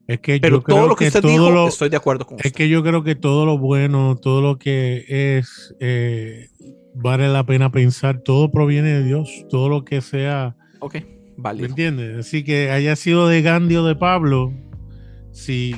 Es 0.07 0.22
que 0.22 0.39
pero 0.39 0.57
yo 0.57 0.64
creo 0.64 0.77
todo 0.77 0.88
lo 0.88 0.95
que, 0.95 1.07
usted 1.07 1.22
dijo, 1.22 1.68
estoy 1.68 1.89
de 1.89 1.98
acuerdo 1.98 2.26
con 2.26 2.38
Es 2.41 2.53
que 2.53 2.69
yo 2.69 2.81
creo 2.81 3.03
que 3.03 3.15
todo 3.15 3.45
lo 3.45 3.57
bueno, 3.57 4.15
todo 4.15 4.41
lo 4.41 4.57
que 4.57 5.03
es, 5.38 5.76
eh, 5.81 6.48
vale 6.94 7.27
la 7.27 7.45
pena 7.45 7.72
pensar, 7.72 8.22
todo 8.22 8.49
proviene 8.49 8.89
de 8.89 9.03
Dios, 9.03 9.45
todo 9.49 9.68
lo 9.68 9.84
que 9.84 9.99
sea. 9.99 10.56
Ok, 10.80 10.98
vale. 11.35 11.64
¿Me 11.64 11.68
entiendes? 11.68 12.18
Así 12.19 12.45
que 12.45 12.72
haya 12.72 12.95
sido 12.95 13.27
de 13.27 13.41
Gandhi 13.41 13.76
o 13.76 13.85
de 13.85 13.95
Pablo, 13.95 14.53
sí, 15.38 15.76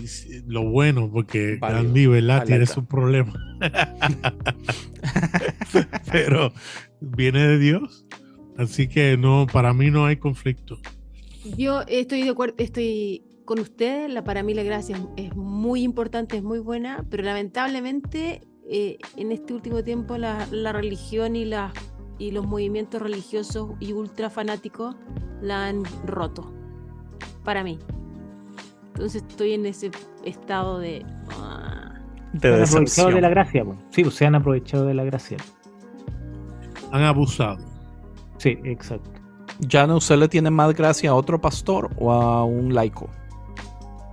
lo 0.48 0.64
bueno, 0.64 1.10
porque 1.12 1.58
Gandhi, 1.62 2.08
¿verdad? 2.08 2.46
Tiene 2.46 2.66
sus 2.66 2.86
problemas. 2.86 3.36
Pero 6.12 6.52
viene 7.00 7.48
de 7.48 7.60
Dios. 7.60 8.06
Así 8.58 8.88
que 8.88 9.18
no, 9.18 9.48
para 9.52 9.74
mí 9.74 9.92
no 9.92 10.06
hay 10.06 10.18
conflicto. 10.18 10.80
Yo 11.58 11.82
estoy 11.88 12.24
de 12.24 12.30
acuerdo, 12.30 12.56
estoy 12.58 13.24
con 13.46 13.60
ustedes. 13.60 14.12
La, 14.12 14.24
para 14.24 14.44
mí 14.44 14.54
la 14.54 14.64
gracia 14.64 14.98
es, 15.16 15.36
muy 15.36 15.84
importante, 15.84 16.38
es 16.38 16.44
muy 16.44 16.60
buena, 16.60 17.06
pero 17.10 17.24
lamentablemente 17.24 18.42
eh, 18.70 18.98
en 19.16 19.32
este 19.32 19.54
último 19.54 19.84
tiempo 19.84 20.18
la, 20.18 20.46
religión 20.74 21.36
y, 21.36 21.46
la, 21.46 21.74
y 22.18 22.32
los 22.32 22.46
movimientos 22.46 23.02
religiosos 23.02 23.72
y 23.80 23.94
ultra 23.94 24.30
fanáticos 24.30 24.96
la 25.42 25.68
han 25.68 25.84
roto. 26.06 26.54
Para 27.44 27.64
mí. 27.64 27.80
Entonces 29.00 29.24
estoy 29.30 29.54
en 29.54 29.66
ese 29.66 29.92
estado 30.26 30.78
de. 30.78 31.06
Ah. 31.32 31.94
se 32.42 32.50
han 32.50 32.64
aprovechado 32.64 33.12
de 33.12 33.22
la 33.22 33.30
gracia, 33.30 33.66
sí, 33.92 34.04
pues, 34.04 34.16
se 34.16 34.26
han 34.26 34.36
aprovechado 34.36 34.86
de 34.86 34.94
la 34.94 35.06
gracia. 35.06 35.38
Han 36.92 37.04
abusado. 37.04 37.60
Sí, 38.40 38.58
exacto. 38.66 39.10
¿Ya 39.60 39.88
no 39.88 39.96
usted 39.96 40.18
le 40.18 40.28
tiene 40.28 40.52
más 40.52 40.76
gracia 40.76 41.12
a 41.12 41.16
otro 41.16 41.40
pastor 41.40 41.90
o 41.98 42.12
a 42.12 42.44
un 42.44 42.74
laico? 42.74 43.10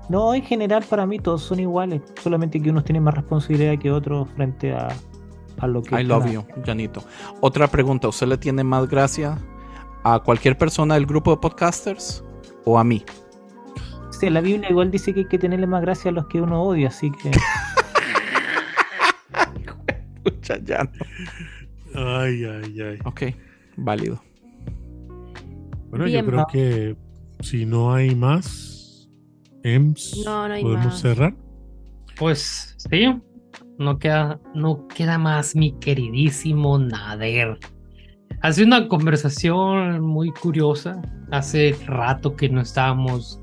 No, 0.09 0.33
en 0.35 0.43
general 0.43 0.85
para 0.89 1.05
mí 1.05 1.19
todos 1.19 1.43
son 1.43 1.59
iguales, 1.59 2.01
solamente 2.23 2.63
que 2.63 2.71
unos 2.71 2.85
tienen 2.85 3.03
más 3.03 3.15
responsabilidad 3.15 3.77
que 3.81 3.91
otros 3.91 4.29
frente 4.37 4.73
a, 4.73 4.87
a 5.59 5.67
lo 5.67 5.83
que... 5.83 6.01
I 6.01 6.05
love 6.05 6.31
you, 6.31 6.45
Janito. 6.65 7.03
Otra 7.41 7.67
pregunta, 7.67 8.07
¿usted 8.07 8.29
le 8.29 8.39
tiene 8.39 8.63
más 8.63 8.89
gracia 8.89 9.37
a 10.05 10.21
cualquier 10.21 10.57
persona 10.57 10.95
del 10.95 11.07
grupo 11.07 11.33
de 11.33 11.39
podcasters 11.39 12.23
o 12.65 12.79
a 12.79 12.85
mí? 12.85 13.05
Sí, 14.19 14.31
la 14.31 14.41
Biblia 14.41 14.71
igual 14.71 14.91
dice 14.91 15.13
que 15.13 15.21
hay 15.21 15.29
que 15.29 15.39
tenerle 15.39 15.67
más 15.67 15.83
gracia 15.83 16.11
a 16.11 16.15
los 16.15 16.27
que 16.27 16.41
uno 16.41 16.63
odia, 16.63 16.89
así 16.89 17.11
que... 17.11 17.31
Escucha, 20.25 20.59
ya 20.65 20.91
Ay, 21.95 22.45
ay, 22.45 22.81
ay. 22.81 22.99
Ok, 23.05 23.23
válido. 23.77 24.23
Bueno, 25.91 26.09
yo 26.09 26.25
creo 26.25 26.47
que 26.51 26.97
si 27.41 27.67
no 27.67 27.93
hay 27.93 28.15
más, 28.15 29.11
EMS, 29.63 30.23
podemos 30.25 30.99
cerrar. 30.99 31.35
Pues 32.19 32.75
sí, 32.91 33.15
no 33.79 33.99
queda, 33.99 34.41
no 34.55 34.89
queda 34.89 35.19
más, 35.19 35.55
mi 35.55 35.79
queridísimo 35.79 36.79
Nader. 36.79 37.59
Hace 38.41 38.65
una 38.65 38.89
conversación 38.89 40.01
muy 40.01 40.33
curiosa. 40.33 41.01
Hace 41.31 41.77
rato 41.87 42.37
que 42.37 42.49
no 42.49 42.61
estábamos 42.61 43.41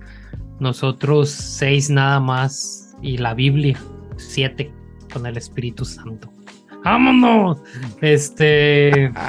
nosotros 0.63 1.29
seis 1.29 1.89
nada 1.89 2.19
más 2.19 2.95
y 3.01 3.17
la 3.17 3.33
Biblia 3.33 3.77
siete 4.17 4.71
con 5.11 5.25
el 5.25 5.37
Espíritu 5.37 5.85
Santo. 5.85 6.29
¡Vámonos! 6.83 7.59
Este. 8.01 9.11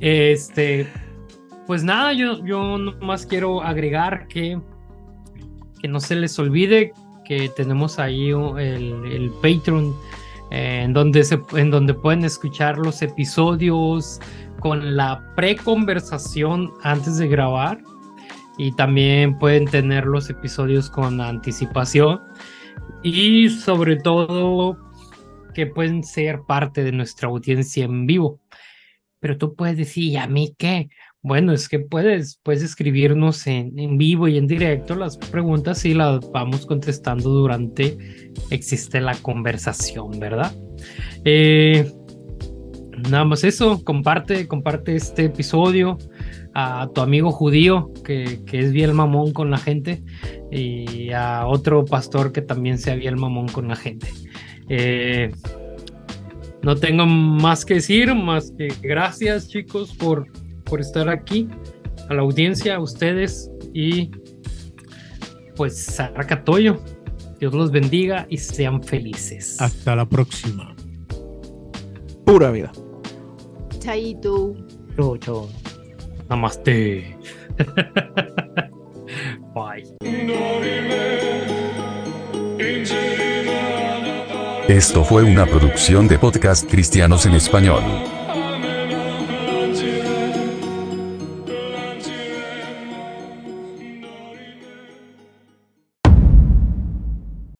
Este. 0.00 0.86
Pues 1.66 1.82
nada, 1.82 2.12
yo, 2.12 2.44
yo 2.44 2.78
nomás 2.78 3.26
quiero 3.26 3.62
agregar 3.62 4.28
que. 4.28 4.60
Que 5.80 5.88
no 5.88 6.00
se 6.00 6.16
les 6.16 6.38
olvide 6.38 6.92
que 7.24 7.48
tenemos 7.50 7.98
ahí 7.98 8.30
el, 8.30 9.04
el 9.04 9.30
Patreon. 9.42 9.94
Eh, 10.50 10.82
en, 10.84 10.92
donde 10.92 11.24
se, 11.24 11.40
en 11.56 11.70
donde 11.70 11.92
pueden 11.94 12.24
escuchar 12.24 12.78
los 12.78 13.02
episodios 13.02 14.18
con 14.60 14.96
la 14.96 15.22
pre-conversación 15.36 16.72
antes 16.82 17.18
de 17.18 17.28
grabar 17.28 17.78
y 18.58 18.72
también 18.72 19.38
pueden 19.38 19.64
tener 19.66 20.04
los 20.04 20.28
episodios 20.28 20.90
con 20.90 21.20
anticipación 21.20 22.20
y 23.02 23.48
sobre 23.48 23.96
todo 23.96 24.76
que 25.54 25.66
pueden 25.66 26.04
ser 26.04 26.40
parte 26.46 26.84
de 26.84 26.92
nuestra 26.92 27.28
audiencia 27.28 27.84
en 27.84 28.06
vivo. 28.06 28.40
Pero 29.20 29.38
tú 29.38 29.54
puedes 29.54 29.76
decir, 29.76 30.04
¿y 30.04 30.16
a 30.16 30.26
mí 30.26 30.54
qué? 30.58 30.88
Bueno, 31.22 31.52
es 31.52 31.68
que 31.68 31.80
puedes, 31.80 32.40
puedes 32.42 32.62
escribirnos 32.62 33.46
en, 33.46 33.76
en 33.78 33.98
vivo 33.98 34.28
y 34.28 34.38
en 34.38 34.46
directo 34.46 34.94
las 34.94 35.16
preguntas 35.16 35.84
y 35.84 35.94
las 35.94 36.20
vamos 36.30 36.66
contestando 36.66 37.30
durante 37.30 38.32
existe 38.50 39.00
la 39.00 39.14
conversación, 39.16 40.18
¿verdad? 40.20 40.52
Eh, 41.24 41.90
nada 43.10 43.24
más 43.24 43.44
eso, 43.44 43.82
comparte, 43.84 44.46
comparte 44.46 44.94
este 44.94 45.24
episodio 45.24 45.98
a 46.60 46.88
tu 46.92 47.00
amigo 47.00 47.30
judío 47.30 47.92
que, 48.04 48.40
que, 48.44 48.58
es 48.58 48.72
bien 48.72 48.92
mamón 48.94 49.32
con 49.32 49.50
la 49.50 49.58
gente 49.58 50.02
y 50.50 51.12
a 51.12 51.46
otro 51.46 51.84
pastor 51.84 52.32
que 52.32 52.42
también 52.42 52.78
sea 52.78 52.96
bien 52.96 53.18
mamón 53.18 53.46
con 53.48 53.68
la 53.68 53.76
gente. 53.76 54.08
Eh, 54.68 55.30
no 56.62 56.74
tengo 56.74 57.06
más 57.06 57.64
que 57.64 57.74
decir, 57.74 58.12
más 58.14 58.52
que 58.58 58.68
gracias 58.82 59.48
chicos 59.48 59.94
por, 59.94 60.26
por 60.64 60.80
estar 60.80 61.08
aquí, 61.08 61.48
a 62.08 62.14
la 62.14 62.22
audiencia, 62.22 62.76
a 62.76 62.80
ustedes 62.80 63.50
y 63.72 64.10
pues 65.54 65.76
Saracatoyo. 65.76 66.82
Dios 67.38 67.54
los 67.54 67.70
bendiga 67.70 68.26
y 68.28 68.36
sean 68.38 68.82
felices. 68.82 69.60
Hasta 69.60 69.94
la 69.94 70.08
próxima. 70.08 70.74
Pura 72.24 72.50
vida. 72.50 72.72
Chaito. 73.78 74.56
Chau, 74.96 75.16
chau. 75.18 75.48
Namaste. 76.28 77.16
Bye. 79.54 79.84
Esto 84.68 85.02
fue 85.02 85.22
una 85.22 85.46
producción 85.46 86.06
de 86.08 86.18
podcast 86.18 86.70
cristianos 86.70 87.24
en 87.24 87.32
español. 87.32 87.82